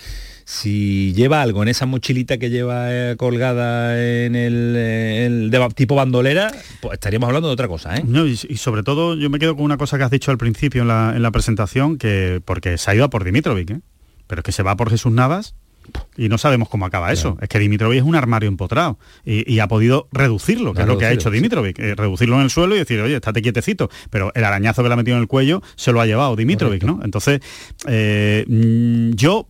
si 0.45 1.13
lleva 1.13 1.41
algo 1.41 1.63
en 1.63 1.69
esa 1.69 1.85
mochilita 1.85 2.37
que 2.37 2.49
lleva 2.49 2.87
eh, 2.89 3.15
colgada 3.17 3.95
en 4.01 4.35
el, 4.35 4.75
eh, 4.77 5.25
el 5.25 5.51
de 5.51 5.69
tipo 5.75 5.95
bandolera, 5.95 6.51
pues 6.81 6.93
estaríamos 6.93 7.27
hablando 7.27 7.47
de 7.47 7.53
otra 7.53 7.67
cosa, 7.67 7.95
¿eh? 7.95 8.03
No, 8.05 8.27
y, 8.27 8.31
y 8.31 8.57
sobre 8.57 8.83
todo 8.83 9.15
yo 9.15 9.29
me 9.29 9.39
quedo 9.39 9.55
con 9.55 9.65
una 9.65 9.77
cosa 9.77 9.97
que 9.97 10.03
has 10.03 10.11
dicho 10.11 10.31
al 10.31 10.37
principio 10.37 10.81
en 10.81 10.87
la, 10.87 11.13
en 11.15 11.21
la 11.21 11.31
presentación, 11.31 11.97
que 11.97 12.41
porque 12.43 12.77
se 12.77 12.91
ha 12.91 12.95
ido 12.95 13.05
a 13.05 13.09
por 13.09 13.23
Dimitrovic, 13.23 13.71
¿eh? 13.71 13.81
pero 14.27 14.39
es 14.39 14.43
que 14.43 14.51
se 14.51 14.63
va 14.63 14.75
por 14.75 14.89
Jesús 14.89 15.11
Navas 15.11 15.55
y 16.15 16.29
no 16.29 16.37
sabemos 16.37 16.69
cómo 16.69 16.85
acaba 16.85 17.11
eso. 17.11 17.37
Es 17.41 17.49
que 17.49 17.59
Dimitrovic 17.59 17.99
es 17.99 18.03
un 18.03 18.15
armario 18.15 18.47
empotrado 18.47 18.99
y, 19.25 19.51
y 19.51 19.59
ha 19.59 19.67
podido 19.67 20.07
reducirlo, 20.11 20.73
que 20.73 20.81
es 20.81 20.87
lo 20.87 20.97
que 20.97 21.05
ha 21.05 21.11
hecho 21.11 21.31
Dimitrovic, 21.31 21.79
eh, 21.79 21.95
reducirlo 21.95 22.35
en 22.37 22.43
el 22.43 22.49
suelo 22.49 22.75
y 22.75 22.79
decir, 22.79 22.99
oye, 23.01 23.15
estate 23.15 23.41
quietecito, 23.41 23.89
pero 24.09 24.31
el 24.35 24.43
arañazo 24.43 24.83
que 24.83 24.89
le 24.89 24.93
ha 24.93 24.97
metido 24.97 25.17
en 25.17 25.21
el 25.23 25.27
cuello 25.27 25.61
se 25.75 25.91
lo 25.91 26.01
ha 26.01 26.05
llevado 26.05 26.35
Dimitrovic, 26.35 26.83
¿no? 26.83 26.99
Entonces, 27.03 27.41
eh, 27.87 28.45
mm, 28.47 29.11
yo 29.15 29.47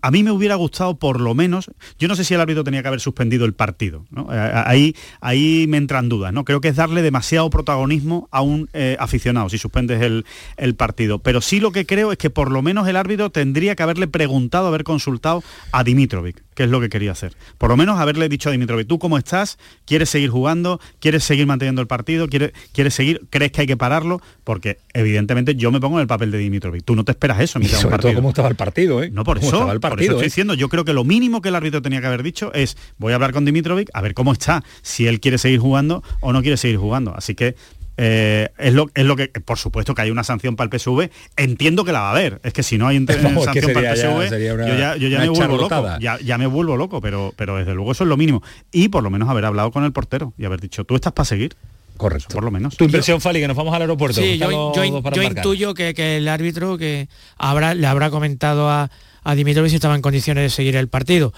a 0.00 0.10
mí 0.10 0.22
me 0.22 0.30
hubiera 0.30 0.54
gustado 0.54 0.96
por 0.96 1.20
lo 1.20 1.34
menos, 1.34 1.70
yo 1.98 2.08
no 2.08 2.14
sé 2.14 2.24
si 2.24 2.34
el 2.34 2.40
árbitro 2.40 2.64
tenía 2.64 2.82
que 2.82 2.88
haber 2.88 3.00
suspendido 3.00 3.44
el 3.44 3.52
partido, 3.52 4.06
¿no? 4.10 4.28
Eh, 4.32 4.62
ahí, 4.66 4.96
ahí 5.20 5.66
me 5.68 5.76
entran 5.76 6.08
dudas, 6.08 6.32
¿no? 6.32 6.44
Creo 6.44 6.60
que 6.60 6.68
es 6.68 6.76
darle 6.76 7.02
demasiado 7.02 7.50
protagonismo 7.50 8.28
a 8.30 8.42
un 8.42 8.68
eh, 8.72 8.96
aficionado 9.00 9.48
si 9.48 9.58
suspendes 9.58 10.02
el, 10.02 10.24
el 10.56 10.74
partido. 10.74 11.18
Pero 11.18 11.40
sí 11.40 11.60
lo 11.60 11.72
que 11.72 11.86
creo 11.86 12.12
es 12.12 12.18
que 12.18 12.30
por 12.30 12.50
lo 12.50 12.62
menos 12.62 12.86
el 12.88 12.96
árbitro 12.96 13.30
tendría 13.30 13.74
que 13.74 13.82
haberle 13.82 14.06
preguntado, 14.06 14.68
haber 14.68 14.84
consultado 14.84 15.42
a 15.72 15.84
Dimitrovic, 15.84 16.42
que 16.54 16.64
es 16.64 16.70
lo 16.70 16.80
que 16.80 16.88
quería 16.88 17.12
hacer. 17.12 17.34
Por 17.58 17.70
lo 17.70 17.76
menos 17.76 17.98
haberle 17.98 18.28
dicho 18.28 18.48
a 18.48 18.52
Dimitrovic, 18.52 18.86
¿tú 18.86 18.98
cómo 18.98 19.18
estás? 19.18 19.58
¿Quieres 19.86 20.10
seguir 20.10 20.30
jugando? 20.30 20.80
¿Quieres 21.00 21.24
seguir 21.24 21.46
manteniendo 21.46 21.80
el 21.80 21.88
partido? 21.88 22.28
¿Quieres, 22.28 22.52
quieres 22.72 22.94
seguir? 22.94 23.26
¿Crees 23.30 23.52
que 23.52 23.62
hay 23.62 23.66
que 23.66 23.76
pararlo? 23.76 24.20
Porque 24.44 24.78
evidentemente 24.94 25.54
yo 25.54 25.70
me 25.70 25.80
pongo 25.80 25.96
en 25.96 26.02
el 26.02 26.08
papel 26.08 26.30
de 26.30 26.38
Dimitrovic. 26.38 26.84
Tú 26.84 26.94
no 26.94 27.04
te 27.04 27.12
esperas 27.12 27.40
eso 27.40 27.58
Y 27.60 27.66
sobre 27.66 27.98
todo 27.98 28.14
cómo 28.14 28.28
estaba 28.30 28.48
el 28.48 28.56
partido, 28.56 29.02
¿eh? 29.02 29.10
No, 29.10 29.24
por 29.24 29.38
eso, 29.38 29.71
el 29.72 29.80
por 29.80 29.90
partido, 29.90 30.12
eso 30.12 30.16
estoy 30.18 30.26
¿eh? 30.26 30.30
diciendo, 30.30 30.54
yo 30.54 30.68
creo 30.68 30.84
que 30.84 30.92
lo 30.92 31.04
mínimo 31.04 31.40
que 31.42 31.48
el 31.50 31.54
árbitro 31.54 31.82
tenía 31.82 32.00
que 32.00 32.06
haber 32.06 32.22
dicho 32.22 32.52
es, 32.54 32.76
voy 32.98 33.12
a 33.12 33.16
hablar 33.16 33.32
con 33.32 33.44
Dimitrovic, 33.44 33.90
a 33.94 34.00
ver 34.00 34.14
cómo 34.14 34.32
está, 34.32 34.62
si 34.82 35.06
él 35.06 35.20
quiere 35.20 35.38
seguir 35.38 35.58
jugando 35.60 36.02
o 36.20 36.32
no 36.32 36.42
quiere 36.42 36.56
seguir 36.56 36.76
jugando. 36.78 37.14
Así 37.16 37.34
que 37.34 37.54
eh, 37.98 38.48
es, 38.58 38.72
lo, 38.72 38.90
es 38.94 39.04
lo 39.04 39.16
que, 39.16 39.28
por 39.28 39.58
supuesto 39.58 39.94
que 39.94 40.02
hay 40.02 40.10
una 40.10 40.24
sanción 40.24 40.56
para 40.56 40.70
el 40.72 40.78
PSV, 40.80 41.10
entiendo 41.36 41.84
que 41.84 41.92
la 41.92 42.00
va 42.00 42.08
a 42.08 42.10
haber, 42.12 42.40
es 42.42 42.52
que 42.52 42.62
si 42.62 42.78
no 42.78 42.86
hay 42.88 42.98
que 43.06 43.12
sanción 43.14 43.72
para 43.72 43.90
el 43.92 43.96
sería 43.96 43.96
ya- 43.96 44.10
PSV, 44.16 44.28
sería 44.28 44.54
una- 44.54 44.68
yo 44.68 44.78
ya, 44.78 44.96
yo 44.96 45.08
ya 45.08 45.18
me 45.18 45.28
vuelvo 45.28 45.56
loco, 45.58 45.88
ya, 46.00 46.18
ya 46.20 46.38
me 46.38 46.46
vuelvo 46.46 46.76
loco, 46.76 47.00
pero, 47.00 47.34
pero 47.36 47.56
desde 47.58 47.74
luego 47.74 47.92
eso 47.92 48.04
es 48.04 48.08
lo 48.08 48.16
mínimo. 48.16 48.42
Y 48.72 48.88
por 48.88 49.02
lo 49.02 49.10
menos 49.10 49.28
haber 49.28 49.44
hablado 49.44 49.70
con 49.70 49.84
el 49.84 49.92
portero 49.92 50.32
y 50.38 50.44
haber 50.46 50.60
dicho, 50.60 50.84
tú 50.84 50.94
estás 50.94 51.12
para 51.12 51.26
seguir. 51.26 51.54
Correcto. 51.98 52.34
por 52.34 52.42
lo 52.42 52.50
menos. 52.50 52.76
Tu 52.76 52.84
impresión, 52.84 53.20
Fali, 53.20 53.38
que 53.38 53.46
nos 53.46 53.56
vamos 53.56 53.72
al 53.74 53.82
aeropuerto. 53.82 54.20
Sí, 54.20 54.38
yo, 54.38 54.82
intuyo 55.22 55.74
que, 55.74 55.94
que 55.94 56.16
el 56.16 56.26
árbitro 56.26 56.76
que 56.78 57.08
habrá, 57.36 57.74
le 57.74 57.86
habrá 57.86 58.10
comentado 58.10 58.68
a, 58.70 58.90
a 59.24 59.34
Dimitrovic 59.34 59.70
si 59.70 59.76
estaba 59.76 59.94
en 59.94 60.02
condiciones 60.02 60.42
de 60.44 60.50
seguir 60.50 60.76
el 60.76 60.88
partido. 60.88 61.32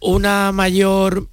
Una 0.00 0.52
mayor 0.52 1.28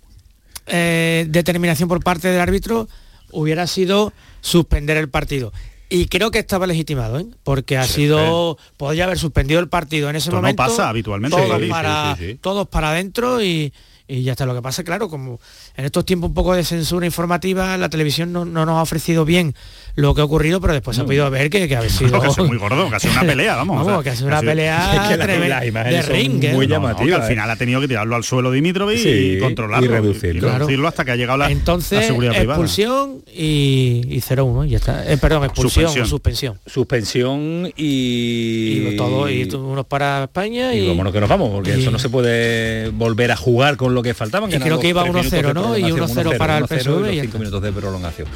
eh, 0.68 1.26
determinación 1.30 1.90
por 1.90 2.04
parte 2.04 2.28
del 2.30 2.42
árbitro 2.42 2.88
hubiera 3.32 3.68
sido 3.68 4.14
suspender 4.42 4.98
el 4.98 5.10
partido. 5.10 5.52
Y 5.90 6.08
creo 6.08 6.32
que 6.32 6.40
estaba 6.40 6.68
legitimado, 6.68 7.20
¿eh? 7.20 7.28
porque 7.44 7.78
ha 7.78 7.86
sido, 7.86 8.58
podría 8.76 9.06
haber 9.06 9.18
suspendido 9.18 9.62
el 9.62 9.70
partido 9.70 10.10
en 10.10 10.18
ese 10.18 10.26
Esto 10.26 10.36
no 10.36 10.42
momento. 10.42 10.58
pasa 10.58 10.90
habitualmente, 10.90 11.38
Todos, 11.38 11.62
para, 11.70 12.16
sí. 12.18 12.38
todos 12.42 12.68
para 12.68 12.90
adentro 12.92 13.42
y, 13.42 13.72
y 14.08 14.24
ya 14.24 14.32
está. 14.34 14.46
Lo 14.46 14.56
que 14.56 14.62
pasa, 14.62 14.84
claro, 14.84 15.10
como 15.10 15.40
en 15.76 15.86
estos 15.86 16.06
tiempos 16.06 16.30
un 16.30 16.34
poco 16.34 16.54
de 16.56 16.64
censura 16.64 17.06
informativa, 17.06 17.76
la 17.78 17.90
televisión 17.90 18.32
no, 18.32 18.46
no 18.46 18.66
nos 18.66 18.78
ha 18.78 18.82
ofrecido 18.82 19.26
bien 19.26 19.54
lo 19.96 20.14
que 20.16 20.22
ha 20.22 20.26
ocurrido, 20.26 20.62
pero 20.62 20.74
después 20.74 20.96
se 20.96 21.02
ha 21.04 21.06
podido 21.06 21.30
ver 21.30 21.50
que, 21.50 21.68
que 21.68 21.76
ha 21.76 21.82
sido... 21.90 22.10
Claro, 22.10 22.22
que 22.24 22.28
ha 22.30 22.34
sido 22.34 22.48
muy 22.48 22.58
gordo, 22.58 22.90
que 22.90 22.96
ha 22.96 23.00
sido 23.00 23.14
una 23.14 23.24
pelea, 23.26 23.56
vamos. 23.56 23.86
o 23.86 23.90
sea, 23.90 24.04
que 24.04 24.10
ha 24.12 24.16
sido 24.16 24.28
una 24.28 24.42
pelea 24.42 24.94
Es 25.04 25.10
que 25.10 25.18
la- 25.18 25.24
tremenda 25.26 25.60
las 25.60 25.68
imágenes 25.68 26.08
de 26.08 26.14
ring. 26.14 26.44
¿eh? 26.44 26.54
muy 26.54 26.68
No, 26.68 26.76
no, 26.80 26.82
llamativa, 26.88 27.08
que 27.18 27.24
al 27.24 27.24
¿eh? 27.24 27.34
final 27.34 27.50
ha 27.52 27.56
tenido 27.56 27.82
que 27.82 27.88
tirarlo 27.88 28.16
al 28.16 28.24
suelo 28.24 28.52
Dimitrovic 28.52 28.98
Sí, 29.00 29.10
y 29.10 29.40
controlarlo. 29.40 29.86
y 29.86 29.90
reducirlo. 29.90 30.48
y 30.48 30.52
reducirlo 30.52 30.88
hasta 30.88 31.04
que 31.06 31.12
ha 31.12 31.16
llegado 31.16 31.38
la, 31.38 31.46
la 31.48 31.52
Entonces, 31.52 32.06
seguridad 32.06 32.32
privada. 32.34 32.54
expulsión 32.60 33.24
y, 33.28 34.04
y 34.10 34.22
0-1, 34.22 34.68
y 34.68 34.70
ya 34.70 34.78
está. 34.78 35.12
Eh, 35.12 35.18
perdón, 35.18 35.44
expulsión 35.46 35.86
Suspensión. 35.88 36.06
o 36.06 36.08
suspensión. 36.08 36.60
Suspensión 36.66 37.72
y... 37.76 38.88
Y 38.88 38.96
todo, 38.96 39.30
y 39.30 39.44
unos 39.54 39.86
para 39.86 40.24
España 40.24 40.74
y, 40.74 40.80
Y 40.86 40.88
vámonos 40.88 41.14
que 41.14 41.20
nos 41.20 41.30
vamos, 41.30 41.50
porque 41.52 41.76
y- 41.78 41.82
eso 41.82 41.92
no 41.92 42.00
se 42.00 42.10
puede 42.10 42.90
volver 42.90 43.32
a 43.32 43.36
jugar 43.36 43.78
con 43.78 43.94
lo 43.98 44.04
que 44.04 44.14
faltaban. 44.14 44.52
Y 44.52 44.56
creo 44.60 44.80
que 44.80 44.88
iba 44.90 45.04
1-0, 45.06 45.54
¿no? 45.54 45.78
Y 45.78 45.84
1-0 45.84 46.38
para 46.38 46.58
el 46.60 46.68
PSV. 46.68 47.12
Y 47.14 47.22
5 47.22 47.38
minutos 47.40 47.62
de 47.62 47.72
prolongación. 47.72 48.28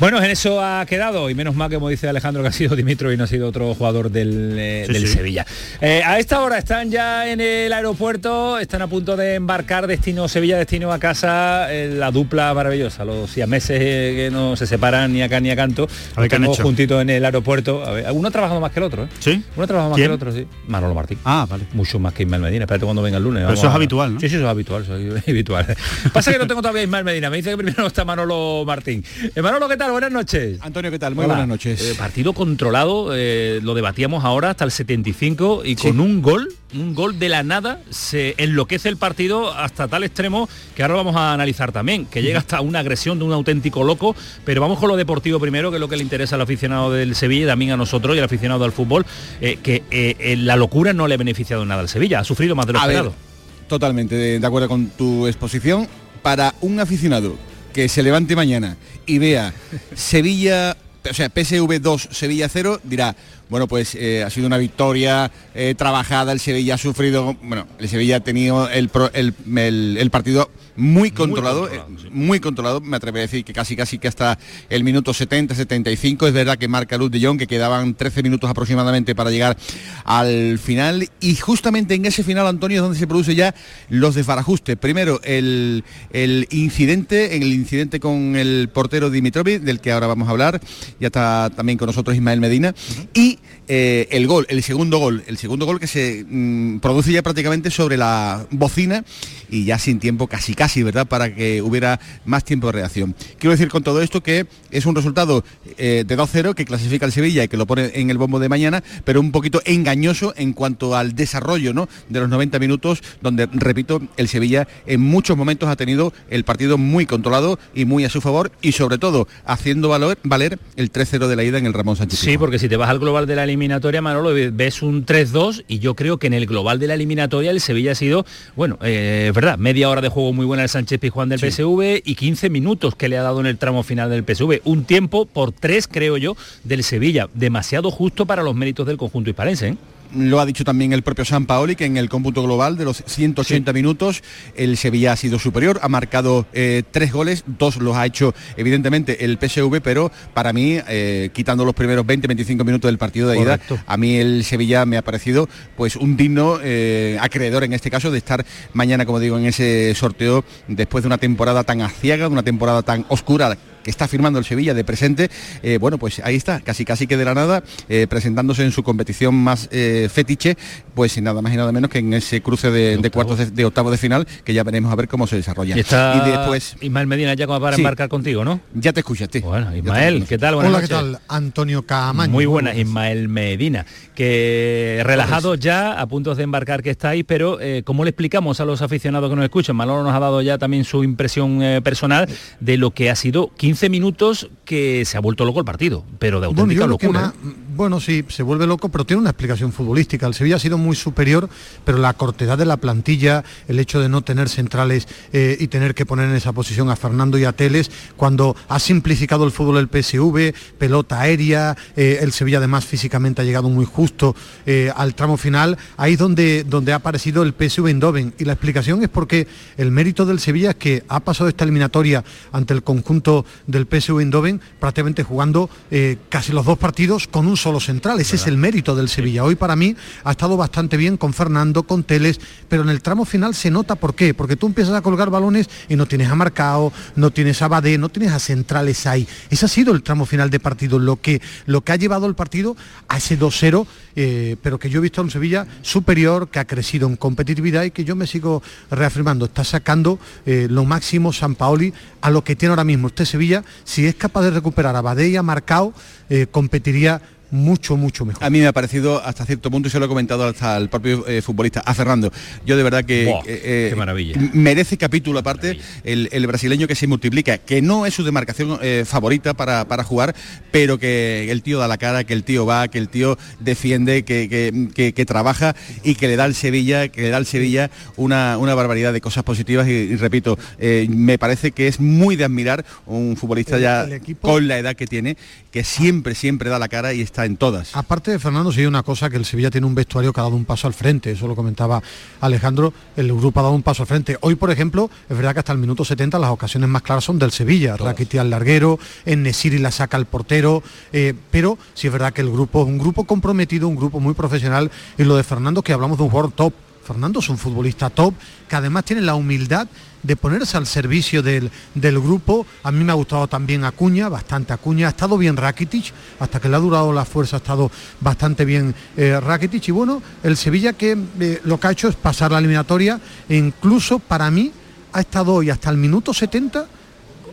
Bueno, 0.00 0.22
en 0.22 0.30
eso 0.30 0.62
ha 0.64 0.84
quedado, 0.86 1.30
y 1.30 1.34
menos 1.34 1.54
mal 1.54 1.68
que 1.68 1.76
como 1.76 1.88
dice 1.88 2.08
Alejandro 2.08 2.42
que 2.42 2.48
ha 2.48 2.52
sido 2.52 2.74
Dimitro 2.74 3.12
y 3.12 3.16
no 3.16 3.24
ha 3.24 3.26
sido 3.26 3.48
otro 3.48 3.74
jugador 3.74 4.10
del, 4.10 4.56
eh, 4.58 4.86
del 4.88 5.06
Sevilla. 5.06 5.46
Eh, 5.80 6.02
a 6.04 6.18
esta 6.18 6.40
hora 6.42 6.58
están 6.58 6.90
ya 6.90 7.30
en 7.30 7.40
el 7.40 7.72
aeropuerto, 7.72 8.58
están 8.58 8.82
a 8.82 8.86
punto 8.88 9.16
de 9.16 9.34
embarcar 9.34 9.86
destino 9.86 10.26
Sevilla, 10.28 10.56
destino 10.58 10.92
a 10.92 10.98
casa, 10.98 11.72
eh, 11.72 11.94
la 11.94 12.10
dupla 12.10 12.52
maravillosa, 12.54 13.04
los 13.04 13.30
siameses 13.30 13.78
que 13.78 14.30
no 14.32 14.56
se 14.56 14.66
separan 14.66 15.12
ni 15.12 15.22
acá 15.22 15.38
ni 15.40 15.50
a 15.50 15.56
canto. 15.56 15.86
A 16.16 16.20
ver, 16.22 16.30
¿qué 16.30 16.36
han 16.36 16.44
hecho? 16.44 16.62
juntitos 16.62 17.00
en 17.02 17.10
el 17.10 17.24
aeropuerto. 17.24 17.84
A 17.84 17.92
ver, 17.92 18.06
uno 18.12 18.28
ha 18.28 18.30
trabajado 18.30 18.60
más 18.60 18.72
que 18.72 18.80
el 18.80 18.84
otro, 18.84 19.04
¿eh? 19.04 19.08
¿Sí? 19.20 19.42
Uno 19.54 19.64
ha 19.64 19.66
trabajado 19.66 19.90
más 19.90 19.96
¿Quién? 19.96 20.06
que 20.08 20.14
el 20.14 20.16
otro, 20.16 20.32
sí. 20.32 20.46
Manolo 20.66 20.94
Martín. 20.94 21.18
Ah, 21.24 21.46
vale. 21.48 21.64
Mucho 21.72 21.98
más 21.98 22.12
que 22.14 22.22
Ismael 22.22 22.42
Medina. 22.42 22.64
Espérate 22.64 22.84
cuando 22.84 23.02
venga 23.02 23.18
el 23.18 23.24
lunes. 23.24 23.42
Pero 23.42 23.54
eso 23.54 23.66
es 23.66 23.72
a- 23.72 23.74
habitual, 23.76 24.14
¿no? 24.14 24.20
Sí, 24.20 24.28
sí, 24.28 24.36
eso 24.36 24.44
es 24.44 24.50
habitual, 24.50 24.82
eso 24.82 24.93
habitual. 25.26 25.76
Pasa 26.12 26.32
que 26.32 26.38
no 26.38 26.46
tengo 26.46 26.62
todavía 26.62 26.82
Ismael 26.82 27.04
Medina. 27.04 27.30
Me 27.30 27.38
dice 27.38 27.50
que 27.50 27.56
primero 27.56 27.86
está 27.86 28.04
Manolo 28.04 28.64
Martín. 28.66 29.04
Eh, 29.34 29.42
Manolo, 29.42 29.68
¿qué 29.68 29.76
tal? 29.76 29.92
Buenas 29.92 30.12
noches. 30.12 30.58
Antonio, 30.60 30.90
¿qué 30.90 30.98
tal? 30.98 31.14
Muy 31.14 31.24
Hola. 31.24 31.34
buenas 31.34 31.48
noches. 31.48 31.80
Eh, 31.80 31.94
partido 31.96 32.32
controlado, 32.32 33.10
eh, 33.14 33.60
lo 33.62 33.74
debatíamos 33.74 34.24
ahora 34.24 34.50
hasta 34.50 34.64
el 34.64 34.70
75 34.70 35.62
y 35.64 35.76
con 35.76 36.00
un 36.00 36.22
gol, 36.22 36.52
un 36.74 36.94
gol 36.94 37.18
de 37.18 37.28
la 37.28 37.42
nada, 37.42 37.80
se 37.90 38.34
enloquece 38.38 38.88
el 38.88 38.96
partido 38.96 39.52
hasta 39.52 39.88
tal 39.88 40.04
extremo 40.04 40.48
que 40.74 40.82
ahora 40.82 40.94
vamos 40.94 41.16
a 41.16 41.32
analizar 41.32 41.72
también, 41.72 42.06
que 42.06 42.22
llega 42.22 42.38
hasta 42.38 42.60
una 42.60 42.80
agresión 42.80 43.18
de 43.18 43.24
un 43.24 43.32
auténtico 43.32 43.84
loco, 43.84 44.16
pero 44.44 44.60
vamos 44.60 44.78
con 44.78 44.88
lo 44.88 44.96
deportivo 44.96 45.38
primero, 45.38 45.70
que 45.70 45.76
es 45.76 45.80
lo 45.80 45.88
que 45.88 45.96
le 45.96 46.02
interesa 46.02 46.36
al 46.36 46.42
aficionado 46.42 46.92
del 46.92 47.14
Sevilla 47.14 47.44
y 47.44 47.48
también 47.48 47.72
a 47.72 47.76
nosotros 47.76 48.16
y 48.16 48.18
al 48.18 48.24
aficionado 48.24 48.64
al 48.64 48.72
fútbol, 48.72 49.06
eh, 49.40 49.58
que 49.62 50.36
la 50.38 50.56
locura 50.56 50.92
no 50.92 51.06
le 51.08 51.14
ha 51.14 51.18
beneficiado 51.18 51.64
nada 51.64 51.80
al 51.80 51.88
Sevilla, 51.88 52.20
ha 52.20 52.24
sufrido 52.24 52.54
más 52.54 52.66
de 52.66 52.72
lo 52.72 52.80
A 52.80 52.86
ver, 52.86 52.96
esperado. 52.96 53.33
Totalmente 53.66 54.14
de, 54.14 54.46
acuerdo 54.46 54.68
con 54.68 54.88
tu 54.88 55.26
exposición. 55.26 55.88
Para 56.22 56.54
un 56.62 56.80
aficionado 56.80 57.36
que 57.72 57.88
se 57.88 58.02
levante 58.02 58.34
mañana 58.34 58.76
y 59.04 59.18
vea 59.18 59.52
Sevilla, 59.94 60.76
o 61.08 61.12
sea, 61.12 61.28
PSV 61.28 61.80
2, 61.80 62.08
Sevilla 62.12 62.48
0, 62.48 62.80
dirá, 62.82 63.14
bueno, 63.48 63.68
pues 63.68 63.94
eh, 63.94 64.22
ha 64.24 64.30
sido 64.30 64.46
una 64.46 64.58
victoria 64.58 65.30
eh, 65.54 65.74
trabajada, 65.76 66.32
el 66.32 66.40
Sevilla 66.40 66.74
ha 66.74 66.78
sufrido, 66.78 67.36
bueno, 67.42 67.66
el 67.78 67.88
Sevilla 67.88 68.16
ha 68.16 68.20
tenido 68.20 68.68
el, 68.68 68.88
pro- 68.88 69.10
el- 69.12 69.34
el- 69.56 69.96
el 70.00 70.10
partido 70.10 70.50
muy 70.76 71.12
controlado, 71.12 71.68
eh, 71.72 71.80
muy 72.10 72.40
controlado, 72.40 72.80
me 72.80 72.96
atrevo 72.96 73.18
a 73.18 73.20
decir 73.20 73.44
que 73.44 73.52
casi 73.52 73.76
casi 73.76 73.98
que 73.98 74.08
hasta 74.08 74.38
el 74.70 74.82
minuto 74.82 75.14
70, 75.14 75.54
75, 75.54 76.26
es 76.26 76.32
verdad 76.32 76.58
que 76.58 76.66
marca 76.66 76.96
Luz 76.98 77.12
de 77.12 77.24
Jong, 77.24 77.38
que 77.38 77.46
quedaban 77.46 77.94
13 77.94 78.22
minutos 78.24 78.50
aproximadamente 78.50 79.14
para 79.14 79.30
llegar 79.30 79.56
al 80.04 80.58
final, 80.58 81.08
y 81.20 81.36
justamente 81.36 81.94
en 81.94 82.06
ese 82.06 82.24
final, 82.24 82.46
Antonio, 82.48 82.78
es 82.78 82.82
donde 82.82 82.98
se 82.98 83.06
produce 83.06 83.34
ya 83.36 83.54
los 83.88 84.14
desbarajuste. 84.16 84.76
Primero, 84.76 85.20
el, 85.22 85.84
el 86.12 86.48
incidente, 86.50 87.36
en 87.36 87.42
el 87.42 87.52
incidente 87.52 88.00
con 88.00 88.34
el 88.34 88.68
portero 88.72 89.10
Dimitrovic, 89.10 89.60
del 89.62 89.80
que 89.80 89.92
ahora 89.92 90.08
vamos 90.08 90.26
a 90.26 90.32
hablar, 90.32 90.60
ya 90.98 91.06
está 91.06 91.50
también 91.54 91.78
con 91.78 91.86
nosotros 91.86 92.16
Ismael 92.16 92.40
Medina, 92.40 92.74
y 93.14 93.33
eh, 93.68 94.08
el 94.10 94.26
gol, 94.26 94.46
el 94.48 94.62
segundo 94.62 94.98
gol, 94.98 95.22
el 95.26 95.38
segundo 95.38 95.66
gol 95.66 95.80
que 95.80 95.86
se 95.86 96.24
mm, 96.28 96.78
produce 96.80 97.12
ya 97.12 97.22
prácticamente 97.22 97.70
sobre 97.70 97.96
la 97.96 98.46
bocina 98.50 99.04
y 99.50 99.64
ya 99.64 99.78
sin 99.78 100.00
tiempo 100.00 100.26
casi 100.26 100.54
casi, 100.54 100.82
¿verdad? 100.82 101.06
Para 101.06 101.34
que 101.34 101.62
hubiera 101.62 102.00
más 102.24 102.44
tiempo 102.44 102.68
de 102.68 102.72
reacción. 102.72 103.14
Quiero 103.38 103.52
decir 103.52 103.68
con 103.68 103.82
todo 103.82 104.02
esto 104.02 104.22
que 104.22 104.46
es 104.70 104.86
un 104.86 104.94
resultado 104.94 105.44
eh, 105.78 106.04
de 106.06 106.18
2-0 106.18 106.54
que 106.54 106.64
clasifica 106.64 107.06
al 107.06 107.12
Sevilla 107.12 107.44
y 107.44 107.48
que 107.48 107.56
lo 107.56 107.66
pone 107.66 107.92
en 107.94 108.10
el 108.10 108.18
bombo 108.18 108.38
de 108.38 108.48
mañana, 108.48 108.82
pero 109.04 109.20
un 109.20 109.32
poquito 109.32 109.62
engañoso 109.64 110.34
en 110.36 110.52
cuanto 110.52 110.96
al 110.96 111.14
desarrollo 111.14 111.72
¿no? 111.72 111.88
de 112.08 112.20
los 112.20 112.28
90 112.28 112.58
minutos, 112.58 113.02
donde, 113.20 113.46
repito, 113.52 114.00
el 114.16 114.28
Sevilla 114.28 114.66
en 114.86 115.00
muchos 115.00 115.36
momentos 115.36 115.68
ha 115.68 115.76
tenido 115.76 116.12
el 116.30 116.44
partido 116.44 116.78
muy 116.78 117.06
controlado 117.06 117.58
y 117.74 117.84
muy 117.84 118.04
a 118.04 118.10
su 118.10 118.20
favor 118.20 118.52
y 118.62 118.72
sobre 118.72 118.98
todo 118.98 119.28
haciendo 119.44 119.88
valer, 119.88 120.58
el 120.76 120.92
3-0 120.92 121.26
de 121.26 121.36
la 121.36 121.44
ida 121.44 121.58
en 121.58 121.66
el 121.66 121.72
Ramón 121.72 121.96
Sánchez. 121.96 122.18
Sí, 122.18 122.38
porque 122.38 122.58
si 122.58 122.68
te 122.68 122.76
vas 122.76 122.88
al 122.88 122.98
global 122.98 123.23
de 123.26 123.36
la 123.36 123.44
eliminatoria, 123.44 124.02
Manolo, 124.02 124.32
ves 124.52 124.82
un 124.82 125.06
3-2 125.06 125.64
y 125.68 125.78
yo 125.78 125.94
creo 125.94 126.18
que 126.18 126.26
en 126.26 126.34
el 126.34 126.46
global 126.46 126.78
de 126.78 126.86
la 126.86 126.94
eliminatoria 126.94 127.50
el 127.50 127.60
Sevilla 127.60 127.92
ha 127.92 127.94
sido, 127.94 128.26
bueno, 128.56 128.78
eh, 128.82 129.26
es 129.28 129.34
verdad, 129.34 129.58
media 129.58 129.88
hora 129.88 130.00
de 130.00 130.08
juego 130.08 130.32
muy 130.32 130.46
buena 130.46 130.62
el 130.62 130.68
Sánchez 130.68 131.00
Pizjuán 131.00 131.28
del 131.28 131.38
PSV 131.38 132.02
y 132.04 132.14
15 132.14 132.50
minutos 132.50 132.94
que 132.94 133.08
le 133.08 133.18
ha 133.18 133.22
dado 133.22 133.40
en 133.40 133.46
el 133.46 133.58
tramo 133.58 133.82
final 133.82 134.10
del 134.10 134.24
PSV. 134.24 134.60
Un 134.64 134.84
tiempo 134.84 135.26
por 135.26 135.52
tres, 135.52 135.88
creo 135.88 136.16
yo, 136.16 136.36
del 136.64 136.84
Sevilla. 136.84 137.28
Demasiado 137.34 137.90
justo 137.90 138.26
para 138.26 138.42
los 138.42 138.54
méritos 138.54 138.86
del 138.86 138.96
conjunto 138.96 139.30
hispalense. 139.30 139.68
¿eh? 139.68 139.76
Lo 140.14 140.40
ha 140.40 140.46
dicho 140.46 140.64
también 140.64 140.92
el 140.92 141.02
propio 141.02 141.24
San 141.24 141.46
Paoli, 141.46 141.76
que 141.76 141.84
en 141.84 141.96
el 141.96 142.08
cómputo 142.08 142.42
global 142.42 142.76
de 142.76 142.84
los 142.84 143.02
180 143.06 143.72
minutos 143.72 144.22
el 144.56 144.76
Sevilla 144.76 145.12
ha 145.12 145.16
sido 145.16 145.38
superior, 145.38 145.80
ha 145.82 145.88
marcado 145.88 146.46
eh, 146.52 146.82
tres 146.90 147.12
goles, 147.12 147.44
dos 147.46 147.76
los 147.76 147.96
ha 147.96 148.06
hecho 148.06 148.34
evidentemente 148.56 149.24
el 149.24 149.38
PSV, 149.38 149.80
pero 149.82 150.10
para 150.32 150.52
mí, 150.52 150.78
eh, 150.88 151.30
quitando 151.32 151.64
los 151.64 151.74
primeros 151.74 152.06
20-25 152.06 152.64
minutos 152.64 152.88
del 152.88 152.98
partido 152.98 153.28
de 153.28 153.40
ida, 153.40 153.60
a 153.86 153.96
mí 153.96 154.16
el 154.16 154.44
Sevilla 154.44 154.86
me 154.86 154.96
ha 154.96 155.02
parecido 155.02 155.48
pues 155.76 155.96
un 155.96 156.16
digno 156.16 156.58
eh, 156.62 157.18
acreedor 157.20 157.64
en 157.64 157.72
este 157.72 157.90
caso 157.90 158.10
de 158.10 158.18
estar 158.18 158.44
mañana, 158.72 159.06
como 159.06 159.20
digo, 159.20 159.38
en 159.38 159.46
ese 159.46 159.94
sorteo 159.94 160.44
después 160.68 161.02
de 161.02 161.08
una 161.08 161.18
temporada 161.18 161.64
tan 161.64 161.80
aciaga, 161.80 162.26
de 162.28 162.32
una 162.32 162.42
temporada 162.42 162.82
tan 162.82 163.04
oscura 163.08 163.56
que 163.84 163.90
está 163.90 164.08
firmando 164.08 164.40
el 164.40 164.44
Sevilla 164.44 164.74
de 164.74 164.82
presente, 164.82 165.30
eh, 165.62 165.78
bueno, 165.78 165.98
pues 165.98 166.20
ahí 166.24 166.34
está, 166.34 166.58
casi 166.60 166.84
casi 166.84 167.06
que 167.06 167.16
de 167.16 167.24
la 167.24 167.34
nada, 167.34 167.62
eh, 167.88 168.06
presentándose 168.08 168.64
en 168.64 168.72
su 168.72 168.82
competición 168.82 169.34
más 169.36 169.68
eh, 169.70 170.08
fetiche, 170.12 170.56
pues 170.94 171.12
sin 171.12 171.22
nada 171.24 171.40
más 171.42 171.52
y 171.52 171.56
nada 171.56 171.70
menos 171.70 171.90
que 171.90 171.98
en 171.98 172.12
ese 172.14 172.40
cruce 172.40 172.70
de, 172.70 172.96
de 172.96 173.10
cuartos 173.10 173.38
de, 173.38 173.46
de 173.50 173.64
octavos 173.64 173.92
de 173.92 173.98
final, 173.98 174.26
que 174.44 174.52
ya 174.54 174.64
veremos 174.64 174.90
a 174.90 174.96
ver 174.96 175.06
cómo 175.06 175.26
se 175.28 175.36
desarrolla. 175.36 175.76
Y 175.76 175.80
está 175.80 176.20
Y 176.26 176.30
después, 176.30 176.76
Ismael 176.80 177.06
Medina 177.06 177.34
ya 177.34 177.46
como 177.46 177.60
para 177.60 177.76
Sí. 177.76 177.82
embarcar 177.82 178.08
contigo, 178.08 178.44
¿no? 178.44 178.60
ya 178.74 178.92
te 178.92 179.00
escuchaste. 179.00 179.40
Bueno, 179.40 179.74
Ismael, 179.76 180.24
¿qué 180.26 180.38
tal? 180.38 180.54
Buenas 180.54 180.70
Hola, 180.70 180.80
noches. 180.80 180.88
¿qué 180.88 180.94
tal? 180.94 181.20
Antonio 181.28 181.82
Caamaño. 181.82 182.32
Muy 182.32 182.46
buenas, 182.46 182.76
Ismael 182.76 183.28
Medina. 183.28 183.84
Que 184.14 185.02
relajados 185.04 185.58
ya, 185.60 186.00
a 186.00 186.06
puntos 186.06 186.36
de 186.38 186.44
embarcar 186.44 186.82
que 186.82 186.90
estáis, 186.90 187.24
pero 187.26 187.60
eh, 187.60 187.82
¿cómo 187.84 188.04
le 188.04 188.10
explicamos 188.10 188.60
a 188.60 188.64
los 188.64 188.80
aficionados 188.82 189.28
que 189.28 189.36
nos 189.36 189.44
escuchan? 189.44 189.76
Manolo 189.76 190.02
nos 190.02 190.14
ha 190.14 190.20
dado 190.20 190.40
ya 190.40 190.56
también 190.56 190.84
su 190.84 191.04
impresión 191.04 191.62
eh, 191.62 191.82
personal 191.82 192.28
de 192.60 192.76
lo 192.76 192.92
que 192.92 193.10
ha 193.10 193.16
sido 193.16 193.50
15 193.56 193.73
minutos 193.90 194.48
que 194.64 195.04
se 195.04 195.16
ha 195.16 195.20
vuelto 195.20 195.44
loco 195.44 195.58
el 195.60 195.64
partido, 195.64 196.04
pero 196.18 196.40
de 196.40 196.46
auténtica 196.46 196.86
locura. 196.86 197.32
una- 197.42 197.54
bueno, 197.76 197.98
sí, 198.00 198.24
se 198.28 198.42
vuelve 198.44 198.66
loco, 198.68 198.88
pero 198.88 199.04
tiene 199.04 199.20
una 199.20 199.30
explicación 199.30 199.72
futbolística. 199.72 200.26
El 200.28 200.34
Sevilla 200.34 200.56
ha 200.56 200.60
sido 200.60 200.78
muy 200.78 200.94
superior, 200.94 201.48
pero 201.84 201.98
la 201.98 202.12
cortedad 202.14 202.56
de 202.56 202.64
la 202.66 202.76
plantilla, 202.76 203.42
el 203.66 203.80
hecho 203.80 204.00
de 204.00 204.08
no 204.08 204.22
tener 204.22 204.48
centrales 204.48 205.08
eh, 205.32 205.56
y 205.58 205.66
tener 205.66 205.94
que 205.94 206.06
poner 206.06 206.28
en 206.28 206.36
esa 206.36 206.52
posición 206.52 206.88
a 206.90 206.96
Fernando 206.96 207.36
y 207.36 207.44
a 207.44 207.52
Teles, 207.52 207.90
cuando 208.16 208.54
ha 208.68 208.78
simplificado 208.78 209.44
el 209.44 209.50
fútbol 209.50 209.78
el 209.78 209.88
PSV, 209.88 210.54
pelota 210.78 211.20
aérea, 211.20 211.76
eh, 211.96 212.18
el 212.22 212.32
Sevilla 212.32 212.58
además 212.58 212.84
físicamente 212.84 213.42
ha 213.42 213.44
llegado 213.44 213.68
muy 213.68 213.84
justo 213.84 214.36
eh, 214.66 214.92
al 214.94 215.14
tramo 215.16 215.36
final, 215.36 215.76
ahí 215.96 216.12
es 216.12 216.18
donde, 216.18 216.62
donde 216.64 216.92
ha 216.92 216.96
aparecido 216.96 217.42
el 217.42 217.54
PSV 217.54 217.88
Eindhoven. 217.88 218.34
Y 218.38 218.44
la 218.44 218.52
explicación 218.52 219.02
es 219.02 219.08
porque 219.08 219.48
el 219.76 219.90
mérito 219.90 220.26
del 220.26 220.38
Sevilla 220.38 220.70
es 220.70 220.76
que 220.76 221.02
ha 221.08 221.20
pasado 221.20 221.48
esta 221.48 221.64
eliminatoria 221.64 222.22
ante 222.52 222.72
el 222.72 222.84
conjunto 222.84 223.44
del 223.66 223.86
PSV 223.86 224.20
Eindhoven 224.20 224.60
prácticamente 224.78 225.22
jugando 225.22 225.70
eh, 225.90 226.18
casi 226.28 226.52
los 226.52 226.64
dos 226.64 226.78
partidos 226.78 227.26
con 227.26 227.46
un 227.46 227.56
solo 227.56 227.80
central. 227.80 228.20
Ese 228.20 228.36
es 228.36 228.46
el 228.46 228.56
mérito 228.56 228.94
del 228.94 229.08
Sevilla. 229.08 229.44
Hoy 229.44 229.54
para 229.54 229.76
mí 229.76 229.96
ha 230.24 230.30
estado 230.32 230.56
bastante 230.56 230.96
bien 230.96 231.16
con 231.16 231.32
Fernando, 231.32 231.84
con 231.84 232.04
Teles, 232.04 232.40
pero 232.68 232.82
en 232.82 232.88
el 232.88 233.02
tramo 233.02 233.24
final 233.24 233.54
se 233.54 233.70
nota 233.70 233.94
por 233.94 234.14
qué. 234.14 234.34
Porque 234.34 234.56
tú 234.56 234.66
empiezas 234.66 234.94
a 234.94 235.02
colgar 235.02 235.30
balones 235.30 235.68
y 235.88 235.96
no 235.96 236.06
tienes 236.06 236.30
a 236.30 236.34
Marcao, 236.34 236.92
no 237.16 237.30
tienes 237.30 237.62
a 237.62 237.68
Badé, 237.68 237.98
no 237.98 238.08
tienes 238.08 238.32
a 238.32 238.38
centrales 238.38 239.06
ahí. 239.06 239.26
Ese 239.50 239.66
ha 239.66 239.68
sido 239.68 239.92
el 239.92 240.02
tramo 240.02 240.26
final 240.26 240.50
de 240.50 240.60
partido, 240.60 240.98
lo 240.98 241.20
que, 241.20 241.40
lo 241.66 241.82
que 241.82 241.92
ha 241.92 241.96
llevado 241.96 242.26
el 242.26 242.34
partido 242.34 242.76
a 243.08 243.18
ese 243.18 243.38
2-0, 243.38 243.86
eh, 244.16 244.56
pero 244.62 244.78
que 244.78 244.90
yo 244.90 244.98
he 244.98 245.02
visto 245.02 245.20
a 245.20 245.24
un 245.24 245.30
Sevilla 245.30 245.66
superior, 245.82 246.48
que 246.48 246.58
ha 246.58 246.66
crecido 246.66 247.08
en 247.08 247.16
competitividad 247.16 247.84
y 247.84 247.90
que 247.90 248.04
yo 248.04 248.16
me 248.16 248.26
sigo 248.26 248.62
reafirmando. 248.90 249.46
Está 249.46 249.64
sacando 249.64 250.18
eh, 250.46 250.66
lo 250.70 250.84
máximo 250.84 251.32
San 251.32 251.54
Paoli 251.54 251.92
a 252.20 252.30
lo 252.30 252.44
que 252.44 252.56
tiene 252.56 252.70
ahora 252.70 252.84
mismo 252.84 253.08
este 253.08 253.26
Sevilla. 253.26 253.64
Si 253.84 254.06
es 254.06 254.14
capaz 254.14 254.42
de 254.42 254.50
recuperar 254.50 254.96
a 254.96 255.02
Badé 255.02 255.28
y 255.28 255.36
a 255.36 255.42
Marcao, 255.42 255.92
eh, 256.30 256.46
competiría 256.50 257.20
mucho, 257.50 257.96
mucho 257.96 258.24
mejor. 258.24 258.42
A 258.42 258.50
mí 258.50 258.58
me 258.60 258.66
ha 258.66 258.72
parecido 258.72 259.22
hasta 259.24 259.44
cierto 259.46 259.70
punto, 259.70 259.88
y 259.88 259.90
se 259.90 259.98
lo 259.98 260.06
he 260.06 260.08
comentado 260.08 260.44
hasta 260.46 260.76
el 260.76 260.88
propio 260.88 261.26
eh, 261.28 261.40
futbolista, 261.42 261.80
a 261.80 261.94
Fernando. 261.94 262.32
Yo 262.66 262.76
de 262.76 262.82
verdad 262.82 263.04
que 263.04 263.26
Buah, 263.26 263.42
eh, 263.46 263.86
qué 263.90 263.96
maravilla. 263.96 264.34
merece 264.52 264.96
capítulo 264.96 265.38
aparte 265.38 265.78
el, 266.04 266.28
el 266.32 266.46
brasileño 266.46 266.86
que 266.88 266.94
se 266.94 267.06
multiplica, 267.06 267.58
que 267.58 267.80
no 267.82 268.06
es 268.06 268.14
su 268.14 268.24
demarcación 268.24 268.78
eh, 268.82 269.04
favorita 269.06 269.54
para, 269.54 269.86
para 269.86 270.02
jugar, 270.04 270.34
pero 270.72 270.98
que 270.98 271.50
el 271.50 271.62
tío 271.62 271.78
da 271.78 271.86
la 271.88 271.98
cara, 271.98 272.24
que 272.24 272.32
el 272.34 272.42
tío 272.44 272.66
va, 272.66 272.88
que 272.88 272.98
el 272.98 273.08
tío 273.08 273.38
defiende, 273.60 274.24
que, 274.24 274.48
que- 274.48 274.88
que- 274.94 275.12
que 275.12 275.24
trabaja 275.26 275.74
y 276.02 276.14
que 276.16 276.26
le 276.28 276.36
da 276.36 276.44
al 276.44 276.54
Sevilla, 276.54 277.08
que 277.08 277.22
le 277.22 277.28
da 277.30 277.36
al 277.36 277.46
Sevilla 277.46 277.90
una, 278.16 278.58
una 278.58 278.74
barbaridad 278.74 279.12
de 279.12 279.20
cosas 279.20 279.44
positivas 279.44 279.86
y, 279.88 279.92
y 279.92 280.16
repito, 280.16 280.58
eh, 280.78 281.06
me 281.08 281.38
parece 281.38 281.72
que 281.72 281.86
es 281.88 282.00
muy 282.00 282.36
de 282.36 282.44
admirar 282.44 282.84
un 283.06 283.36
futbolista 283.36 283.76
El- 283.76 283.82
ya 283.82 284.04
el 284.04 284.12
equipo- 284.14 284.48
con 284.48 284.66
la 284.68 284.78
edad 284.78 284.96
que 284.96 285.06
tiene, 285.06 285.36
que 285.70 285.84
siempre, 285.84 286.34
siempre 286.34 286.70
da 286.70 286.78
la 286.78 286.88
cara 286.88 287.12
y 287.14 287.20
está 287.20 287.43
está 287.44 287.46
en 287.46 287.56
todas. 287.56 287.94
Aparte 287.96 288.30
de 288.30 288.38
Fernando, 288.38 288.72
sí 288.72 288.84
una 288.86 289.02
cosa 289.02 289.30
que 289.30 289.36
el 289.36 289.44
Sevilla 289.44 289.70
tiene 289.70 289.86
un 289.86 289.94
vestuario 289.94 290.32
que 290.32 290.40
ha 290.40 290.44
dado 290.44 290.56
un 290.56 290.64
paso 290.64 290.86
al 290.86 290.94
frente, 290.94 291.32
eso 291.32 291.46
lo 291.46 291.54
comentaba 291.56 292.02
Alejandro, 292.40 292.92
el 293.16 293.32
grupo 293.32 293.60
ha 293.60 293.62
dado 293.64 293.74
un 293.74 293.82
paso 293.82 294.02
al 294.02 294.06
frente. 294.06 294.36
Hoy, 294.40 294.54
por 294.54 294.70
ejemplo, 294.70 295.10
es 295.28 295.36
verdad 295.36 295.52
que 295.52 295.60
hasta 295.60 295.72
el 295.72 295.78
minuto 295.78 296.04
70 296.04 296.38
las 296.38 296.50
ocasiones 296.50 296.88
más 296.88 297.02
claras 297.02 297.24
son 297.24 297.38
del 297.38 297.50
Sevilla, 297.50 297.96
Rakitic 297.96 298.40
al 298.40 298.50
larguero, 298.50 298.98
en 299.24 299.42
Nesiri 299.42 299.78
la 299.78 299.90
saca 299.90 300.16
el 300.16 300.26
portero, 300.26 300.82
eh, 301.12 301.34
pero 301.50 301.78
sí 301.94 302.06
es 302.06 302.12
verdad 302.12 302.32
que 302.32 302.42
el 302.42 302.50
grupo 302.50 302.82
es 302.82 302.88
un 302.88 302.98
grupo 302.98 303.24
comprometido, 303.24 303.88
un 303.88 303.96
grupo 303.96 304.20
muy 304.20 304.34
profesional, 304.34 304.90
y 305.18 305.24
lo 305.24 305.36
de 305.36 305.44
Fernando, 305.44 305.82
que 305.82 305.92
hablamos 305.92 306.18
de 306.18 306.24
un 306.24 306.30
jugador 306.30 306.52
top. 306.52 306.72
Fernando 307.04 307.40
es 307.40 307.48
un 307.50 307.58
futbolista 307.58 308.08
top, 308.08 308.32
que 308.66 308.76
además 308.76 309.04
tiene 309.04 309.20
la 309.20 309.34
humildad 309.34 309.86
de 310.24 310.36
ponerse 310.36 310.76
al 310.76 310.86
servicio 310.86 311.42
del, 311.42 311.70
del, 311.94 312.18
grupo. 312.18 312.66
A 312.82 312.90
mí 312.90 313.04
me 313.04 313.12
ha 313.12 313.14
gustado 313.14 313.46
también 313.46 313.84
Acuña, 313.84 314.28
bastante 314.28 314.72
Acuña. 314.72 315.06
Ha 315.06 315.10
estado 315.10 315.38
bien 315.38 315.56
Rakitic, 315.56 316.12
hasta 316.40 316.58
que 316.58 316.68
le 316.68 316.76
ha 316.76 316.80
durado 316.80 317.12
la 317.12 317.24
fuerza 317.24 317.56
ha 317.56 317.58
estado 317.58 317.90
bastante 318.20 318.64
bien 318.64 318.94
eh, 319.16 319.38
Rakitic. 319.40 319.88
Y 319.88 319.92
bueno, 319.92 320.20
el 320.42 320.56
Sevilla 320.56 320.94
que 320.94 321.16
eh, 321.38 321.60
lo 321.64 321.78
que 321.78 321.86
ha 321.86 321.92
hecho 321.92 322.08
es 322.08 322.16
pasar 322.16 322.50
la 322.50 322.58
eliminatoria 322.58 323.20
e 323.48 323.56
incluso 323.56 324.18
para 324.18 324.50
mí 324.50 324.72
ha 325.12 325.20
estado 325.20 325.54
hoy 325.54 325.70
hasta 325.70 325.90
el 325.90 325.96
minuto 325.96 326.34
70, 326.34 326.86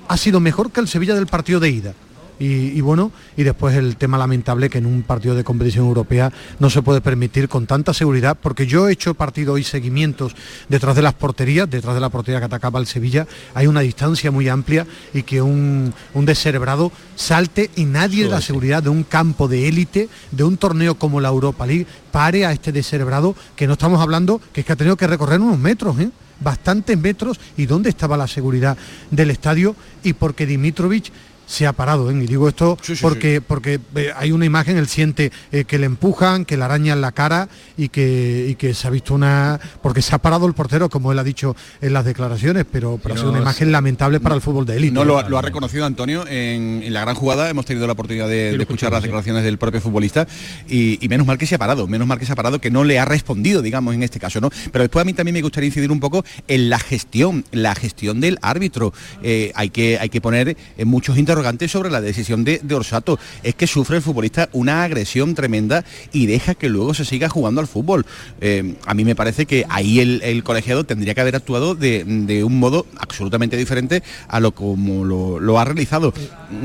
ha 0.08 0.18
sido 0.18 0.40
mejor 0.40 0.72
que 0.72 0.80
el 0.80 0.88
Sevilla 0.88 1.14
del 1.14 1.28
partido 1.28 1.60
de 1.60 1.70
ida. 1.70 1.94
Y, 2.42 2.76
y, 2.76 2.82
bueno, 2.82 3.12
y 3.38 3.44
después 3.44 3.76
el 3.76 3.98
tema 3.98 4.18
lamentable 4.18 4.72
que 4.72 4.80
en 4.80 4.88
un 4.88 5.04
partido 5.04 5.36
de 5.36 5.44
competición 5.44 5.86
europea 5.86 6.34
no 6.58 6.72
se 6.72 6.82
puede 6.82 7.00
permitir 7.00 7.48
con 7.48 7.68
tanta 7.68 7.94
seguridad, 7.94 8.36
porque 8.42 8.66
yo 8.66 8.90
he 8.90 8.94
hecho 8.94 9.14
partido 9.14 9.60
y 9.60 9.64
seguimientos 9.64 10.36
detrás 10.68 10.96
de 10.96 11.04
las 11.04 11.14
porterías, 11.14 11.70
detrás 11.70 11.94
de 11.94 12.02
la 12.02 12.10
portería 12.10 12.40
que 12.40 12.46
atacaba 12.46 12.80
el 12.80 12.88
Sevilla, 12.88 13.28
hay 13.54 13.68
una 13.68 13.82
distancia 13.82 14.32
muy 14.32 14.50
amplia 14.50 14.88
y 15.14 15.22
que 15.22 15.40
un, 15.40 15.94
un 16.16 16.26
descerebrado 16.26 16.92
salte 17.16 17.70
y 17.76 17.86
nadie 17.86 18.24
de 18.24 18.32
la 18.32 18.42
seguridad 18.42 18.82
de 18.82 18.90
un 18.90 19.04
campo 19.04 19.48
de 19.48 19.68
élite, 19.68 20.10
de 20.32 20.44
un 20.44 20.58
torneo 20.58 20.96
como 20.96 21.22
la 21.22 21.30
Europa 21.30 21.68
League, 21.68 21.86
pare 22.12 22.48
a 22.48 22.54
este 22.54 22.72
descerebrado, 22.72 23.36
que 23.56 23.68
no 23.68 23.74
estamos 23.74 24.02
hablando, 24.02 24.42
que 24.52 24.62
es 24.62 24.66
que 24.66 24.74
ha 24.74 24.76
tenido 24.76 24.98
que 24.98 25.06
recorrer 25.06 25.40
unos 25.40 25.60
metros, 25.60 26.00
¿eh? 26.00 26.10
bastantes 26.40 26.98
metros, 26.98 27.40
y 27.56 27.68
dónde 27.68 27.90
estaba 27.90 28.18
la 28.18 28.28
seguridad 28.28 28.76
del 29.12 29.30
estadio, 29.30 29.76
y 30.04 30.14
porque 30.14 30.48
Dimitrovic 30.48 31.12
se 31.52 31.68
ha 31.68 31.74
parado. 31.74 32.10
¿eh? 32.10 32.14
Y 32.24 32.28
digo 32.28 32.48
esto 32.48 32.78
Sí, 32.82 32.96
sí, 32.96 33.02
porque, 33.02 33.36
sí. 33.38 33.44
porque 33.48 33.80
eh, 33.96 34.12
hay 34.16 34.32
una 34.32 34.46
imagen, 34.46 34.78
él 34.78 34.88
siente 34.88 35.32
eh, 35.52 35.66
que 35.66 35.78
le 35.78 35.86
empujan, 35.86 36.46
que 36.46 36.56
le 36.58 36.64
arañan 36.64 37.02
la 37.02 37.12
cara 37.12 37.50
y 37.78 37.90
que, 37.90 38.48
y 38.50 38.56
que 38.56 38.74
se 38.74 38.88
ha 38.88 38.90
visto 38.90 39.14
una... 39.14 39.60
porque 39.82 40.02
se 40.02 40.16
ha 40.16 40.18
parado 40.20 40.46
el 40.48 40.54
portero, 40.54 40.90
como 40.90 41.12
él 41.12 41.20
ha 41.20 41.24
dicho 41.24 41.56
en 41.82 41.94
las 41.94 42.06
declaraciones, 42.06 42.66
pero, 42.72 43.00
pero 43.02 43.16
ha 43.16 43.18
sido 43.18 43.30
una 43.30 43.40
no, 43.40 43.44
imagen 43.44 43.72
lamentable 43.72 44.20
para 44.20 44.36
el 44.36 44.42
fútbol 44.42 44.66
de 44.66 44.78
élite. 44.78 44.94
No 44.94 45.04
lo, 45.04 45.18
ha- 45.20 45.28
lo 45.28 45.38
ha 45.38 45.42
reconocido 45.42 45.86
Antonio 45.86 46.26
en, 46.28 46.82
en 46.84 46.94
la 46.94 47.02
gran 47.02 47.16
jugada. 47.16 47.50
Hemos 47.50 47.66
tenido 47.66 47.86
la 47.88 47.94
oportunidad 47.94 48.28
de, 48.30 48.56
de 48.58 48.62
escuchar 48.64 48.92
las 48.94 49.04
declaraciones 49.04 49.44
del 49.44 49.58
propio 49.58 49.82
futbolista 49.82 50.26
y, 50.70 51.04
y 51.04 51.10
menos 51.10 51.28
mal 51.28 51.38
que 51.38 51.46
se 51.46 51.56
ha 51.56 51.60
parado, 51.60 51.88
menos 51.88 52.08
mal 52.08 52.18
que 52.18 52.26
se 52.26 52.32
ha 52.32 52.36
parado, 52.36 52.60
que 52.62 52.72
no 52.72 52.84
le 52.84 52.98
ha 53.00 53.06
respondido, 53.06 53.62
digamos, 53.62 53.94
en 53.94 54.04
este 54.04 54.20
caso, 54.20 54.40
¿no? 54.40 54.50
Pero 54.72 54.84
después 54.84 55.02
a 55.02 55.06
mí 55.06 55.14
también 55.14 55.34
me 55.34 55.42
gustaría 55.42 55.68
incidir 55.68 55.92
un 55.92 56.00
poco 56.00 56.24
en 56.48 56.70
la 56.70 56.80
gestión, 56.80 57.44
la 57.52 57.76
gestión 57.76 58.22
del 58.22 58.40
árbitro. 58.42 58.94
Eh, 59.24 59.52
hay, 59.56 59.70
que, 59.70 59.98
hay 60.00 60.10
que 60.10 60.22
poner 60.22 60.56
eh, 60.78 60.86
muchos 60.86 61.18
interrogantes 61.18 61.41
sobre 61.68 61.90
la 61.90 62.02
decisión 62.02 62.44
de, 62.44 62.60
de 62.64 62.76
Orsato. 62.76 63.20
Es 63.44 63.56
que 63.56 63.68
sufre 63.68 63.98
el 63.98 64.02
futbolista 64.04 64.50
una 64.54 64.84
agresión 64.84 65.36
tremenda 65.36 65.84
y 66.14 66.26
deja 66.26 66.56
que 66.56 66.70
luego 66.70 66.94
se 66.94 67.06
siga 67.06 67.30
jugando 67.30 67.62
al 67.62 67.68
fútbol. 67.68 68.06
Eh, 68.40 68.76
a 68.86 68.94
mí 68.94 69.04
me 69.06 69.16
parece 69.16 69.46
que 69.46 69.66
ahí 69.70 70.00
el, 70.00 70.22
el 70.24 70.44
colegiado 70.44 70.84
tendría 70.84 71.14
que 71.14 71.22
haber 71.22 71.36
actuado 71.36 71.76
de, 71.76 72.04
de 72.06 72.44
un 72.44 72.60
modo 72.60 72.86
absolutamente 72.98 73.58
diferente 73.58 74.04
a 74.28 74.40
lo 74.40 74.52
como 74.54 75.04
lo, 75.06 75.40
lo 75.40 75.60
ha 75.60 75.66
realizado. 75.66 76.14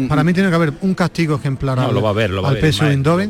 Para 0.08 0.24
mí 0.24 0.32
tiene 0.32 0.48
que 0.48 0.54
haber 0.54 0.72
un 0.80 0.94
castigo 0.94 1.36
ejemplar 1.36 1.76
No, 1.78 1.88
al, 1.88 1.94
lo 1.94 2.02
va 2.02 2.08
a 2.08 2.12
haber, 2.12 2.30
lo 2.30 2.42
va 2.42 2.48
a 2.48 2.52
al 2.52 2.56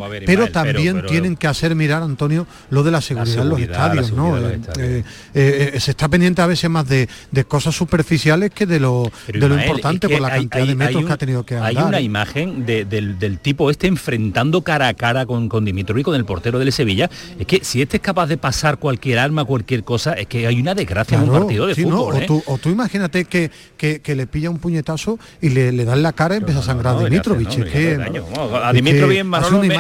va 0.01 0.05
a 0.05 0.09
haber, 0.09 0.25
pero 0.25 0.43
pero- 0.45 0.53
también 0.53 0.97
pero- 0.97 1.09
tienen 1.09 1.37
que 1.37 1.47
hacer 1.47 1.75
mirar, 1.75 2.03
Antonio, 2.03 2.47
lo 2.71 2.83
de 2.83 2.91
la 2.91 3.01
seguridad, 3.01 3.43
en 3.43 3.49
los 3.49 3.61
estadios, 3.61 4.13
¿no? 4.13 4.35
de 4.35 4.39
Eh, 4.39 4.43
los 4.43 4.53
estadios. 4.53 4.89
eh, 4.89 5.05
eh, 5.35 5.73
eh, 5.75 5.81
se 5.81 5.91
está 5.93 6.09
pendiente 6.09 6.43
a 6.43 6.47
veces 6.47 6.69
más 6.71 6.89
de, 6.89 7.09
de 7.31 7.45
cosas 7.45 7.75
superficiales 7.77 8.51
que 8.53 8.67
de 8.67 8.81
lo, 8.81 9.11
Pero, 9.27 9.41
de 9.41 9.49
lo 9.49 9.55
Ismael, 9.55 9.69
importante 9.69 10.07
es 10.07 10.11
que 10.11 10.17
por 10.17 10.23
la 10.29 10.35
hay- 10.35 10.41
cantidad 10.41 10.63
hay- 10.63 10.69
de 10.69 10.75
metros 10.75 10.97
hay 10.97 11.03
un- 11.03 11.07
que 11.09 11.13
ha 11.13 11.17
tenido 11.17 11.26
que 11.45 11.55
andar. 11.57 11.69
Hay 11.71 11.77
una 11.77 12.01
imagen 12.01 12.65
de- 12.67 12.85
del, 12.85 13.19
del 13.19 13.39
tipo 13.39 13.71
este 13.71 13.87
enfrentando 13.87 14.63
cara 14.63 14.89
a 14.89 14.95
cara 14.95 15.27
con, 15.27 15.49
con 15.49 15.65
Dimitrovic, 15.65 16.05
con 16.05 16.15
el 16.15 16.25
portero 16.25 16.59
del 16.59 16.73
Sevilla. 16.73 17.11
Es 17.39 17.47
que 17.47 17.61
si 17.63 17.83
este 17.83 17.97
es 17.99 18.03
capaz 18.03 18.27
de 18.27 18.37
pasar 18.37 18.79
cualquier 18.79 19.19
arma, 19.19 19.45
cualquier 19.45 19.85
cosa, 19.85 20.13
es 20.15 20.27
que 20.27 20.47
hay 20.47 20.61
una 20.61 20.75
desgracia 20.75 21.17
en 21.19 21.29
un 21.29 21.39
partido 21.41 21.67
de 21.67 21.75
sí, 21.75 21.85
¿no? 21.85 21.91
fútbol. 21.99 22.15
o, 22.15 22.19
¿eh? 22.19 22.25
tú, 22.27 22.43
o 22.47 22.59
tú 22.59 22.69
imagínate 22.71 23.25
que, 23.25 23.51
que- 23.77 24.01
que 24.01 24.15
le 24.15 24.27
pilla 24.27 24.51
un 24.51 24.59
puñetazo 24.59 25.19
y 25.41 25.51
le, 25.51 25.73
le 25.73 25.85
da 25.85 25.95
en 25.95 26.03
la 26.03 26.13
cara 26.13 26.35
y 26.35 26.39
empieza 26.39 26.61
a 26.61 26.63
sangrar 26.63 26.95
no, 26.95 27.01
a 27.01 27.05
Dimitrovic. 27.05 27.49
es 27.59 27.65
que- 27.73 27.99
a 28.63 28.73
Dimitrovic 28.73 29.25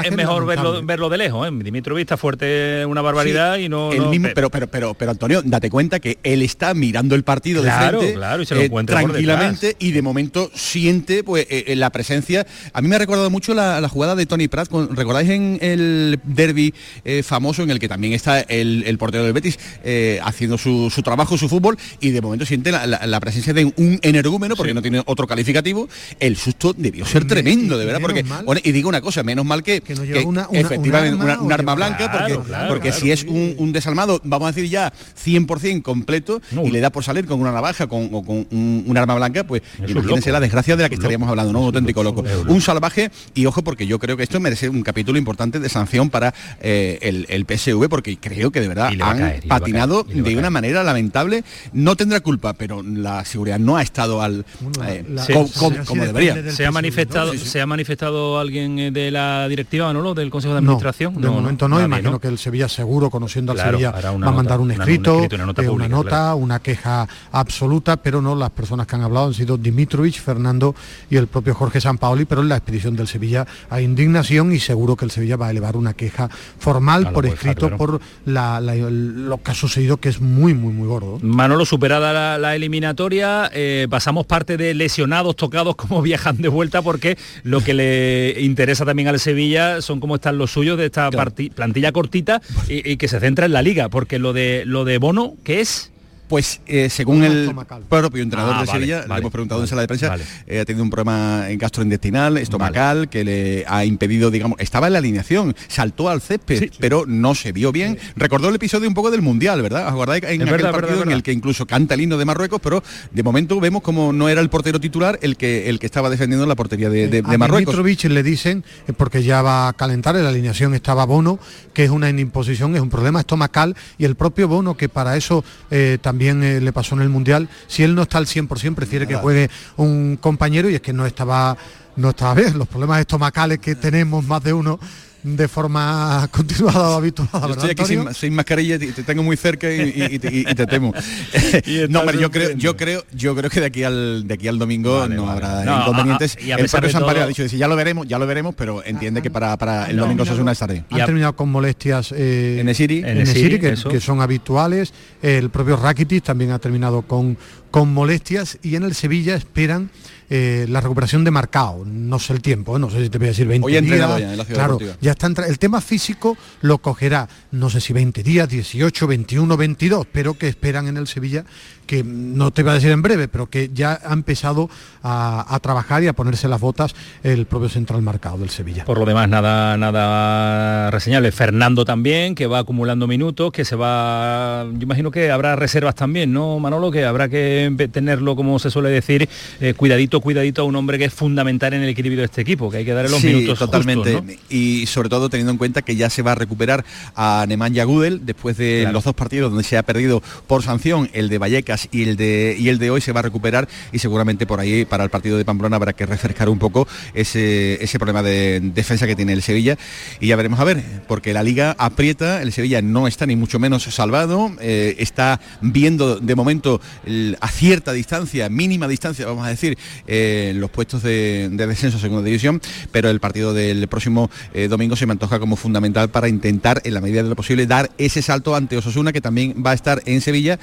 es 0.05 0.13
mejor 0.17 0.47
verlo, 0.47 0.83
verlo 0.85 1.09
de 1.09 1.19
lejos. 1.19 1.47
¿eh? 1.49 1.51
Dimitrovic 1.53 2.03
está 2.03 2.17
fuerte 2.17 2.85
una 2.87 3.03
barbaridad 3.03 3.57
y 3.59 3.69
no... 3.69 3.93
el 3.93 4.07
mismo, 4.09 4.29
pero, 4.35 4.51
pero, 4.51 4.67
pero, 4.67 4.95
pero 4.95 5.11
Antonio, 5.11 5.43
date 5.45 5.71
cuenta 5.71 6.01
que 6.01 6.19
él 6.23 6.43
está 6.43 6.75
mirando 6.75 7.15
el 7.15 7.23
partido 7.23 7.63
Claro, 7.63 7.99
de 7.99 8.05
frente 8.07 8.15
claro, 8.19 8.43
y 8.43 8.47
se 8.47 8.55
lo 8.55 8.61
eh, 8.63 8.71
por 8.71 8.85
tranquilamente 8.85 9.77
y 9.79 9.93
de 9.93 10.03
momento 10.03 10.51
siente 10.55 11.23
pues 11.25 11.36
eh, 11.43 11.65
eh, 11.69 11.77
la 11.77 11.91
presencia. 11.91 12.47
A 12.73 12.81
mí 12.83 12.89
me 12.89 12.97
ha 12.97 12.99
recordado 12.99 13.31
mucho 13.31 13.55
la, 13.55 13.81
la 13.81 13.89
jugada 13.89 14.15
de 14.15 14.27
Tony 14.27 14.49
Pratt. 14.49 14.69
con- 14.69 14.95
¿Recordáis 14.97 15.29
en 15.31 15.59
el 15.61 16.19
derby 16.25 16.75
eh, 17.05 17.23
famoso 17.23 17.63
en 17.63 17.71
el 17.71 17.79
que 17.79 17.89
también 17.89 18.13
está 18.13 18.41
el, 18.41 18.85
el 18.87 18.99
portero 18.99 19.25
del 19.25 19.33
Betis 19.33 19.59
eh, 19.85 20.21
haciendo 20.25 20.59
su, 20.59 20.91
su 20.91 21.03
trabajo, 21.03 21.37
su 21.39 21.49
fútbol 21.49 21.77
y 22.01 22.11
de 22.11 22.21
momento 22.21 22.47
siente 22.47 22.71
la, 22.73 22.87
la- 22.87 23.07
la 23.07 23.21
presencia 23.21 23.53
de 23.53 23.65
un 23.65 23.99
energúmeno 24.03 24.57
porque 24.57 24.75
no 24.75 24.83
tiene 24.83 25.03
otro 25.07 25.27
calificativo? 25.27 25.89
El 26.21 26.37
susto 26.37 26.73
debió 26.77 27.05
ser 27.07 27.27
tremendo, 27.27 27.77
de 27.79 27.85
verdad, 27.87 28.01
porque 28.01 28.25
bueno, 28.45 28.61
y 28.65 28.73
digo 28.73 28.89
una 28.89 29.01
cosa, 29.01 29.23
menos 29.23 29.45
mal 29.45 29.63
que, 29.63 29.81
no 29.81 30.03
que 30.03 30.07
lleva 30.07 30.23
una- 30.29 30.49
una- 30.49 30.61
efectivamente 30.61 31.25
un 31.41 31.53
arma 31.53 31.75
blanca 31.75 32.11
Claro, 32.11 32.35
porque, 32.37 32.49
claro, 32.49 32.69
porque 32.69 32.89
claro. 32.91 33.01
si 33.03 33.11
es 33.11 33.25
un, 33.25 33.55
un 33.59 33.73
desalmado, 33.73 34.21
vamos 34.25 34.49
a 34.49 34.53
decir 34.53 34.69
ya 34.71 34.93
100% 35.25 35.83
completo 35.83 36.41
y 36.65 36.71
le 36.71 36.81
da 36.81 36.91
por 36.91 37.05
salir 37.05 37.27
con 37.27 37.41
una 37.41 37.53
navaja 37.53 37.87
con, 37.87 38.09
o 38.13 38.23
con 38.23 38.47
un, 38.51 38.85
un 38.87 38.97
arma 38.99 39.15
blanca, 39.15 39.45
pues 39.45 39.63
imagínense 39.87 40.31
la 40.33 40.41
desgracia 40.41 40.77
de 40.77 40.83
la 40.83 40.89
que 40.89 40.95
estaríamos 40.95 41.26
hablando, 41.31 41.53
¿no? 41.53 41.61
Un 41.61 41.67
auténtico 41.67 42.03
loco. 42.03 42.25
Un 42.49 42.61
salvaje 42.61 43.11
y 43.35 43.47
ojo 43.47 43.63
porque 43.63 43.87
yo 43.87 43.99
creo 43.99 44.17
que 44.17 44.23
esto 44.23 44.41
merece 44.41 44.69
un 44.69 44.83
capítulo 44.83 45.19
importante 45.19 45.61
de 45.61 45.69
sanción 45.69 46.11
para 46.11 46.35
eh, 46.61 46.99
el, 47.03 47.27
el 47.29 47.45
PSV 47.47 47.89
porque 47.89 48.17
creo 48.19 48.51
que 48.51 48.61
de 48.61 48.69
verdad 48.69 48.89
han 48.89 49.19
caer, 49.19 49.47
patinado 49.49 50.05
caer, 50.05 50.23
de 50.23 50.37
una 50.37 50.51
manera 50.51 50.83
lamentable. 50.83 51.45
No 51.73 51.97
tendrá 51.97 52.21
culpa, 52.21 52.53
pero 52.55 52.83
la 52.83 53.25
seguridad 53.25 53.59
no 53.59 53.77
ha 53.77 53.83
estado 53.83 54.23
al 54.23 54.45
eh, 54.87 55.05
Sí. 55.27 55.33
co- 55.33 55.49
co- 55.59 55.73
como 55.87 56.05
debería. 56.05 56.51
¿Se 56.53 56.67
ha 56.67 56.71
manifestado, 56.71 57.35
¿Se 57.35 57.61
ha 57.61 57.67
manifestado 57.67 58.39
alguien 58.39 58.79
eh, 58.79 58.91
de 58.91 59.11
la 59.11 59.49
directiva, 59.49 59.87
Manolo, 59.87 60.15
del 60.15 60.31
Consejo 60.31 60.55
de 60.55 60.61
No, 60.61 60.73
Administración? 60.73 61.21
de 61.21 61.29
momento 61.29 61.69
no, 61.69 61.77
nadie, 61.77 61.87
imagino 61.87 62.19
que 62.21 62.29
el 62.29 62.39
Sevilla 62.39 62.69
seguro, 62.69 63.11
conociendo 63.11 63.53
al 63.53 63.59
Claro, 63.59 63.79
Sevilla, 63.79 63.91
va 63.93 64.09
a 64.29 64.33
mandar 64.33 64.59
un 64.61 64.67
una- 64.67 64.75
un 64.77 64.81
escrito, 64.83 65.19
una 65.33 65.47
nota 65.47 65.63
eh, 65.63 65.67
pública, 65.67 65.89
nota, 65.89 66.09
claro. 66.09 66.37
una 66.37 66.59
queja 66.61 67.09
absoluta, 67.33 67.97
pero 67.97 68.21
no 68.23 68.35
las 68.35 68.51
personas 68.51 68.87
que 68.87 68.97
han 68.97 69.03
hablado 69.03 69.27
han 69.27 69.35
sido 69.35 69.57
Dimitrovich, 69.57 70.21
Fernando 70.21 70.75
y 71.11 71.16
el 71.19 71.27
propio 71.27 71.55
Jorge 71.55 71.81
Sampaoli, 71.81 72.25
pero 72.25 72.41
en 72.43 72.49
la 72.49 72.57
expedición 72.57 72.97
del 72.97 73.09
Sevilla 73.09 73.47
hay 73.71 73.85
indignación 73.85 74.53
y 74.53 74.59
seguro 74.59 74.97
que 74.97 75.05
el 75.05 75.11
Sevilla 75.11 75.37
va 75.37 75.49
a 75.49 75.51
elevar 75.51 75.77
una 75.77 75.95
queja 75.95 76.29
formal 76.59 77.13
por 77.13 77.27
escrito 77.27 77.69
claro. 77.69 77.77
por 77.77 78.01
la- 78.25 78.61
la- 78.61 78.75
lo 78.77 79.43
que 79.43 79.51
ha 79.51 79.55
sucedido 79.55 79.97
que 79.99 80.09
es 80.09 80.21
muy, 80.21 80.55
muy, 80.55 80.73
muy 80.73 80.87
gordo. 80.89 81.19
Manolo, 81.23 81.65
superada 81.65 82.13
la, 82.13 82.39
la 82.39 82.55
eliminatoria, 82.57 83.51
eh, 83.53 83.87
pasamos 83.91 84.27
parte 84.27 84.57
de 84.57 84.75
lesionados, 84.75 85.37
tocados, 85.37 85.77
cómo 85.77 86.03
viajan 86.07 86.37
de 86.39 86.49
vuelta, 86.49 86.83
porque 86.83 87.17
lo 87.43 87.61
que 87.63 87.75
le 87.75 88.41
interesa 88.41 88.85
también 88.85 89.09
al 89.09 89.21
Sevilla 89.21 89.81
son 89.83 90.01
cómo 90.01 90.17
están 90.17 90.39
los 90.39 90.51
suyos 90.53 90.79
de 90.79 90.87
esta 90.87 91.11
plantilla 91.11 91.93
cortita 91.93 92.41
y, 92.69 92.91
y 92.93 92.97
que 92.97 93.09
se 93.09 93.21
centra 93.21 93.47
en 93.47 93.53
la 93.53 93.63
liga, 93.63 93.89
porque 93.89 94.19
lo 94.19 94.33
de 94.33 94.65
lo 94.67 94.85
de 94.85 94.99
Bono, 94.99 95.35
¿qué 95.45 95.61
es? 95.61 95.93
Pues 96.29 96.61
eh, 96.67 96.91
según 96.91 97.23
el 97.23 97.55
propio 97.89 98.23
entrenador 98.23 98.55
Ah, 98.57 98.61
de 98.63 98.67
vale, 98.67 98.79
Sevilla, 98.81 99.03
le 99.03 99.07
vale, 99.07 99.21
hemos 99.21 99.33
preguntado 99.33 99.61
en 99.61 99.69
sala 99.69 99.83
de 99.83 99.87
prensa, 99.89 100.09
vale. 100.09 100.25
eh, 100.49 100.59
ha 100.61 100.65
tenido 100.65 100.83
un 100.83 100.91
problema 100.91 101.49
en 101.49 101.57
gastrointestinal, 101.59 102.37
estomacal, 102.39 103.09
que 103.09 103.23
le 103.25 103.65
ha 103.69 103.85
impedido, 103.85 104.31
digamos, 104.33 104.59
estaba 104.61 104.89
en 104.89 104.95
la 104.95 104.99
alineación, 104.99 105.55
saltó 105.69 106.09
al 106.09 106.21
césped, 106.21 106.71
pero 106.81 107.05
no 107.07 107.35
se 107.37 107.53
vio 107.53 107.71
bien. 107.71 107.97
Recordó 108.17 108.49
el 108.49 108.57
episodio 108.57 108.89
un 108.89 108.95
poco 108.95 109.13
del 109.13 109.23
Mundial, 109.23 109.63
¿verdad? 109.63 109.87
¿Os 109.87 109.93
acordáis 109.93 110.25
en 110.25 110.31
Es 110.31 110.41
aquel 110.41 110.51
verdad, 110.51 110.73
partido 110.73 110.91
verdad, 110.99 111.07
en 111.13 111.17
el 111.17 111.23
que 111.23 111.33
incluso 111.33 111.65
canta 111.67 111.95
el 111.95 112.01
himno 112.01 112.19
de 112.19 112.25
Marruecos, 112.25 112.61
pero 112.61 112.83
de 113.13 113.23
momento 113.23 113.61
vemos 113.61 113.83
como 113.83 114.13
no 114.13 114.29
era 114.29 114.41
el 114.41 114.49
portero 114.51 114.81
titular 114.81 115.21
el 115.23 115.37
que 115.37 115.69
el 115.71 115.79
que 115.79 115.87
estaba 115.87 116.11
defendiendo 116.11 116.45
la 116.47 116.57
portería 116.57 116.91
de, 116.91 117.07
de- 117.09 117.23
de 117.23 117.35
a 117.35 117.39
Marruecos. 117.39 117.75
Dimitrovic 117.77 118.05
le 118.11 118.23
dicen, 118.25 118.65
eh, 118.89 118.93
porque 118.93 119.23
ya 119.23 119.43
va 119.43 119.69
a 119.69 119.73
calentar, 119.75 120.17
en 120.17 120.25
la 120.25 120.31
alineación 120.31 120.75
estaba 120.75 121.05
Bono, 121.05 121.39
que 121.73 121.85
es 121.85 121.91
una 121.91 122.11
imposición, 122.11 122.75
es 122.75 122.81
un 122.83 122.91
problema 122.91 123.21
estomacal, 123.21 123.77
y 123.97 124.05
el 124.05 124.17
propio 124.17 124.49
Bono, 124.49 124.77
que 124.77 124.89
para 124.89 125.17
eso 125.17 125.45
eh, 125.71 125.99
también 126.03 126.16
eh, 126.21 126.61
le 126.61 126.73
pasó 126.73 126.95
en 126.95 127.03
el 127.03 127.09
Mundial, 127.09 127.49
si 127.67 127.83
él 127.83 127.95
no 127.95 128.03
está 128.03 128.19
al 128.19 128.27
100%, 128.27 128.75
prefiere 128.75 129.07
que 129.07 129.17
juegue 129.17 129.51
un 129.77 130.19
compañero, 130.21 130.69
y 130.71 130.75
es 130.75 130.81
que 130.81 130.93
no 130.93 131.07
estaba, 131.07 131.57
no 131.97 132.11
estaba 132.11 132.35
bien, 132.35 132.59
los 132.59 132.69
problemas 132.69 133.01
estomacales 133.01 133.59
que 133.59 133.75
tenemos 133.75 134.25
más 134.25 134.43
de 134.43 134.53
uno, 134.53 134.79
de 135.27 135.49
forma 135.49 136.29
continuada 136.33 136.91
o 136.91 136.95
habituada. 136.95 137.47
Yo 137.49 137.55
estoy 137.55 137.71
aquí 137.71 137.85
sin, 137.85 138.15
sin, 138.15 138.35
mascarilla, 138.35 138.79
te, 138.79 138.93
te, 138.93 139.03
tengo 139.03 139.23
muy 139.23 139.37
cerca 139.37 139.73
y, 139.73 139.81
y, 139.81 140.15
y, 140.15 140.19
te, 140.19 140.35
y 140.35 140.45
te, 140.45 140.67
temo. 140.67 140.93
no, 141.89 142.05
pero 142.05 142.21
yo 142.21 142.31
creo, 142.31 142.53
yo 142.53 142.77
creo, 142.77 143.05
yo 143.13 143.35
creo 143.35 143.51
que 143.51 143.61
de 143.61 143.67
aquí 143.67 143.83
al 143.83 144.27
de 144.27 144.35
aquí 144.35 144.47
al 144.49 144.59
domingo 144.59 145.01
vale, 145.01 145.17
no 145.17 145.27
vale. 145.27 145.45
habrá 145.45 145.65
no, 145.65 145.81
inconvenientes. 145.81 146.37
A, 146.37 146.55
a, 146.55 146.59
el 146.59 146.69
propio 146.69 146.91
San 146.91 147.05
ha 147.05 147.27
dicho, 147.27 147.43
dice, 147.43 147.57
ya 147.57 147.67
lo 147.67 147.77
veremos, 147.77 148.07
ya 148.07 148.19
lo 148.19 148.27
veremos, 148.27 148.55
pero 148.55 148.85
entiende 148.85 149.23
que 149.23 149.31
para, 149.31 149.57
para 149.57 149.91
el 149.91 149.97
domingo 149.97 150.23
eso 150.23 150.35
es 150.35 150.39
una 150.39 150.55
tarde. 150.55 150.85
Han 150.91 151.07
terminado 151.07 151.35
con 151.35 151.51
molestias 151.51 152.13
eh, 152.13 152.59
en 152.61 152.69
el 152.69 152.75
Siri, 152.75 152.99
en 152.99 153.19
el 153.19 153.27
Siri 153.27 153.59
que, 153.59 153.75
que, 153.75 154.01
son 154.01 154.21
habituales. 154.21 154.93
El 155.23 155.51
propio 155.51 155.77
Rakitic 155.77 156.25
también 156.25 156.53
ha 156.53 156.59
terminado 156.59 157.03
con, 157.03 157.37
con 157.71 157.93
molestias 157.93 158.59
y 158.63 158.77
en 158.77 158.85
el 158.85 158.95
Sevilla 158.95 159.35
esperan 159.35 159.91
eh, 160.31 160.67
la 160.69 160.81
recuperación 160.81 161.25
de 161.25 161.31
Marcao, 161.31 161.85
no 161.85 162.19
sé 162.19 162.33
el 162.33 162.43
tiempo, 162.43 162.77
¿eh? 162.77 162.81
no 162.81 162.91
sé 162.91 163.03
si 163.03 163.11
te 163.11 163.19
voy 163.19 163.29
a 163.29 163.31
decir 163.31 163.47
20 163.47 163.67
Hoy 163.67 163.73
días. 163.73 163.85
Ya 163.85 164.33
en 164.33 164.37
la 164.37 164.45
claro, 164.45 164.79
deportiva. 164.79 164.97
ya 165.01 165.13
está 165.13 165.27
el 165.27 165.59
tema 165.59 165.81
físico 165.81 166.37
lo 166.61 166.79
cogerá, 166.79 167.29
no 167.53 167.71
sé 167.71 167.81
si 167.81 167.93
20 167.93 168.23
días, 168.23 168.49
18, 168.49 169.07
21, 169.07 169.57
22, 169.57 170.07
pero 170.11 170.35
que 170.35 170.49
esperan 170.49 170.89
en 170.89 170.97
el 170.97 171.07
Sevilla 171.07 171.45
que 171.87 172.03
no 172.05 172.51
te 172.51 172.63
voy 172.63 172.73
a 172.73 172.75
decir 172.75 172.91
en 172.91 173.01
breve, 173.01 173.29
pero 173.29 173.47
que 173.47 173.71
ya 173.73 173.99
ha 174.05 174.13
empezado 174.13 174.69
a, 175.03 175.55
a, 175.55 175.61
trabajar 175.61 176.03
y 176.03 176.09
a 176.09 176.13
ponerse 176.13 176.49
las 176.49 176.61
botas 176.61 176.95
el 177.23 177.47
propio 177.47 177.69
central 177.69 178.03
marcado 178.03 178.39
del 178.39 178.51
Sevilla. 178.51 178.85
Por 178.85 178.99
lo 178.99 179.07
demás, 179.07 179.29
nada, 179.29 179.77
nada 179.77 180.91
reseñable. 180.91 181.33
Fernando 181.33 181.85
también, 181.85 182.35
que 182.35 182.47
va 182.47 182.59
acumulando 182.59 183.07
minutos, 183.07 183.53
que 183.53 183.65
se 183.65 183.77
va. 183.77 184.65
Yo 184.73 184.83
imagino 184.83 185.11
que 185.11 185.31
habrá 185.31 185.57
reservas 185.57 185.95
también, 185.95 186.33
¿no, 186.33 186.59
Manolo? 186.59 186.91
Que 186.91 187.05
habrá 187.05 187.29
que 187.29 187.89
tenerlo, 187.93 188.37
como 188.37 188.59
se 188.59 188.71
suele 188.71 188.91
decir, 188.91 189.29
eh, 189.61 189.75
cuidadito, 189.75 190.16
cuidadito 190.21 190.63
a 190.63 190.65
un 190.65 190.77
hombre 190.77 190.99
que 190.99 191.05
es 191.07 191.15
fundamental 191.15 191.75
en 191.75 191.83
el 191.83 191.89
equilibrio 191.89 192.21
de 192.21 192.27
este 192.27 192.41
equipo, 192.41 192.71
que 192.71 192.79
hay 192.79 192.85
que 192.85 192.93
darle 192.93 193.11
los 193.11 193.21
sí, 193.21 193.29
minutos. 193.29 193.59
Totalmente. 193.59 194.15
Justos, 194.15 194.37
¿no? 194.37 194.41
Y 194.51 194.87
sobre 194.87 195.09
todo 195.09 195.29
teniendo 195.29 195.53
en 195.53 195.59
cuenta 195.59 195.83
que 195.83 195.97
ya 195.97 196.11
se 196.11 196.23
va 196.23 196.33
a 196.33 196.35
recuperar 196.35 196.85
a 197.15 197.45
Nemanja 197.49 197.85
Gudel 197.85 198.25
después 198.25 198.57
de 198.57 198.81
claro. 198.83 198.95
los 198.95 199.05
dos 199.05 199.15
partidos 199.15 199.51
donde 199.51 199.65
se 199.65 199.77
ha 199.77 199.83
perdido 199.83 200.23
por 200.47 200.63
sanción, 200.63 201.11
el 201.13 201.29
de 201.29 201.39
Vallecas 201.39 201.89
y 201.91 202.03
el 202.03 202.17
de 202.17 202.57
y 202.59 202.69
el 202.69 202.79
de 202.79 202.91
hoy 202.91 203.01
se 203.01 203.13
va 203.13 203.21
a 203.21 203.23
recuperar 203.23 203.69
y 203.93 203.99
seguramente 203.99 204.47
por 204.47 204.61
ahí 204.61 204.85
para 204.85 205.05
el 205.05 205.11
partido 205.11 205.37
de 205.37 205.45
Pamplona 205.45 205.77
habrá 205.77 205.93
que 205.93 206.07
refrescar 206.07 206.49
un 206.49 206.59
poco 206.59 206.87
ese, 207.15 207.83
ese 207.83 207.99
problema 207.99 208.23
de 208.23 208.61
defensa 208.61 209.07
que 209.07 209.17
tiene 209.17 209.33
el 209.33 209.43
Sevilla 209.43 209.77
y 210.21 210.29
ya 210.29 210.37
veremos 210.37 210.61
a 210.61 210.65
ver, 210.65 210.83
porque 211.07 211.33
la 211.33 211.43
liga 211.43 211.75
aprieta, 211.79 212.43
el 212.43 212.53
Sevilla 212.53 212.83
no 212.83 213.07
está 213.07 213.27
ni 213.27 213.37
mucho 213.37 213.59
menos 213.59 213.85
salvado, 213.85 214.53
eh, 214.61 214.97
está 214.99 215.41
viendo 215.61 216.17
de 216.17 216.35
momento 216.35 216.81
el, 217.05 217.37
a 217.41 217.49
cierta 217.49 217.93
distancia, 217.93 218.49
mínima 218.49 218.89
distancia, 218.89 219.27
vamos 219.27 219.47
a 219.47 219.51
decir, 219.51 219.79
eh, 220.07 220.53
los 220.55 220.71
puestos 220.71 221.03
de, 221.03 221.49
de, 221.51 221.67
descenso 221.67 221.99
a 221.99 222.01
segunda 222.01 222.25
división, 222.25 222.61
pero 222.93 223.09
el 223.11 223.21
partido 223.21 223.55
del 223.55 223.89
próximo 223.89 224.31
eh, 224.55 224.69
domingo 224.69 224.97
se 224.97 225.07
me 225.07 225.13
antoja 225.13 225.39
como 225.39 225.57
fundamental 225.57 226.09
para 226.11 226.29
intentar, 226.29 226.81
en 226.85 226.95
la 226.95 227.01
medida 227.01 227.23
de 227.23 227.29
lo 227.29 227.37
posible, 227.37 227.67
dar 227.67 227.91
ese 227.99 228.23
salto 228.23 228.55
ante 228.55 228.77
Osasuna, 228.77 229.13
que 229.13 229.21
también 229.21 229.63
va 229.65 229.71
a 229.71 229.75
estar 229.75 230.03
en 230.07 230.21
Sevilla, 230.21 230.59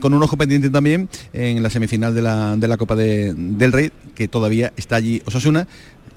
con 0.00 0.12
un 0.12 0.22
ojo 0.22 0.36
pendiente 0.36 0.70
también 0.70 1.08
en 1.32 1.62
la 1.62 1.70
semifinal 1.70 2.14
de 2.14 2.22
la, 2.22 2.56
de 2.56 2.68
la 2.68 2.76
Copa 2.76 2.96
de, 2.96 3.34
del 3.34 3.72
Rey, 3.72 3.92
que 4.14 4.28
todavía 4.28 4.72
está 4.76 4.96
allí 4.96 5.22
Osasuna, 5.24 5.66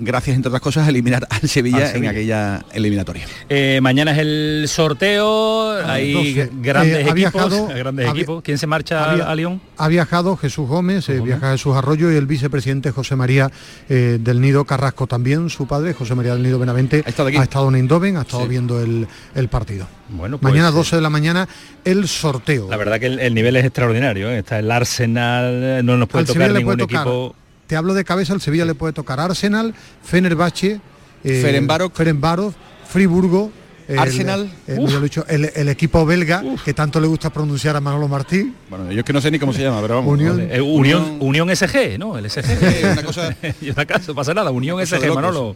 gracias 0.02 0.36
entre 0.36 0.49
otras 0.49 0.62
cosas 0.62 0.88
a 0.88 0.89
eliminar 0.89 1.28
al 1.30 1.47
Sevilla, 1.47 1.88
Sevilla. 1.88 1.91
en 1.95 2.08
aquella 2.08 2.66
eliminatoria. 2.74 3.26
Eh, 3.47 3.80
mañana 3.82 4.12
es 4.12 4.18
el 4.18 4.66
sorteo, 4.68 5.72
hay 5.86 6.49
grandes, 6.62 6.97
eh, 6.97 7.02
equipos, 7.02 7.16
viajado, 7.16 7.68
grandes 7.68 8.08
había, 8.08 8.22
equipos. 8.22 8.43
¿Quién 8.43 8.58
se 8.58 8.68
marcha 8.68 9.12
había, 9.12 9.30
a 9.30 9.36
Lyon? 9.36 9.62
Ha 9.78 9.88
viajado 9.88 10.36
Jesús 10.38 10.68
Gómez, 10.68 11.08
eh, 11.10 11.20
viaja 11.22 11.52
Jesús 11.52 11.76
Arroyo 11.76 12.12
y 12.12 12.16
el 12.16 12.26
vicepresidente 12.26 12.91
José 12.91 13.16
María 13.16 13.52
eh, 13.89 14.18
del 14.20 14.41
Nido 14.41 14.66
Carrasco 14.66 15.08
también, 15.08 15.49
su 15.49 15.68
padre, 15.68 15.93
José 15.93 16.16
María 16.16 16.34
del 16.34 16.43
Nido 16.43 16.60
Benavente, 16.60 17.04
ha 17.06 17.10
estado, 17.10 17.30
aquí? 17.30 17.38
Ha 17.38 17.43
estado 17.43 17.70
en 17.70 17.76
Eindhoven, 17.76 18.18
ha 18.18 18.22
estado 18.22 18.43
sí. 18.43 18.49
viendo 18.49 18.82
el, 18.82 19.08
el, 19.36 19.47
partido. 19.47 19.88
Bueno, 20.10 20.38
pues, 20.39 20.52
mañana 20.52 20.72
12 20.72 20.97
de 20.97 21.02
la 21.02 21.10
mañana 21.10 21.47
el 21.86 22.08
sorteo. 22.08 22.68
La 22.70 22.78
verdad 22.78 22.99
que 22.99 23.06
el, 23.06 23.20
el 23.20 23.34
nivel 23.34 23.56
es 23.56 23.66
extraordinario, 23.66 24.30
está 24.32 24.60
el 24.60 24.72
Arsenal, 24.72 25.86
no 25.86 25.97
nos 25.97 26.08
puede 26.10 26.24
Al 26.24 26.28
tocar 26.28 26.41
Sevilla 26.43 26.60
ningún 26.60 26.82
equipo. 26.82 27.36
Te 27.72 27.78
hablo 27.78 27.94
de 27.94 28.04
cabeza, 28.04 28.34
al 28.34 28.42
Sevilla 28.42 28.66
le 28.66 28.76
puede 28.76 28.92
tocar 28.92 29.22
Arsenal, 29.22 29.74
Fenerbahce, 30.04 30.82
eh, 31.24 31.42
Ferenbarov 31.42 32.54
Friburgo, 32.86 33.50
el, 33.92 34.00
Arsenal, 34.00 34.50
el, 34.68 34.80
el, 34.80 35.02
dicho, 35.02 35.26
el, 35.28 35.70
equipo 35.70 36.06
belga 36.06 36.42
Uf. 36.44 36.64
que 36.64 36.74
tanto 36.74 37.00
le 37.00 37.08
gusta 37.08 37.30
pronunciar 37.30 37.76
a 37.76 37.82
Manolo 37.82 38.08
Martí. 38.08 38.54
Bueno, 38.70 38.92
yo 38.92 39.00
es 39.00 39.06
que 39.06 39.12
no 39.12 39.20
sé 39.20 39.30
ni 39.32 39.38
cómo 39.38 39.52
se 39.52 39.62
llama, 39.62 39.82
pero 39.82 39.96
vamos. 39.96 40.14
Unión, 40.14 40.38
vale. 40.38 40.56
eh, 40.56 40.62
Unión, 40.62 41.18
Unión, 41.20 41.54
SG, 41.54 41.98
¿no? 42.00 42.18
El 42.18 42.30
SG. 42.30 42.46
Eh, 42.50 42.89
una 42.94 43.04
cosa. 43.04 43.36
acaso 43.76 44.16
pasa 44.16 44.34
nada, 44.34 44.52
Unión 44.52 44.86
SG, 44.86 45.14
Manolo. 45.14 45.56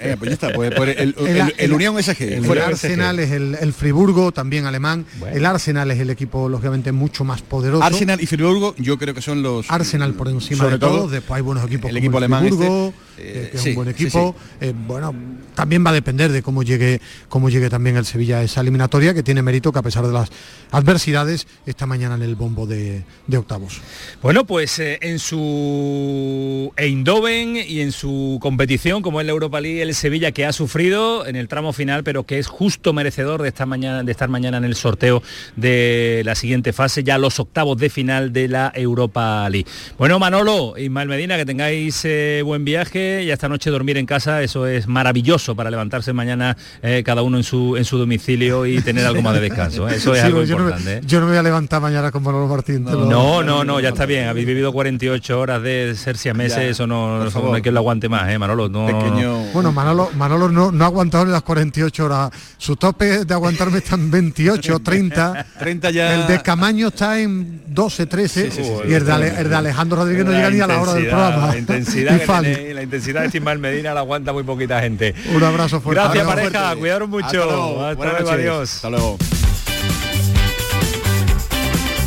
Eh, 0.00 0.16
pues 0.18 0.30
ya 0.30 0.34
está, 0.34 0.52
pues, 0.52 0.72
pues 0.74 0.96
el, 0.98 1.14
el, 1.56 1.72
Unión 1.72 2.02
SG. 2.02 2.22
El, 2.22 2.58
Arsenal 2.58 3.20
es 3.20 3.30
el, 3.30 3.72
Friburgo, 3.72 4.32
también 4.32 4.66
alemán. 4.66 5.06
Bueno. 5.18 5.36
El 5.36 5.46
Arsenal 5.46 5.90
es 5.90 6.00
el 6.00 6.10
equipo, 6.10 6.48
lógicamente, 6.48 6.90
mucho 6.92 7.24
más 7.24 7.42
poderoso. 7.42 7.84
Arsenal 7.84 8.20
y 8.20 8.26
Friburgo, 8.26 8.74
yo 8.78 8.98
creo 8.98 9.14
que 9.14 9.22
son 9.22 9.42
los. 9.42 9.70
Arsenal 9.70 10.14
por 10.14 10.28
encima 10.28 10.64
sobre 10.64 10.74
de 10.74 10.78
todos. 10.80 10.96
Todo, 10.96 11.08
Después 11.08 11.36
hay 11.36 11.42
buenos 11.42 11.64
equipos. 11.64 11.90
El 11.90 11.96
equipo 11.98 12.18
alemán. 12.18 12.40
Friburgo, 12.40 12.88
este, 12.88 13.05
que 13.16 13.50
es 13.54 13.60
sí, 13.60 13.70
un 13.70 13.74
buen 13.76 13.88
equipo. 13.88 14.36
Sí, 14.60 14.68
sí. 14.68 14.74
bueno, 14.86 15.14
también 15.54 15.84
va 15.84 15.90
a 15.90 15.94
depender 15.94 16.30
de 16.30 16.42
cómo 16.42 16.62
llegue, 16.62 17.00
cómo 17.28 17.48
llegue 17.48 17.70
también 17.70 17.96
el 17.96 18.04
Sevilla 18.04 18.38
a 18.38 18.42
esa 18.42 18.60
eliminatoria 18.60 19.14
que 19.14 19.22
tiene 19.22 19.42
mérito 19.42 19.72
que 19.72 19.78
a 19.78 19.82
pesar 19.82 20.06
de 20.06 20.12
las 20.12 20.30
adversidades 20.70 21.46
esta 21.64 21.86
mañana 21.86 22.14
en 22.14 22.22
el 22.22 22.34
bombo 22.34 22.66
de, 22.66 23.04
de 23.26 23.38
octavos. 23.38 23.80
Bueno, 24.22 24.46
pues 24.46 24.78
eh, 24.78 24.98
en 25.00 25.18
su 25.18 26.72
Eindhoven 26.76 27.56
y 27.56 27.80
en 27.80 27.92
su 27.92 28.38
competición 28.40 29.02
como 29.02 29.20
es 29.20 29.26
la 29.26 29.32
Europa 29.32 29.60
League 29.60 29.82
el 29.82 29.94
Sevilla 29.94 30.32
que 30.32 30.44
ha 30.44 30.52
sufrido 30.52 31.26
en 31.26 31.36
el 31.36 31.48
tramo 31.48 31.72
final 31.72 32.04
pero 32.04 32.24
que 32.24 32.38
es 32.38 32.46
justo 32.46 32.92
merecedor 32.92 33.42
de 33.42 33.48
estar 33.48 33.66
mañana 33.66 34.02
de 34.02 34.12
estar 34.12 34.28
mañana 34.28 34.58
en 34.58 34.64
el 34.64 34.74
sorteo 34.74 35.22
de 35.56 36.22
la 36.24 36.34
siguiente 36.34 36.72
fase 36.72 37.02
ya 37.02 37.18
los 37.18 37.40
octavos 37.40 37.78
de 37.78 37.88
final 37.88 38.32
de 38.32 38.48
la 38.48 38.72
Europa 38.74 39.48
League. 39.48 39.66
Bueno, 39.98 40.18
Manolo, 40.18 40.76
Ismael 40.76 41.08
Medina, 41.08 41.36
que 41.36 41.46
tengáis 41.46 42.04
eh, 42.04 42.42
buen 42.44 42.64
viaje 42.64 43.05
y 43.24 43.30
esta 43.30 43.48
noche 43.48 43.70
dormir 43.70 43.96
en 43.98 44.06
casa, 44.06 44.42
eso 44.42 44.66
es 44.66 44.86
maravilloso 44.86 45.54
para 45.54 45.70
levantarse 45.70 46.12
mañana 46.12 46.56
eh, 46.82 47.02
cada 47.04 47.22
uno 47.22 47.36
en 47.38 47.44
su 47.44 47.76
en 47.76 47.84
su 47.84 47.98
domicilio 47.98 48.66
y 48.66 48.80
tener 48.80 49.06
algo 49.06 49.22
más 49.22 49.34
de 49.34 49.40
descanso. 49.40 49.88
¿eh? 49.88 49.96
Eso 49.96 50.14
es 50.14 50.20
sí, 50.20 50.26
algo 50.26 50.42
yo 50.44 50.56
importante. 50.56 50.96
No 50.96 51.00
me, 51.02 51.06
yo 51.06 51.20
no 51.20 51.26
me 51.26 51.32
voy 51.32 51.38
a 51.38 51.42
levantar 51.42 51.80
mañana 51.80 52.10
con 52.10 52.22
Manolo 52.22 52.46
Martín. 52.48 52.84
No, 52.84 53.06
no, 53.06 53.42
no, 53.42 53.64
no, 53.64 53.80
ya 53.80 53.90
está 53.90 54.06
bien. 54.06 54.28
Habéis 54.28 54.46
vivido 54.46 54.72
48 54.72 55.38
horas 55.38 55.62
de 55.62 55.94
ser 55.96 56.16
siameses, 56.16 56.58
eso 56.58 56.86
no, 56.86 57.24
no, 57.24 57.30
no 57.30 57.54
hay 57.54 57.62
que 57.62 57.70
lo 57.70 57.80
aguante 57.80 58.08
más, 58.08 58.30
¿eh, 58.30 58.38
Manolo? 58.38 58.68
No, 58.68 58.86
Pequeño... 58.86 59.38
Bueno, 59.52 59.72
Manolo, 59.72 60.10
Manolo 60.16 60.48
no, 60.48 60.72
no 60.72 60.84
ha 60.84 60.86
aguantado 60.86 61.24
ni 61.24 61.32
las 61.32 61.42
48 61.42 62.04
horas. 62.04 62.30
Su 62.58 62.76
tope 62.76 63.24
de 63.24 63.34
aguantarme 63.34 63.78
está 63.78 63.94
en 63.94 64.10
28, 64.10 64.80
30. 64.80 65.46
30 65.58 65.90
ya. 65.90 66.14
El 66.14 66.26
de 66.26 66.42
Camaño 66.42 66.88
está 66.88 67.18
en 67.18 67.62
12, 67.66 68.06
13. 68.06 68.50
Sí, 68.50 68.56
sí, 68.56 68.64
sí, 68.64 68.72
y 68.88 68.94
el 68.94 69.04
de, 69.04 69.12
Ale, 69.12 69.40
el 69.40 69.48
de, 69.48 69.56
Alejandro 69.56 69.98
Rodríguez 69.98 70.24
no 70.24 70.32
llega 70.32 70.50
ni 70.50 70.60
a 70.60 70.66
la 70.66 70.80
hora 70.80 70.94
del 70.94 71.06
programa. 71.06 71.46
La 71.48 71.58
intensidad, 71.58 72.20
que 72.20 72.26
tenéis, 72.26 72.74
la 72.74 72.82
intensidad 72.82 72.95
de 73.04 73.38
Ismael 73.38 73.58
Medina 73.58 73.94
la 73.94 74.00
aguanta 74.00 74.32
muy 74.32 74.42
poquita 74.42 74.80
gente. 74.80 75.14
Un 75.34 75.42
abrazo 75.42 75.80
fuerte. 75.80 76.02
Gracias, 76.02 76.26
abrazo 76.26 76.42
pareja. 76.42 76.60
Fuerte. 76.60 76.80
Cuidaros 76.80 77.08
mucho. 77.08 77.26
Hasta 77.26 77.44
luego. 77.44 77.84
Hasta 77.84 78.12
luego. 78.12 78.30
Adiós. 78.30 78.74
Hasta 78.74 78.90
luego. 78.90 79.18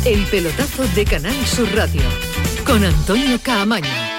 El 0.04 0.24
pelotazo 0.26 0.84
de 0.94 1.04
Canal 1.04 1.46
Sur 1.46 1.68
Radio 1.74 2.02
con 2.64 2.82
Antonio 2.84 3.38
Caamaño. 3.42 4.09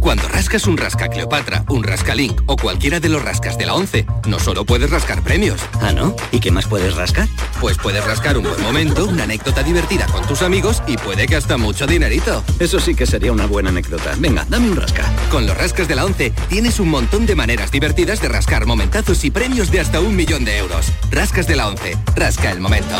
Cuando 0.00 0.28
rascas 0.28 0.66
un 0.66 0.76
rasca 0.76 1.08
Cleopatra, 1.08 1.64
un 1.68 1.82
rasca 1.82 2.14
Link 2.14 2.42
o 2.46 2.56
cualquiera 2.56 3.00
de 3.00 3.08
los 3.08 3.22
rascas 3.22 3.58
de 3.58 3.66
la 3.66 3.74
11, 3.74 4.06
no 4.26 4.38
solo 4.38 4.64
puedes 4.64 4.90
rascar 4.90 5.22
premios. 5.22 5.60
¿Ah, 5.80 5.92
no? 5.92 6.14
¿Y 6.30 6.40
qué 6.40 6.50
más 6.50 6.66
puedes 6.66 6.94
rascar? 6.94 7.28
Pues 7.60 7.78
puedes 7.78 8.04
rascar 8.04 8.36
un 8.36 8.44
buen 8.44 8.60
momento, 8.62 9.06
una 9.06 9.24
anécdota 9.24 9.62
divertida 9.62 10.06
con 10.06 10.26
tus 10.26 10.42
amigos 10.42 10.82
y 10.86 10.96
puede 10.96 11.26
que 11.26 11.36
hasta 11.36 11.56
mucho 11.56 11.86
dinerito. 11.86 12.42
Eso 12.58 12.80
sí 12.80 12.94
que 12.94 13.06
sería 13.06 13.32
una 13.32 13.46
buena 13.46 13.70
anécdota. 13.70 14.14
Venga, 14.18 14.46
dame 14.48 14.70
un 14.70 14.76
rasca. 14.76 15.04
Con 15.30 15.46
los 15.46 15.56
rascas 15.56 15.88
de 15.88 15.94
la 15.94 16.04
11 16.04 16.32
tienes 16.48 16.80
un 16.80 16.88
montón 16.88 17.26
de 17.26 17.34
maneras 17.34 17.70
divertidas 17.70 18.20
de 18.20 18.28
rascar 18.28 18.66
momentazos 18.66 19.24
y 19.24 19.30
premios 19.30 19.70
de 19.70 19.80
hasta 19.80 20.00
un 20.00 20.16
millón 20.16 20.44
de 20.44 20.58
euros. 20.58 20.86
Rascas 21.10 21.46
de 21.46 21.56
la 21.56 21.68
11, 21.68 21.96
rasca 22.16 22.50
el 22.50 22.60
momento. 22.60 22.96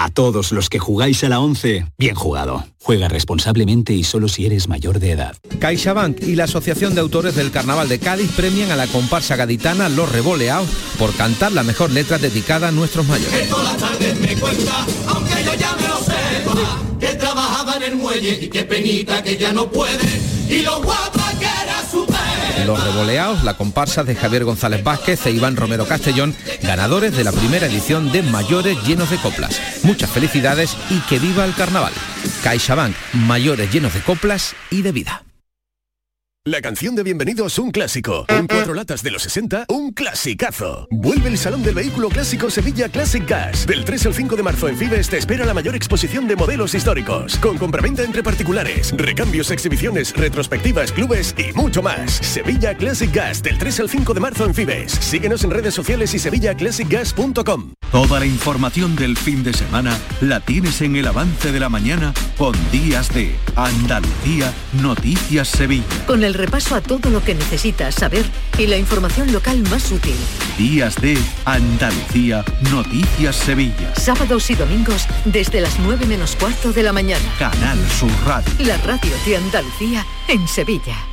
A 0.00 0.10
todos 0.10 0.52
los 0.52 0.68
que 0.68 0.78
jugáis 0.78 1.24
a 1.24 1.28
la 1.28 1.40
11, 1.40 1.86
bien 1.98 2.14
jugado. 2.14 2.64
Juega 2.80 3.08
responsablemente 3.08 3.94
y 3.94 4.04
solo 4.04 4.28
si 4.28 4.46
eres 4.46 4.68
mayor 4.68 5.00
de 5.00 5.10
edad. 5.10 5.34
CaixaBank 5.58 6.22
y 6.22 6.36
la 6.36 6.44
Asociación 6.44 6.94
de 6.94 7.00
Autores 7.00 7.34
del 7.34 7.50
Carnaval 7.50 7.88
de 7.88 7.98
Cádiz 7.98 8.30
premian 8.36 8.70
a 8.70 8.76
la 8.76 8.86
comparsa 8.86 9.34
gaditana 9.34 9.88
Los 9.88 10.12
Revoleados 10.12 10.68
por 11.00 11.12
cantar 11.16 11.50
la 11.50 11.64
mejor 11.64 11.90
letra 11.90 12.16
dedicada 12.18 12.68
a 12.68 12.70
nuestros 12.70 13.08
mayores. 13.08 13.48
Que 17.00 17.14
trabajaba 17.16 17.74
en 17.74 17.82
el 17.82 17.96
muelle 17.96 18.38
y 18.40 18.48
penita 18.48 19.20
que 19.24 19.36
ya 19.36 19.52
no 19.52 19.68
puede, 19.68 20.22
y 20.48 20.62
Los 22.66 22.82
Revoleados, 22.84 23.44
la 23.44 23.56
comparsa 23.56 24.04
de 24.04 24.14
Javier 24.14 24.44
González 24.44 24.82
Vázquez 24.82 25.24
e 25.26 25.30
Iván 25.30 25.56
Romero 25.56 25.86
Castellón, 25.86 26.34
ganadores 26.62 27.16
de 27.16 27.24
la 27.24 27.32
primera 27.32 27.66
edición 27.66 28.12
de 28.12 28.22
Mayores 28.22 28.76
Llenos 28.86 29.10
de 29.10 29.16
Coplas. 29.16 29.60
Muchas 29.84 30.10
felicidades 30.10 30.76
y 30.90 30.98
que 31.08 31.18
viva 31.18 31.44
el 31.44 31.54
carnaval. 31.54 31.92
CaixaBank, 32.42 32.94
mayores 33.12 33.72
llenos 33.72 33.94
de 33.94 34.00
coplas 34.00 34.54
y 34.70 34.82
de 34.82 34.92
vida. 34.92 35.27
La 36.48 36.62
canción 36.62 36.94
de 36.94 37.02
bienvenido 37.02 37.46
es 37.46 37.58
un 37.58 37.70
clásico. 37.70 38.24
En 38.26 38.46
cuatro 38.46 38.72
latas 38.72 39.02
de 39.02 39.10
los 39.10 39.22
60, 39.22 39.66
un 39.68 39.92
clasicazo. 39.92 40.88
Vuelve 40.90 41.28
el 41.28 41.36
Salón 41.36 41.62
del 41.62 41.74
Vehículo 41.74 42.08
Clásico 42.08 42.48
Sevilla 42.48 42.88
Classic 42.88 43.22
Gas. 43.28 43.66
Del 43.66 43.84
3 43.84 44.06
al 44.06 44.14
5 44.14 44.34
de 44.34 44.42
marzo 44.42 44.66
en 44.66 44.78
Fibes 44.78 45.10
te 45.10 45.18
espera 45.18 45.44
la 45.44 45.52
mayor 45.52 45.76
exposición 45.76 46.26
de 46.26 46.36
modelos 46.36 46.74
históricos. 46.74 47.36
Con 47.36 47.58
compraventa 47.58 48.02
entre 48.02 48.22
particulares, 48.22 48.94
recambios, 48.96 49.50
exhibiciones, 49.50 50.16
retrospectivas, 50.16 50.90
clubes 50.90 51.34
y 51.36 51.52
mucho 51.52 51.82
más. 51.82 52.12
Sevilla 52.12 52.74
Classic 52.74 53.12
Gas 53.12 53.42
del 53.42 53.58
3 53.58 53.80
al 53.80 53.90
5 53.90 54.14
de 54.14 54.20
marzo 54.20 54.46
en 54.46 54.54
Fibes. 54.54 54.92
Síguenos 54.92 55.44
en 55.44 55.50
redes 55.50 55.74
sociales 55.74 56.14
y 56.14 56.18
sevillaclassicgas.com. 56.18 57.74
Toda 57.92 58.20
la 58.20 58.26
información 58.26 58.96
del 58.96 59.18
fin 59.18 59.42
de 59.42 59.52
semana 59.52 59.98
la 60.22 60.40
tienes 60.40 60.80
en 60.80 60.96
el 60.96 61.08
avance 61.08 61.52
de 61.52 61.60
la 61.60 61.68
mañana 61.68 62.14
con 62.38 62.54
Días 62.70 63.12
de 63.12 63.34
Andalucía 63.54 64.50
Noticias 64.80 65.48
Sevilla. 65.48 65.84
Con 66.06 66.24
el 66.24 66.37
repaso 66.38 66.74
a 66.74 66.80
todo 66.80 67.10
lo 67.10 67.22
que 67.22 67.34
necesitas 67.34 67.96
saber 67.96 68.24
y 68.56 68.66
la 68.66 68.78
información 68.78 69.32
local 69.32 69.62
más 69.70 69.90
útil. 69.92 70.14
Días 70.56 70.94
de 70.96 71.18
Andalucía 71.44 72.44
Noticias 72.70 73.36
Sevilla. 73.36 73.94
Sábados 73.96 74.48
y 74.50 74.54
domingos 74.54 75.06
desde 75.24 75.60
las 75.60 75.78
9 75.80 76.06
menos 76.06 76.36
cuarto 76.36 76.72
de 76.72 76.82
la 76.84 76.92
mañana. 76.92 77.24
Canal 77.38 77.78
Sur 77.90 78.10
Radio. 78.24 78.52
La 78.60 78.76
radio 78.78 79.12
de 79.26 79.36
Andalucía 79.36 80.06
en 80.28 80.46
Sevilla. 80.48 81.07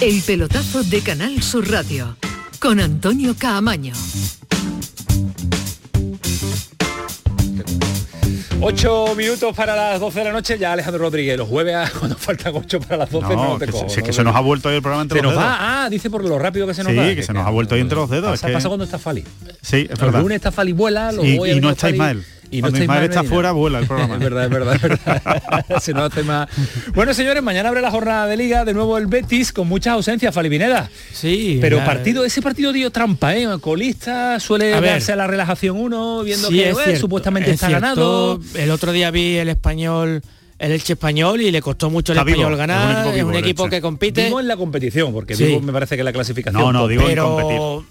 El 0.00 0.22
pelotazo 0.22 0.82
de 0.84 1.00
Canal 1.00 1.42
Sur 1.42 1.68
Radio, 1.70 2.16
con 2.58 2.80
Antonio 2.80 3.34
Caamaño. 3.38 3.92
Ocho 8.62 9.14
minutos 9.16 9.54
para 9.56 9.74
las 9.74 10.00
12 10.00 10.18
de 10.18 10.24
la 10.26 10.32
noche, 10.32 10.58
ya 10.58 10.72
Alejandro 10.72 11.00
Rodríguez, 11.02 11.36
los 11.38 11.48
jueves 11.48 11.74
a- 11.74 11.90
cuando 11.98 12.16
faltan 12.16 12.54
ocho 12.54 12.78
para 12.80 12.98
las 12.98 13.10
12 13.10 13.34
no, 13.34 13.44
No, 13.52 13.58
te 13.58 13.66
que 13.66 13.72
cojo, 13.72 13.88
se- 13.88 13.94
si 13.94 13.94
es 13.94 13.96
no 13.98 14.04
que 14.04 14.10
te 14.10 14.16
se 14.16 14.24
nos 14.24 14.36
ha 14.36 14.40
vuelto 14.40 14.68
hoy 14.68 14.74
el 14.76 14.82
programa 14.82 15.02
entre 15.02 15.18
Se 15.18 15.22
los 15.22 15.34
nos 15.34 15.42
dedos. 15.42 15.54
va, 15.58 15.84
ah, 15.84 15.90
dice 15.90 16.10
por 16.10 16.24
lo 16.24 16.38
rápido 16.38 16.66
que 16.66 16.74
se 16.74 16.82
nos 16.84 16.92
Sí, 16.92 16.98
va. 16.98 17.14
que 17.14 17.22
se 17.22 17.32
nos 17.32 17.46
ha 17.46 17.50
vuelto 17.50 17.74
hoy 17.74 17.80
entre 17.80 17.96
los 17.96 18.10
dedos. 18.10 18.30
Pasa, 18.30 18.46
es 18.46 18.50
que- 18.50 18.54
pasa 18.54 18.68
cuando 18.68 18.84
está 18.84 18.98
Fali. 18.98 19.24
Sí, 19.62 19.86
es 19.88 19.90
El 19.90 19.96
verdad. 19.96 20.20
lunes 20.20 20.36
está 20.36 20.52
Fali 20.52 20.72
vuela, 20.72 21.10
los 21.12 21.24
Y- 21.24 21.36
y 21.52 21.60
no 21.60 21.70
está 21.70 21.88
Ismael. 21.90 22.24
Y 22.52 22.62
no 22.62 22.68
está 22.68 22.80
Ismael 22.80 23.04
está 23.04 23.22
fuera, 23.24 23.52
vuela 23.52 23.78
el 23.78 23.86
programa. 23.86 24.14
es 24.14 24.20
verdad, 24.20 24.44
es 24.44 24.50
verdad, 24.50 24.74
es 24.74 24.82
verdad. 24.82 25.80
se 25.80 25.92
nos 25.94 26.10
hace 26.12 26.22
más. 26.24 26.48
Bueno, 26.94 27.14
señores, 27.14 27.42
mañana 27.42 27.68
abre 27.68 27.80
la 27.80 27.90
jornada 27.92 28.26
de 28.26 28.36
liga, 28.36 28.64
de 28.64 28.74
nuevo 28.74 28.98
el 28.98 29.06
Betis, 29.06 29.52
con 29.52 29.68
muchas 29.68 29.92
ausencias, 29.94 30.34
Fali 30.34 30.48
Pineda. 30.50 30.90
Sí. 31.12 31.58
Pero 31.60 31.78
partido, 31.84 32.24
ese 32.24 32.42
partido 32.42 32.72
dio 32.72 32.90
trampa, 32.90 33.36
¿eh? 33.36 33.46
Colista 33.60 34.40
suele 34.40 34.74
A 34.74 34.80
ver. 34.80 34.90
darse 34.92 35.12
a 35.12 35.16
la 35.16 35.26
relajación 35.26 35.76
uno, 35.76 36.22
viendo 36.24 36.48
Sí, 36.48 36.54
que 36.56 36.70
es 36.70 36.76
cierto, 36.78 37.00
supuestamente 37.00 37.50
es 37.50 37.54
está 37.54 37.68
cierto. 37.68 37.82
ganado. 37.86 38.40
El 38.56 38.70
otro 38.72 38.90
día 38.92 39.10
vi 39.12 39.36
el 39.36 39.48
español, 39.48 40.20
el 40.58 40.72
Elche 40.72 40.94
español 40.94 41.40
y 41.40 41.50
le 41.52 41.62
costó 41.62 41.88
mucho 41.88 42.12
el 42.12 42.18
Está 42.18 42.24
vivo, 42.24 42.40
español 42.42 42.58
ganar. 42.58 43.06
es 43.06 43.06
un 43.06 43.10
equipo 43.12 43.16
Es 43.16 43.22
un 43.24 43.30
vivo, 43.30 43.38
equipo 43.38 43.68
que 43.68 43.80
compite. 43.80 44.24
Vivo 44.24 44.40
en 44.40 44.48
la 44.48 44.56
competición, 44.56 45.12
porque 45.12 45.36
Sí. 45.36 45.44
vivo 45.44 45.60
me 45.60 45.72
parece 45.72 45.96
que 45.96 46.02
la 46.02 46.12
clasificación. 46.12 46.60
No, 46.62 46.72
no, 46.72 46.88
digo 46.88 47.02
en 47.02 47.08
pero 47.10 47.84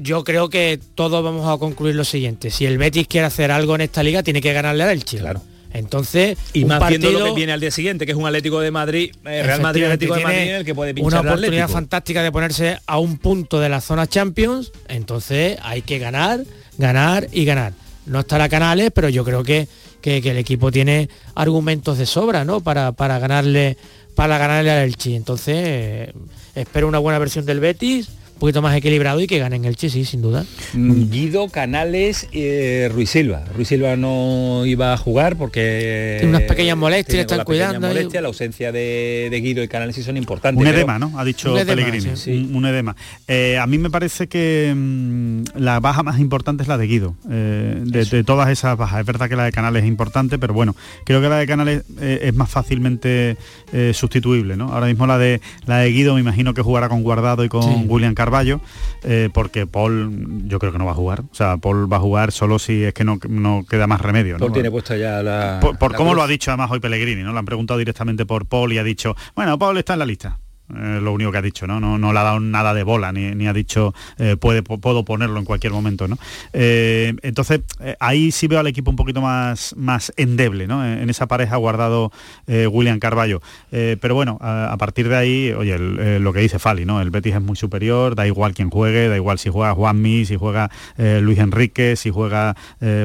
yo 0.00 0.24
creo 0.24 0.48
que 0.48 0.78
todos 0.94 1.22
vamos 1.22 1.46
a 1.48 1.58
concluir 1.58 1.94
lo 1.94 2.04
siguiente. 2.04 2.50
Si 2.50 2.64
el 2.66 2.78
Betis 2.78 3.06
quiere 3.08 3.26
hacer 3.26 3.50
algo 3.50 3.74
en 3.74 3.82
esta 3.82 4.02
liga, 4.02 4.22
tiene 4.22 4.40
que 4.40 4.52
ganarle 4.52 4.84
al 4.84 4.90
Elche. 4.90 5.18
Claro. 5.18 5.42
Entonces, 5.72 6.38
Y 6.54 6.64
más 6.64 6.88
viendo 6.88 7.08
lo 7.10 7.18
partido- 7.18 7.34
que 7.34 7.36
viene 7.38 7.52
al 7.52 7.60
día 7.60 7.70
siguiente, 7.70 8.06
que 8.06 8.12
es 8.12 8.18
un 8.18 8.26
Atlético 8.26 8.60
de 8.60 8.70
Madrid, 8.70 9.10
eh, 9.26 9.42
Real 9.42 9.60
Madrid 9.60 9.84
Atlético 9.84 10.14
de 10.14 10.22
Madrid, 10.24 10.38
el 10.54 10.64
que 10.64 10.74
puede 10.74 10.94
pinchar 10.94 11.20
una 11.20 11.20
oportunidad 11.20 11.64
Atlético. 11.64 11.72
fantástica 11.72 12.22
de 12.22 12.32
ponerse 12.32 12.78
a 12.86 12.98
un 12.98 13.18
punto 13.18 13.60
de 13.60 13.68
la 13.68 13.80
zona 13.82 14.06
Champions, 14.06 14.72
entonces 14.88 15.58
hay 15.62 15.82
que 15.82 15.98
ganar, 15.98 16.40
ganar 16.78 17.28
y 17.32 17.44
ganar. 17.44 17.74
No 18.06 18.20
estará 18.20 18.48
Canales, 18.48 18.90
pero 18.94 19.10
yo 19.10 19.24
creo 19.24 19.44
que, 19.44 19.68
que, 20.00 20.22
que 20.22 20.30
el 20.30 20.38
equipo 20.38 20.72
tiene 20.72 21.10
argumentos 21.34 21.98
de 21.98 22.06
sobra, 22.06 22.46
¿no? 22.46 22.60
Para, 22.62 22.92
para 22.92 23.18
ganarle 23.18 23.76
para 24.14 24.36
ganarle 24.38 24.70
al 24.70 24.84
Elche. 24.84 25.14
Entonces, 25.14 25.54
eh, 25.58 26.12
espero 26.56 26.88
una 26.88 26.98
buena 26.98 27.18
versión 27.20 27.44
del 27.46 27.60
Betis, 27.60 28.08
poquito 28.38 28.62
más 28.62 28.76
equilibrado 28.76 29.20
y 29.20 29.26
que 29.26 29.38
ganen 29.38 29.64
el 29.64 29.70
Elche, 29.70 29.90
sí, 29.90 30.04
sin 30.04 30.22
duda. 30.22 30.44
Mm, 30.74 31.10
Guido, 31.10 31.48
Canales, 31.48 32.28
eh, 32.32 32.88
Ruiz 32.92 33.10
Silva. 33.10 33.44
Ruiz 33.54 33.68
Silva 33.68 33.96
no 33.96 34.64
iba 34.66 34.92
a 34.92 34.96
jugar 34.96 35.36
porque... 35.36 36.16
Tiene 36.20 36.36
unas 36.36 36.48
pequeñas 36.48 36.76
molestias, 36.76 37.08
tiene 37.08 37.20
están 37.22 37.44
cuidando 37.44 37.86
ahí. 37.86 37.94
molestias, 37.94 38.22
la 38.22 38.28
ausencia 38.28 38.72
de, 38.72 39.28
de 39.30 39.40
Guido 39.40 39.62
y 39.62 39.68
Canales 39.68 39.94
sí 39.96 40.02
son 40.02 40.16
importantes. 40.16 40.58
Un 40.58 40.64
pero- 40.64 40.78
edema, 40.78 40.98
¿no? 40.98 41.18
Ha 41.18 41.24
dicho 41.24 41.52
Un 41.52 41.58
edema, 41.58 41.74
Pellegrini. 41.84 42.16
sí. 42.16 42.32
Un, 42.50 42.56
un 42.56 42.66
edema. 42.66 42.96
Eh, 43.26 43.58
a 43.58 43.66
mí 43.66 43.78
me 43.78 43.90
parece 43.90 44.26
que 44.28 44.72
mm, 44.74 45.42
la 45.56 45.80
baja 45.80 46.02
más 46.02 46.18
importante 46.18 46.62
es 46.62 46.68
la 46.68 46.78
de 46.78 46.86
Guido. 46.86 47.14
eh, 47.30 47.80
de, 47.84 48.04
de 48.04 48.24
todas 48.24 48.48
esas 48.50 48.76
bajas. 48.76 49.00
Es 49.00 49.06
verdad 49.06 49.28
que 49.28 49.36
la 49.36 49.44
de 49.44 49.52
Canales 49.52 49.82
es 49.82 49.88
importante, 49.88 50.38
pero 50.38 50.54
bueno, 50.54 50.74
creo 51.04 51.20
que 51.20 51.28
la 51.28 51.38
de 51.38 51.46
Canales 51.46 51.82
eh, 52.00 52.20
es 52.22 52.34
más 52.34 52.48
fácilmente 52.50 53.36
eh, 53.72 53.92
sustituible, 53.94 54.56
¿no? 54.56 54.72
Ahora 54.72 54.86
mismo 54.86 55.06
la 55.06 55.18
de 55.18 55.40
la 55.66 55.78
de 55.78 55.90
Guido 55.90 56.14
me 56.14 56.20
imagino 56.20 56.54
que 56.54 56.62
jugará 56.62 56.88
con 56.88 57.02
Guardado 57.02 57.44
y 57.44 57.48
con 57.48 57.62
Sí. 57.62 57.84
William 57.88 58.14
Carballo, 58.28 58.60
eh, 59.02 59.30
porque 59.32 59.66
Paul 59.66 60.46
yo 60.46 60.58
creo 60.58 60.72
que 60.72 60.78
no 60.78 60.84
va 60.84 60.92
a 60.92 60.94
jugar. 60.94 61.20
O 61.20 61.34
sea, 61.34 61.56
Paul 61.56 61.90
va 61.90 61.96
a 61.96 62.00
jugar 62.00 62.30
solo 62.30 62.58
si 62.58 62.84
es 62.84 62.92
que 62.92 63.04
no, 63.04 63.18
no 63.28 63.64
queda 63.68 63.86
más 63.86 64.00
remedio. 64.00 64.36
¿no? 64.38 64.52
Tiene 64.52 64.70
puesta 64.70 64.96
ya 64.96 65.22
la... 65.22 65.58
por, 65.60 65.78
por 65.78 65.92
la 65.92 65.96
cómo 65.96 66.10
cruz. 66.10 66.18
lo 66.18 66.22
ha 66.24 66.28
dicho 66.28 66.50
además 66.50 66.70
hoy 66.70 66.80
Pellegrini, 66.80 67.22
¿no? 67.22 67.32
Le 67.32 67.38
han 67.38 67.44
preguntado 67.44 67.78
directamente 67.78 68.26
por 68.26 68.46
Paul 68.46 68.72
y 68.72 68.78
ha 68.78 68.84
dicho, 68.84 69.16
bueno, 69.34 69.58
Paul 69.58 69.78
está 69.78 69.94
en 69.94 69.98
la 70.00 70.06
lista. 70.06 70.38
Eh, 70.74 71.00
lo 71.02 71.12
único 71.12 71.32
que 71.32 71.38
ha 71.38 71.42
dicho, 71.42 71.66
¿no? 71.66 71.80
No, 71.80 71.98
no 71.98 72.12
le 72.12 72.18
ha 72.18 72.22
dado 72.22 72.40
nada 72.40 72.74
de 72.74 72.82
bola, 72.82 73.12
ni, 73.12 73.34
ni 73.34 73.46
ha 73.46 73.52
dicho 73.52 73.94
eh, 74.18 74.36
puede, 74.36 74.62
puedo 74.62 75.04
ponerlo 75.04 75.38
en 75.38 75.44
cualquier 75.44 75.72
momento, 75.72 76.08
¿no? 76.08 76.18
Eh, 76.52 77.14
entonces, 77.22 77.60
eh, 77.80 77.96
ahí 78.00 78.30
sí 78.32 78.48
veo 78.48 78.60
al 78.60 78.66
equipo 78.66 78.90
un 78.90 78.96
poquito 78.96 79.20
más, 79.20 79.74
más 79.76 80.12
endeble, 80.16 80.66
¿no? 80.66 80.84
En, 80.86 81.08
esa 81.08 81.26
pareja 81.26 81.56
guardado 81.56 82.12
eh, 82.46 82.66
William 82.66 82.98
Carballo. 82.98 83.40
Pero 83.70 84.14
bueno, 84.14 84.38
a, 84.42 84.76
partir 84.78 85.08
de 85.08 85.16
ahí, 85.16 85.52
oye, 85.52 85.78
lo 85.78 86.32
que 86.32 86.40
dice 86.40 86.58
Fali, 86.58 86.84
¿no? 86.84 87.00
El 87.00 87.10
Betis 87.10 87.34
es 87.34 87.40
muy 87.40 87.56
superior, 87.56 88.14
da 88.14 88.26
igual 88.26 88.52
quién 88.52 88.68
juegue, 88.68 89.08
da 89.08 89.16
igual 89.16 89.38
si 89.38 89.48
juega 89.48 89.72
Juanmi, 89.74 90.26
si 90.26 90.36
juega 90.36 90.70
Luis 90.96 91.38
Enrique, 91.38 91.96
si 91.96 92.10
juega 92.10 92.56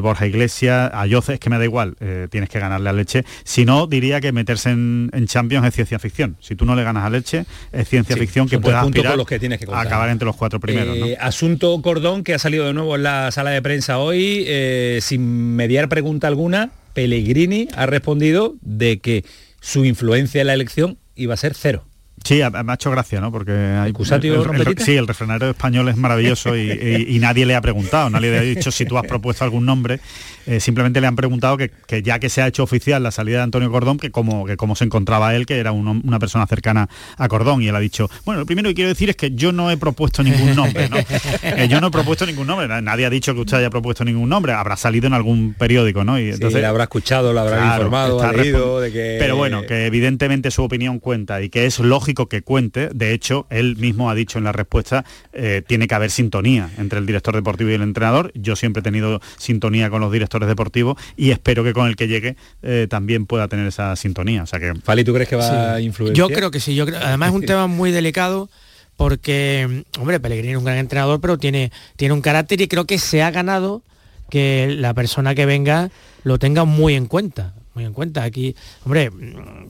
Borja 0.02 0.28
Iglesias, 0.28 0.92
a 0.94 1.06
Yoce, 1.06 1.36
es 1.36 1.40
que 1.40 1.50
me 1.50 1.58
da 1.58 1.64
igual, 1.64 1.96
tienes 2.30 2.50
que 2.50 2.60
ganarle 2.60 2.90
a 2.90 2.94
Leche. 2.94 3.24
Si 3.44 3.66
no, 3.66 3.88
diría 3.88 4.20
que 4.20 4.32
meterse 4.32 4.72
en, 4.72 5.10
en 5.14 5.28
Champions 5.28 5.66
es 5.66 5.76
ciencia 5.76 6.00
ficción. 6.00 6.36
Si 6.42 6.56
tú 6.56 6.66
no 6.66 6.76
le 6.76 6.84
ganas 6.84 7.06
a 7.06 7.10
Leche, 7.10 7.46
es 7.72 7.90
ciencia 7.90 8.16
Sí, 8.16 8.22
ficción 8.22 8.48
que 8.48 8.60
pueda 8.60 8.82
aspirar 8.82 9.18
los 9.18 9.28
que 9.28 9.40
tienes 9.40 9.60
que 9.60 9.66
a 9.72 9.82
acabar 9.82 10.10
entre 10.10 10.26
los 10.26 10.36
cuatro 10.36 10.60
primeros, 10.60 10.98
¿no? 10.98 11.06
Eh, 11.06 11.18
Asunto 11.20 11.82
Cordón, 11.82 12.24
que 12.24 12.34
ha 12.34 12.40
salido 12.40 12.66
de 12.66 12.74
nuevo 12.74 12.96
en 12.96 13.04
la 13.04 13.32
sala 13.32 13.52
de 13.52 13.62
prensa 13.62 14.00
hoy, 14.00 14.44
eh, 14.48 15.00
sin 15.02 15.56
mediar 15.56 15.90
pregunta 15.90 16.28
alguna, 16.28 16.72
Pellegrini 16.94 17.68
ha 17.76 17.86
respondido 17.86 18.56
de 18.62 19.00
que 19.00 19.26
su 19.60 19.86
influencia 19.86 20.42
en 20.42 20.48
la 20.48 20.54
elección 20.54 20.98
iba 21.16 21.34
a 21.34 21.38
ser 21.38 21.54
cero. 21.56 21.86
Sí, 22.24 22.42
me 22.64 22.72
ha 22.72 22.76
hecho 22.76 22.90
gracia, 22.92 23.20
¿no? 23.20 23.32
Porque 23.32 23.52
hay, 23.52 23.92
el- 23.92 24.26
el- 24.26 24.44
rompetita? 24.46 24.86
sí, 24.86 24.96
el 24.96 25.08
refranero 25.08 25.50
español 25.50 25.90
es 25.90 25.98
maravilloso 25.98 26.56
y, 26.56 26.72
y- 26.72 27.16
y 27.16 27.20
nadie 27.20 27.46
le 27.46 27.54
ha 27.56 27.62
preguntado, 27.62 28.10
nadie 28.10 28.32
le 28.32 28.38
ha 28.38 28.42
dicho 28.42 28.72
si 28.72 28.86
tú 28.86 28.98
has 28.98 29.06
propuesto 29.06 29.44
algún 29.44 29.66
nombre, 29.66 30.00
eh, 30.46 30.60
simplemente 30.60 31.02
le 31.02 31.08
han 31.08 31.16
preguntado 31.18 31.58
que, 31.58 31.70
que 31.86 32.02
ya 32.02 32.20
que 32.20 32.30
se 32.30 32.42
ha 32.42 32.48
hecho 32.48 32.64
oficial 32.64 33.04
la 33.04 33.12
salida 33.12 33.38
de 33.38 33.44
Antonio 33.44 33.70
Cordón, 33.72 33.98
que 33.98 34.10
cómo, 34.12 34.46
que 34.46 34.56
cómo 34.56 34.76
se 34.76 34.86
encontraba 34.86 35.36
él, 35.36 35.46
que 35.46 35.58
era 35.60 35.72
un 35.74 35.84
una 36.04 36.20
persona 36.20 36.48
cercana 36.48 36.88
a 37.18 37.28
Cordón, 37.28 37.62
y 37.62 37.68
él 37.68 37.76
ha 37.76 37.80
dicho, 37.80 38.10
bueno, 38.26 38.40
lo 38.40 38.46
primero 38.46 38.70
que 38.70 38.76
quiero 38.76 38.90
decir 38.90 39.10
es 39.10 39.16
que 39.18 39.32
yo 39.32 39.52
no 39.52 39.70
he 39.70 39.76
propuesto 39.78 40.24
ningún 40.24 40.56
nombre, 40.56 40.88
¿no? 40.90 40.98
Eh, 41.44 41.68
yo 41.70 41.82
no 41.82 41.88
he 41.88 41.92
propuesto 41.92 42.26
ningún 42.26 42.48
nombre, 42.48 42.68
na- 42.70 42.82
nadie 42.82 43.06
ha 43.06 43.10
dicho 43.10 43.34
que 43.34 43.42
usted 43.42 43.58
haya 43.58 43.70
propuesto 43.70 44.06
ningún 44.06 44.30
nombre, 44.30 44.54
habrá 44.54 44.78
salido 44.78 45.08
en 45.08 45.14
algún 45.14 45.54
periódico, 45.58 46.04
¿no? 46.06 46.18
Y 46.20 46.32
Sí, 46.34 46.40
le 46.42 46.66
habrá 46.66 46.84
escuchado, 46.84 47.34
lo 47.34 47.40
habrá 47.42 47.58
Claro, 47.58 47.74
informado, 47.84 48.22
ha 48.22 48.32
leído, 48.32 48.80
de 48.80 48.92
que... 48.94 49.18
Pero 49.20 49.36
bueno, 49.36 49.64
que 49.66 49.86
evidentemente 49.88 50.52
su 50.52 50.64
opinión 50.64 51.00
cuenta 51.00 51.42
y 51.42 51.50
que 51.50 51.66
es 51.66 51.80
lógico 51.80 52.13
que 52.16 52.42
cuente. 52.42 52.90
De 52.94 53.14
hecho, 53.14 53.46
él 53.50 53.76
mismo 53.78 54.10
ha 54.10 54.16
dicho 54.16 54.38
en 54.38 54.44
la 54.46 54.52
respuesta, 54.52 55.04
eh, 55.34 55.62
tiene 55.66 55.88
que 55.88 55.96
haber 55.96 56.12
sintonía 56.12 56.70
entre 56.78 57.00
el 57.00 57.06
director 57.06 57.36
deportivo 57.36 57.70
y 57.70 57.74
el 57.74 57.82
entrenador. 57.82 58.32
Yo 58.36 58.56
siempre 58.56 58.82
he 58.82 58.84
tenido 58.84 59.20
sintonía 59.38 59.90
con 59.90 60.02
los 60.02 60.12
directores 60.12 60.48
deportivos 60.48 60.98
y 61.18 61.32
espero 61.32 61.64
que 61.64 61.74
con 61.74 61.88
el 61.88 61.96
que 61.96 62.08
llegue 62.08 62.36
eh, 62.62 62.88
también 62.90 63.26
pueda 63.26 63.48
tener 63.48 63.68
esa 63.68 63.96
sintonía. 63.96 64.44
O 64.44 64.48
sea 64.48 64.60
que... 64.60 64.74
Fali, 64.84 65.04
¿tú 65.04 65.14
crees 65.14 65.30
que 65.30 65.36
va 65.36 65.48
Sí. 65.50 65.56
a 65.56 65.80
influir? 65.82 66.14
Yo 66.14 66.30
creo 66.30 66.52
que 66.52 66.60
sí. 66.60 66.76
Yo 66.76 66.86
creo, 66.86 67.00
además 67.02 67.30
es 67.30 67.36
un 67.36 67.46
tema 67.46 67.68
muy 67.68 67.92
delicado 67.92 68.50
porque, 68.96 69.84
hombre, 70.00 70.20
Pellegrini 70.20 70.54
es 70.54 70.58
un 70.60 70.66
gran 70.66 70.78
entrenador, 70.78 71.20
pero 71.20 71.38
tiene, 71.38 71.72
tiene 71.96 72.14
un 72.14 72.22
carácter 72.22 72.62
y 72.62 72.68
creo 72.68 72.86
que 72.86 73.00
se 73.00 73.22
ha 73.24 73.32
ganado 73.32 73.82
que 74.30 74.74
la 74.78 74.94
persona 74.94 75.36
que 75.36 75.46
venga 75.46 75.90
lo 76.24 76.40
tenga 76.40 76.64
muy 76.66 76.94
en 76.96 77.08
cuenta. 77.08 77.54
muy 77.76 77.86
en 77.86 77.94
cuenta. 77.94 78.24
Aquí, 78.24 78.56
hombre, 78.86 79.10
mm, 79.10 79.68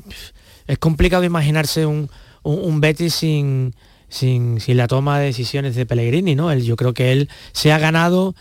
es 0.68 0.78
complicado 0.78 1.24
imaginarse 1.24 1.86
un, 1.86 2.10
un, 2.44 2.60
un 2.60 2.82
Betis 2.82 3.16
sin, 3.16 3.74
sin, 4.10 4.60
sin 4.60 4.78
la 4.78 4.88
toma 4.88 5.20
de 5.20 5.26
decisiones 5.26 5.76
de 5.76 5.86
Pellegrini, 5.86 6.36
¿no? 6.36 6.52
Él, 6.52 6.64
yo 6.64 6.76
creo 6.76 6.94
que 6.94 7.12
él 7.12 7.30
se 7.52 7.72
ha 7.72 7.80
ganado 7.80 8.36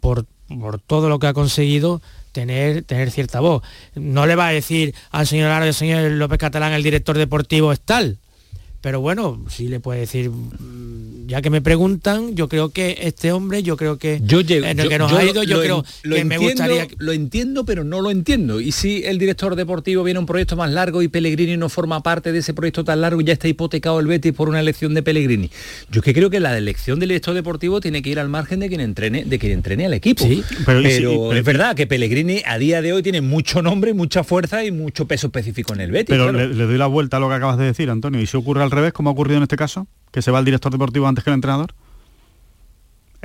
por, 0.00 0.26
por 0.48 0.78
todo 0.78 1.08
lo 1.08 1.18
que 1.18 1.26
ha 1.26 1.32
conseguido 1.32 2.02
tener, 2.32 2.82
tener 2.82 3.10
cierta 3.10 3.40
voz. 3.40 3.62
No 3.94 4.26
le 4.26 4.36
va 4.36 4.48
a 4.48 4.52
decir 4.52 4.94
al 5.10 5.26
señor 5.26 5.50
al 5.50 5.72
señor 5.72 6.10
López 6.12 6.38
Catalán, 6.38 6.72
el 6.74 6.82
director 6.82 7.16
deportivo 7.16 7.72
es 7.72 7.80
tal, 7.80 8.18
pero 8.86 9.00
bueno, 9.00 9.44
sí 9.48 9.66
le 9.66 9.80
puede 9.80 9.98
decir, 9.98 10.30
mm, 10.30 11.26
ya 11.26 11.42
que 11.42 11.50
me 11.50 11.60
preguntan, 11.60 12.36
yo 12.36 12.48
creo 12.48 12.68
que 12.68 12.96
este 13.02 13.32
hombre, 13.32 13.64
yo 13.64 13.76
creo 13.76 13.98
que 13.98 14.20
Yo 14.22 14.42
llego, 14.42 14.64
en 14.64 14.78
el 14.78 14.88
que 14.88 14.96
nos 14.96 15.10
yo 15.10 15.16
ha 15.16 15.24
ido, 15.24 15.42
yo 15.42 15.56
lo 15.56 15.62
creo 15.62 15.84
lo 16.04 16.14
que 16.14 16.24
me 16.24 16.36
entiendo, 16.36 16.62
gustaría... 16.62 16.86
Lo 16.98 17.10
entiendo, 17.10 17.64
pero 17.64 17.82
no 17.82 18.00
lo 18.00 18.12
entiendo. 18.12 18.60
Y 18.60 18.70
si 18.70 19.02
el 19.04 19.18
director 19.18 19.56
deportivo 19.56 20.04
viene 20.04 20.18
a 20.18 20.20
un 20.20 20.26
proyecto 20.26 20.54
más 20.54 20.70
largo 20.70 21.02
y 21.02 21.08
Pellegrini 21.08 21.56
no 21.56 21.68
forma 21.68 22.00
parte 22.04 22.30
de 22.30 22.38
ese 22.38 22.54
proyecto 22.54 22.84
tan 22.84 23.00
largo 23.00 23.20
y 23.20 23.24
ya 23.24 23.32
está 23.32 23.48
hipotecado 23.48 23.98
el 23.98 24.06
Betis 24.06 24.32
por 24.32 24.48
una 24.48 24.60
elección 24.60 24.94
de 24.94 25.02
Pellegrini. 25.02 25.50
Yo 25.90 25.98
es 25.98 26.04
que 26.04 26.14
creo 26.14 26.30
que 26.30 26.38
la 26.38 26.56
elección 26.56 27.00
del 27.00 27.08
director 27.08 27.34
deportivo 27.34 27.80
tiene 27.80 28.02
que 28.02 28.10
ir 28.10 28.20
al 28.20 28.28
margen 28.28 28.60
de 28.60 28.68
quien 28.68 28.80
entrene, 28.80 29.24
de 29.24 29.38
quien 29.40 29.50
entrene 29.50 29.86
al 29.86 29.94
equipo. 29.94 30.24
pero 30.64 31.32
es 31.32 31.44
verdad 31.44 31.74
que 31.74 31.88
Pellegrini 31.88 32.42
a 32.46 32.56
día 32.56 32.82
de 32.82 32.92
hoy 32.92 33.02
tiene 33.02 33.20
mucho 33.20 33.62
nombre, 33.62 33.94
mucha 33.94 34.22
fuerza 34.22 34.64
y 34.64 34.70
mucho 34.70 35.08
peso 35.08 35.26
específico 35.26 35.74
en 35.74 35.80
el 35.80 35.90
Betis. 35.90 36.10
Pero 36.10 36.30
claro. 36.30 36.46
le, 36.46 36.54
le 36.54 36.66
doy 36.66 36.78
la 36.78 36.86
vuelta 36.86 37.16
a 37.16 37.20
lo 37.20 37.28
que 37.28 37.34
acabas 37.34 37.58
de 37.58 37.64
decir, 37.64 37.90
Antonio. 37.90 38.20
¿Y 38.20 38.26
si 38.26 38.36
ocurre 38.36 38.62
al 38.62 38.70
revés, 38.76 38.92
como 38.92 39.10
ha 39.10 39.12
ocurrido 39.12 39.38
en 39.38 39.42
este 39.42 39.56
caso? 39.56 39.86
¿Que 40.12 40.22
se 40.22 40.30
va 40.30 40.38
el 40.38 40.44
director 40.44 40.70
deportivo 40.70 41.08
antes 41.08 41.24
que 41.24 41.30
el 41.30 41.34
entrenador? 41.34 41.74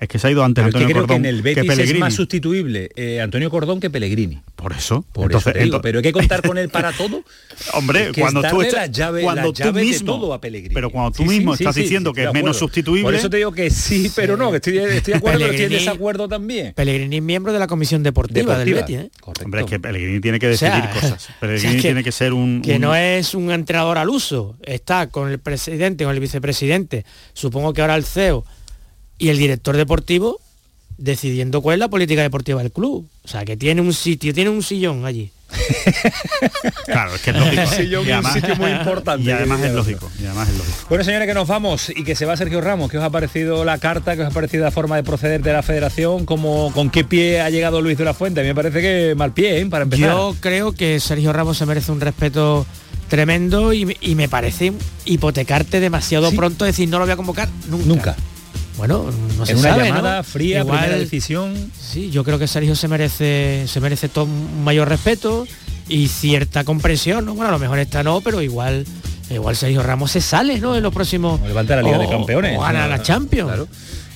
Es 0.02 0.08
que 0.10 0.18
se 0.18 0.28
ha 0.28 0.32
ido 0.32 0.44
antes 0.44 0.64
Pero 0.64 0.70
es 0.70 0.74
que 0.74 0.78
Antonio 0.80 0.96
creo 0.96 1.04
Cordón 1.08 1.22
que 1.22 1.30
en 1.30 1.36
el 1.36 1.42
Betis 1.44 1.64
es 1.64 1.70
Pellegrini. 1.70 2.00
más 2.00 2.14
sustituible 2.16 2.90
eh, 2.96 3.22
Antonio 3.22 3.52
Cordón 3.52 3.80
que 3.80 3.92
Pellegrini. 3.92 4.42
Por 4.56 4.74
eso. 4.74 5.06
Por 5.14 5.26
Entonces- 5.26 5.48
eso 5.48 5.54
te 5.54 5.60
digo, 5.64 5.66
entonces- 5.78 5.82
pero 5.84 6.00
hay 6.00 6.04
que 6.04 6.12
contar 6.12 6.42
con 6.42 6.58
él 6.58 6.70
para 6.70 6.92
todo. 6.98 7.24
Hombre, 7.74 8.08
Es 8.08 8.12
que 8.14 8.22
cuando 8.22 8.44
es 8.44 8.50
tú 8.50 8.62
estás- 8.64 8.74
la 8.80 8.86
llave, 8.88 9.22
cuando 9.22 9.42
la 9.44 9.48
tú 9.54 9.54
llave 9.64 9.82
de 9.82 9.88
mismo- 9.88 10.14
todo 10.20 10.34
a 10.34 10.42
Pellegrini. 10.42 10.74
pero 10.74 10.90
cuando 10.90 11.12
tú 11.12 11.22
Sí, 11.22 11.30
mismo 11.30 11.56
sí, 11.56 11.64
estás 11.64 11.76
sí, 11.76 11.82
diciendo 11.84 12.10
sí, 12.10 12.16
que 12.16 12.24
es 12.24 12.34
menos 12.34 12.58
sustituible- 12.60 13.04
Por 13.04 13.14
eso 13.14 13.30
te 13.30 13.38
digo 13.38 13.52
que 13.52 13.70
sí, 13.70 14.12
pero 14.16 14.36
no, 14.38 14.50
que 14.50 14.56
estoy, 14.58 14.80
estoy 14.80 15.12
de 15.14 15.18
acuerdo, 15.20 15.38
pero 15.40 15.52
estoy 15.52 15.66
en 15.66 15.72
desacuerdo 15.72 16.28
también. 16.28 16.74
Pellegrini 16.74 17.18
es 17.18 17.22
miembro 17.24 17.54
de 17.54 17.60
la 17.60 17.68
comisión 17.68 18.02
deportiva, 18.02 18.58
del 18.58 18.74
Betis, 18.74 18.98
¿eh? 18.98 19.12
Hombre, 19.44 19.62
es 19.62 19.68
que 19.68 19.80
Pellegrini 19.80 20.20
tiene 20.20 20.40
que 20.40 20.48
O 20.48 20.50
decidir 20.50 20.74
sea, 20.74 20.90
cosas. 21.00 21.30
o 21.30 21.40
Pellegrini 21.42 21.74
sea, 21.74 21.76
que- 21.82 21.88
tiene 21.90 22.04
que 22.04 22.12
ser 22.12 22.34
un... 22.34 22.64
que 22.64 22.76
un- 22.78 22.82
no 22.82 22.96
es 22.96 23.36
un 23.36 23.52
entrenador 23.52 24.00
al 24.00 24.10
uso, 24.10 24.58
está 24.64 25.10
con 25.12 25.30
el 25.30 25.38
presidente, 25.38 26.06
con 26.06 26.14
el 26.16 26.20
vicepresidente, 26.20 27.06
supongo 27.34 27.72
que 27.74 27.82
ahora 27.82 27.96
el 27.96 28.04
CEO 28.04 28.44
y 29.22 29.30
el 29.30 29.38
director 29.38 29.78
deportivo 29.78 30.40
decidiendo 30.98 31.62
cuál 31.62 31.76
es 31.76 31.80
la 31.80 31.88
política 31.88 32.22
deportiva 32.22 32.62
del 32.62 32.72
club. 32.72 33.08
O 33.24 33.28
sea, 33.28 33.44
que 33.46 33.56
tiene 33.58 33.82
un 33.82 33.94
sitio, 33.94 34.34
tiene 34.34 34.50
un 34.50 34.62
sillón 34.64 35.06
allí. 35.06 35.32
Claro, 36.86 37.16
es 37.16 37.22
que 37.22 37.32
es 37.32 37.36
lógico. 37.40 37.62
Sí, 37.76 37.88
yo 37.88 38.04
vi 38.04 38.12
un 38.12 38.26
sitio 38.26 38.56
muy 38.56 38.72
importante. 38.80 39.24
Y 39.24 39.32
además 39.32 39.62
es 39.62 39.74
lógico. 39.74 40.10
Y 40.22 40.26
además 40.26 40.50
es 40.50 40.58
lógico. 40.58 40.78
Bueno, 40.90 41.04
señores, 41.04 41.28
que 41.28 41.34
nos 41.34 41.48
vamos 41.48 41.90
y 41.96 42.04
que 42.04 42.16
se 42.16 42.26
va 42.26 42.36
Sergio 42.38 42.62
Ramos. 42.62 42.90
¿Qué 42.92 42.98
os 42.98 43.04
ha 43.04 43.10
parecido 43.10 43.64
la 43.66 43.78
carta? 43.78 44.16
¿Qué 44.16 44.22
os 44.24 44.28
ha 44.28 44.32
parecido 44.32 44.64
la 44.64 44.72
forma 44.72 44.96
de 44.96 45.04
proceder 45.04 45.42
de 45.42 45.54
la 45.54 45.64
federación? 45.64 46.26
¿Cómo, 46.26 46.72
¿Con 46.74 46.90
qué 46.90 47.04
pie 47.04 47.42
ha 47.42 47.50
llegado 47.50 47.82
Luis 47.82 47.98
de 47.98 48.06
la 48.06 48.14
Fuente? 48.14 48.42
A 48.42 48.44
mí 48.44 48.50
me 48.50 48.56
parece 48.56 48.82
que 48.82 49.14
mal 49.16 49.34
pie, 49.34 49.60
¿eh? 49.60 49.66
Para 49.68 49.84
empezar. 49.84 50.10
Yo 50.10 50.36
creo 50.40 50.74
que 50.74 51.00
Sergio 51.00 51.32
Ramos 51.34 51.58
se 51.58 51.66
merece 51.66 51.92
un 51.92 52.02
respeto 52.02 52.66
tremendo 53.10 53.74
y, 53.74 53.86
me- 53.86 53.98
y 54.02 54.16
me 54.16 54.30
parece 54.30 54.74
hipotecarte 55.06 55.80
demasiado 55.80 56.32
pronto 56.32 56.64
decir 56.66 56.88
no 56.90 56.98
lo 57.00 57.06
voy 57.06 57.14
a 57.14 57.18
convocar 57.18 57.50
nunca. 57.70 57.86
Nunca. 57.86 58.16
Bueno, 58.82 59.06
no 59.38 59.46
se 59.46 59.52
en 59.52 59.60
una 59.60 59.70
sabe, 59.70 59.86
llamada 59.90 60.18
¿no? 60.18 60.24
fría, 60.24 60.62
Igual- 60.62 60.80
primera 60.80 60.98
decisión. 61.00 61.54
Sí, 61.80 62.10
yo 62.10 62.24
creo 62.24 62.40
que 62.40 62.48
Sergio 62.48 62.76
se 62.76 62.88
merece 62.88 63.66
se 63.68 63.80
merece 63.80 64.10
todo 64.10 64.26
un 64.26 64.64
mayor 64.64 64.90
respeto 64.90 65.46
y 65.88 66.08
cierta 66.08 66.64
comprensión, 66.64 67.26
¿no? 67.26 67.36
Bueno, 67.36 67.50
a 67.50 67.52
lo 67.52 67.60
mejor 67.60 67.78
esta 67.78 68.02
no, 68.02 68.22
pero 68.22 68.42
igual 68.42 68.86
igual 69.30 69.56
Sergio 69.56 69.84
Ramos 69.84 70.10
se 70.12 70.20
sale, 70.22 70.60
¿no? 70.60 70.76
En 70.76 70.82
los 70.82 70.92
próximos 70.94 71.40
Levanta 71.42 71.76
la 71.76 71.84
Liga 71.84 72.00
de 72.00 72.08
o- 72.08 72.10
Campeones. 72.10 72.58
o 72.58 72.62
gana 72.62 72.88
la 72.88 73.04
Champions. 73.04 73.48
Claro. 73.50 73.68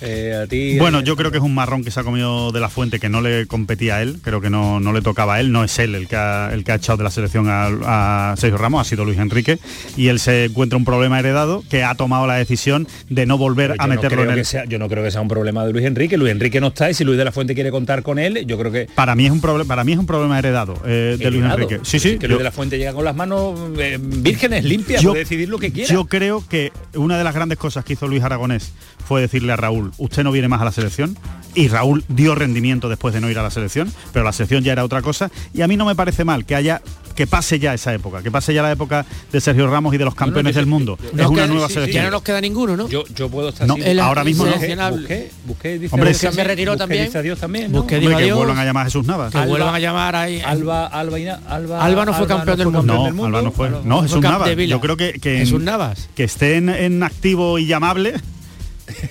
Eh, 0.05 0.41
a 0.43 0.47
ti, 0.47 0.77
Bueno, 0.79 0.99
eh, 0.99 1.03
yo 1.03 1.15
creo 1.15 1.31
que 1.31 1.37
es 1.37 1.43
un 1.43 1.53
marrón 1.53 1.83
que 1.83 1.91
se 1.91 1.99
ha 1.99 2.03
comido 2.03 2.51
de 2.51 2.59
la 2.59 2.69
fuente 2.69 2.99
que 2.99 3.09
no 3.09 3.21
le 3.21 3.45
competía 3.47 3.97
a 3.97 4.01
él, 4.01 4.19
creo 4.21 4.41
que 4.41 4.49
no, 4.49 4.79
no 4.79 4.93
le 4.93 5.01
tocaba 5.01 5.35
a 5.35 5.39
él, 5.39 5.51
no 5.51 5.63
es 5.63 5.77
él 5.79 5.95
el 5.95 6.07
que 6.07 6.15
ha, 6.15 6.49
el 6.53 6.63
que 6.63 6.71
ha 6.71 6.75
echado 6.75 6.97
de 6.97 7.03
la 7.03 7.11
selección 7.11 7.47
a, 7.49 8.31
a 8.31 8.35
Sergio 8.37 8.57
Ramos, 8.57 8.81
ha 8.81 8.89
sido 8.89 9.05
Luis 9.05 9.17
Enrique, 9.17 9.59
y 9.97 10.07
él 10.07 10.19
se 10.19 10.45
encuentra 10.45 10.77
un 10.77 10.85
problema 10.85 11.19
heredado 11.19 11.63
que 11.69 11.83
ha 11.83 11.95
tomado 11.95 12.27
la 12.27 12.35
decisión 12.35 12.87
de 13.09 13.25
no 13.25 13.37
volver 13.37 13.71
Pero 13.71 13.83
a 13.83 13.87
no 13.87 13.95
meterlo 13.95 14.23
en 14.23 14.33
que 14.33 14.39
el... 14.41 14.45
sea- 14.45 14.65
yo 14.65 14.79
no 14.79 14.87
creo 14.89 15.03
que 15.03 15.11
sea 15.11 15.21
un 15.21 15.27
problema 15.27 15.65
de 15.65 15.73
Luis 15.73 15.85
Enrique. 15.85 16.17
Luis 16.17 16.31
Enrique 16.31 16.61
no 16.61 16.67
está 16.67 16.89
y 16.89 16.93
si 16.93 17.03
Luis 17.03 17.17
de 17.17 17.25
la 17.25 17.31
Fuente 17.31 17.55
quiere 17.55 17.71
contar 17.71 18.03
con 18.03 18.19
él, 18.19 18.45
yo 18.45 18.57
creo 18.57 18.71
que 18.71 18.87
Para 18.95 19.15
mí 19.15 19.25
es 19.25 19.31
un 19.31 19.41
problema, 19.41 19.67
para 19.67 19.83
mí 19.83 19.93
es 19.93 19.97
un 19.99 20.05
problema 20.05 20.37
heredado 20.39 20.75
eh, 20.85 21.15
de 21.19 21.31
Luis. 21.31 21.43
Enrique. 21.45 21.79
Sí, 21.83 21.99
sí. 21.99 22.17
que 22.17 22.23
yo- 22.23 22.27
Luis 22.29 22.37
de 22.39 22.43
la 22.43 22.51
Fuente 22.51 22.77
llega 22.77 22.93
con 22.93 23.05
las 23.05 23.15
manos 23.15 23.59
eh, 23.77 23.97
vírgenes, 24.01 24.63
limpias, 24.63 25.01
Yo- 25.01 25.11
puede 25.11 25.23
decidir 25.23 25.49
lo 25.49 25.57
que 25.59 25.71
quiera. 25.71 25.91
Yo 25.91 26.05
creo 26.05 26.43
que 26.47 26.71
una 26.95 27.17
de 27.17 27.23
las 27.23 27.33
grandes 27.35 27.57
cosas 27.57 27.83
que 27.85 27.93
hizo 27.93 28.07
Luis 28.07 28.23
Aragonés 28.23 28.73
fue 29.07 29.21
decirle 29.21 29.51
a 29.53 29.55
Raúl, 29.55 29.91
usted 29.97 30.23
no 30.23 30.31
viene 30.31 30.47
más 30.47 30.61
a 30.61 30.65
la 30.65 30.71
selección. 30.71 31.17
Y 31.57 31.69
Raúl 31.69 32.03
dio 32.09 32.35
rendimiento 32.35 32.89
después 32.89 33.13
de 33.13 33.21
no 33.21 33.29
ir 33.29 33.39
a 33.39 33.43
la 33.43 33.49
selección, 33.49 33.89
pero 34.11 34.25
la 34.25 34.33
selección 34.33 34.61
ya 34.63 34.73
era 34.73 34.83
otra 34.83 35.01
cosa. 35.01 35.31
Y 35.53 35.61
a 35.61 35.67
mí 35.69 35.77
no 35.77 35.85
me 35.85 35.95
parece 35.95 36.25
mal 36.25 36.45
que 36.45 36.53
haya 36.55 36.81
que 37.15 37.27
pase 37.27 37.59
ya 37.59 37.73
esa 37.73 37.93
época, 37.93 38.21
que 38.21 38.29
pase 38.29 38.53
ya 38.53 38.61
la 38.61 38.73
época 38.73 39.05
de 39.31 39.39
Sergio 39.39 39.67
Ramos 39.67 39.95
y 39.95 39.97
de 39.97 40.03
los 40.03 40.15
campeones 40.15 40.53
del 40.53 40.65
mundo. 40.65 40.97
yo- 41.01 41.07
es 41.23 41.27
una 41.29 41.43
queda- 41.43 41.47
nueva 41.47 41.67
sí, 41.69 41.75
selección. 41.75 42.03
Ya 42.03 42.09
no 42.09 42.11
nos 42.17 42.23
queda 42.23 42.41
ninguno, 42.41 42.75
¿no? 42.75 42.89
Yo, 42.89 43.05
yo 43.15 43.29
puedo 43.29 43.47
estar 43.49 43.65
No, 43.65 43.77
ahora 44.03 44.25
mismo 44.25 44.43
no. 44.45 44.51
Busqué, 44.51 45.31
busqué, 45.45 45.79
dice 45.79 45.95
Hombre, 45.95 46.13
se- 46.13 46.27
también, 46.27 46.47
retiró 46.47 46.71
busqué, 46.73 46.79
también. 46.83 47.05
dice 47.05 47.17
adiós 47.19 47.39
también. 47.39 47.71
¿no? 47.71 47.77
Busqué 47.83 47.95
Hombre, 47.95 48.07
dijo 48.09 48.17
que 48.17 48.23
adiós. 48.25 48.37
vuelvan 48.37 48.57
a 48.59 48.65
llamar 48.65 48.81
a 48.81 48.85
Jesús 48.87 49.05
Navas. 49.05 49.31
Que 49.31 49.37
Alba- 49.37 49.47
vuelvan 49.47 49.75
a 49.75 49.79
llamar 49.79 50.15
ahí. 50.17 50.41
Alba, 50.41 50.87
Alba, 50.87 51.17
Alba, 51.47 51.85
Alba 51.85 52.05
no 52.05 52.13
fue 52.13 52.27
campeón 52.27 52.57
del 52.57 52.65
fue 52.67 52.73
mundo. 52.79 52.93
No, 52.93 53.03
del 53.05 53.13
mundo. 53.13 53.37
Alba 53.37 53.41
no 53.47 53.51
fue. 53.53 53.69
No, 53.85 54.01
Jesús 54.01 54.19
Fue 54.19 54.29
Navas. 54.29 54.49
Yo 54.67 54.81
creo 54.81 54.97
que, 54.97 55.13
que, 55.13 55.37
Jesús 55.37 55.61
Navas. 55.61 56.09
que 56.15 56.25
esté 56.25 56.57
en, 56.57 56.67
en 56.67 57.01
activo 57.01 57.57
y 57.59 57.65
llamable. 57.65 58.15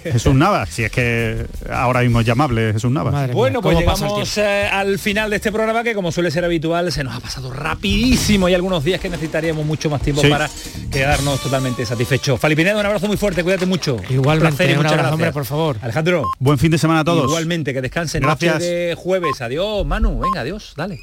Jesús 0.02 0.34
Navas, 0.34 0.68
si 0.70 0.84
es 0.84 0.90
que 0.90 1.46
ahora 1.70 2.00
mismo 2.00 2.20
es 2.20 2.26
llamable 2.26 2.72
Jesús 2.72 2.90
Navas. 2.90 3.12
Madre 3.12 3.32
Bueno, 3.34 3.60
pues 3.62 3.74
¿cómo 3.76 3.86
pasa 3.86 4.04
el 4.06 4.10
llegamos 4.10 4.38
eh, 4.38 4.68
al 4.70 4.98
final 4.98 5.30
de 5.30 5.36
este 5.36 5.52
programa 5.52 5.82
que 5.82 5.94
como 5.94 6.10
suele 6.12 6.30
ser 6.30 6.44
habitual 6.44 6.90
se 6.92 7.04
nos 7.04 7.14
ha 7.14 7.20
pasado 7.20 7.50
rapidísimo 7.52 8.48
y 8.48 8.54
algunos 8.54 8.82
días 8.84 9.00
que 9.00 9.08
necesitaríamos 9.08 9.64
mucho 9.64 9.90
más 9.90 10.00
tiempo 10.02 10.22
Sí. 10.22 10.28
para 10.28 10.48
quedarnos 10.90 11.40
totalmente 11.40 11.84
satisfechos. 11.86 12.38
Fali 12.40 12.54
Pinedo, 12.56 12.78
un 12.80 12.86
abrazo 12.86 13.06
muy 13.06 13.16
fuerte, 13.16 13.42
cuídate 13.42 13.66
mucho. 13.66 13.96
Igualmente, 14.08 14.48
Un 14.48 14.56
placer 14.56 14.70
y 14.70 14.72
un 14.72 14.76
muchas 14.78 14.92
abrazo, 14.92 14.94
gracias. 15.08 15.12
hombre, 15.12 15.32
por 15.32 15.44
favor. 15.44 15.76
Alejandro, 15.82 16.24
Buen 16.38 16.58
fin 16.58 16.70
de 16.70 16.78
semana 16.78 17.00
a 17.00 17.04
todos. 17.04 17.24
igualmente, 17.28 17.72
que 17.72 17.80
descansen. 17.82 18.22
Gracias. 18.22 18.54
Noche 18.54 18.64
de 18.66 18.94
jueves. 18.94 19.40
Adiós, 19.40 19.84
Manu. 19.86 20.18
Venga, 20.20 20.40
adiós. 20.40 20.74
Dale. 20.76 20.98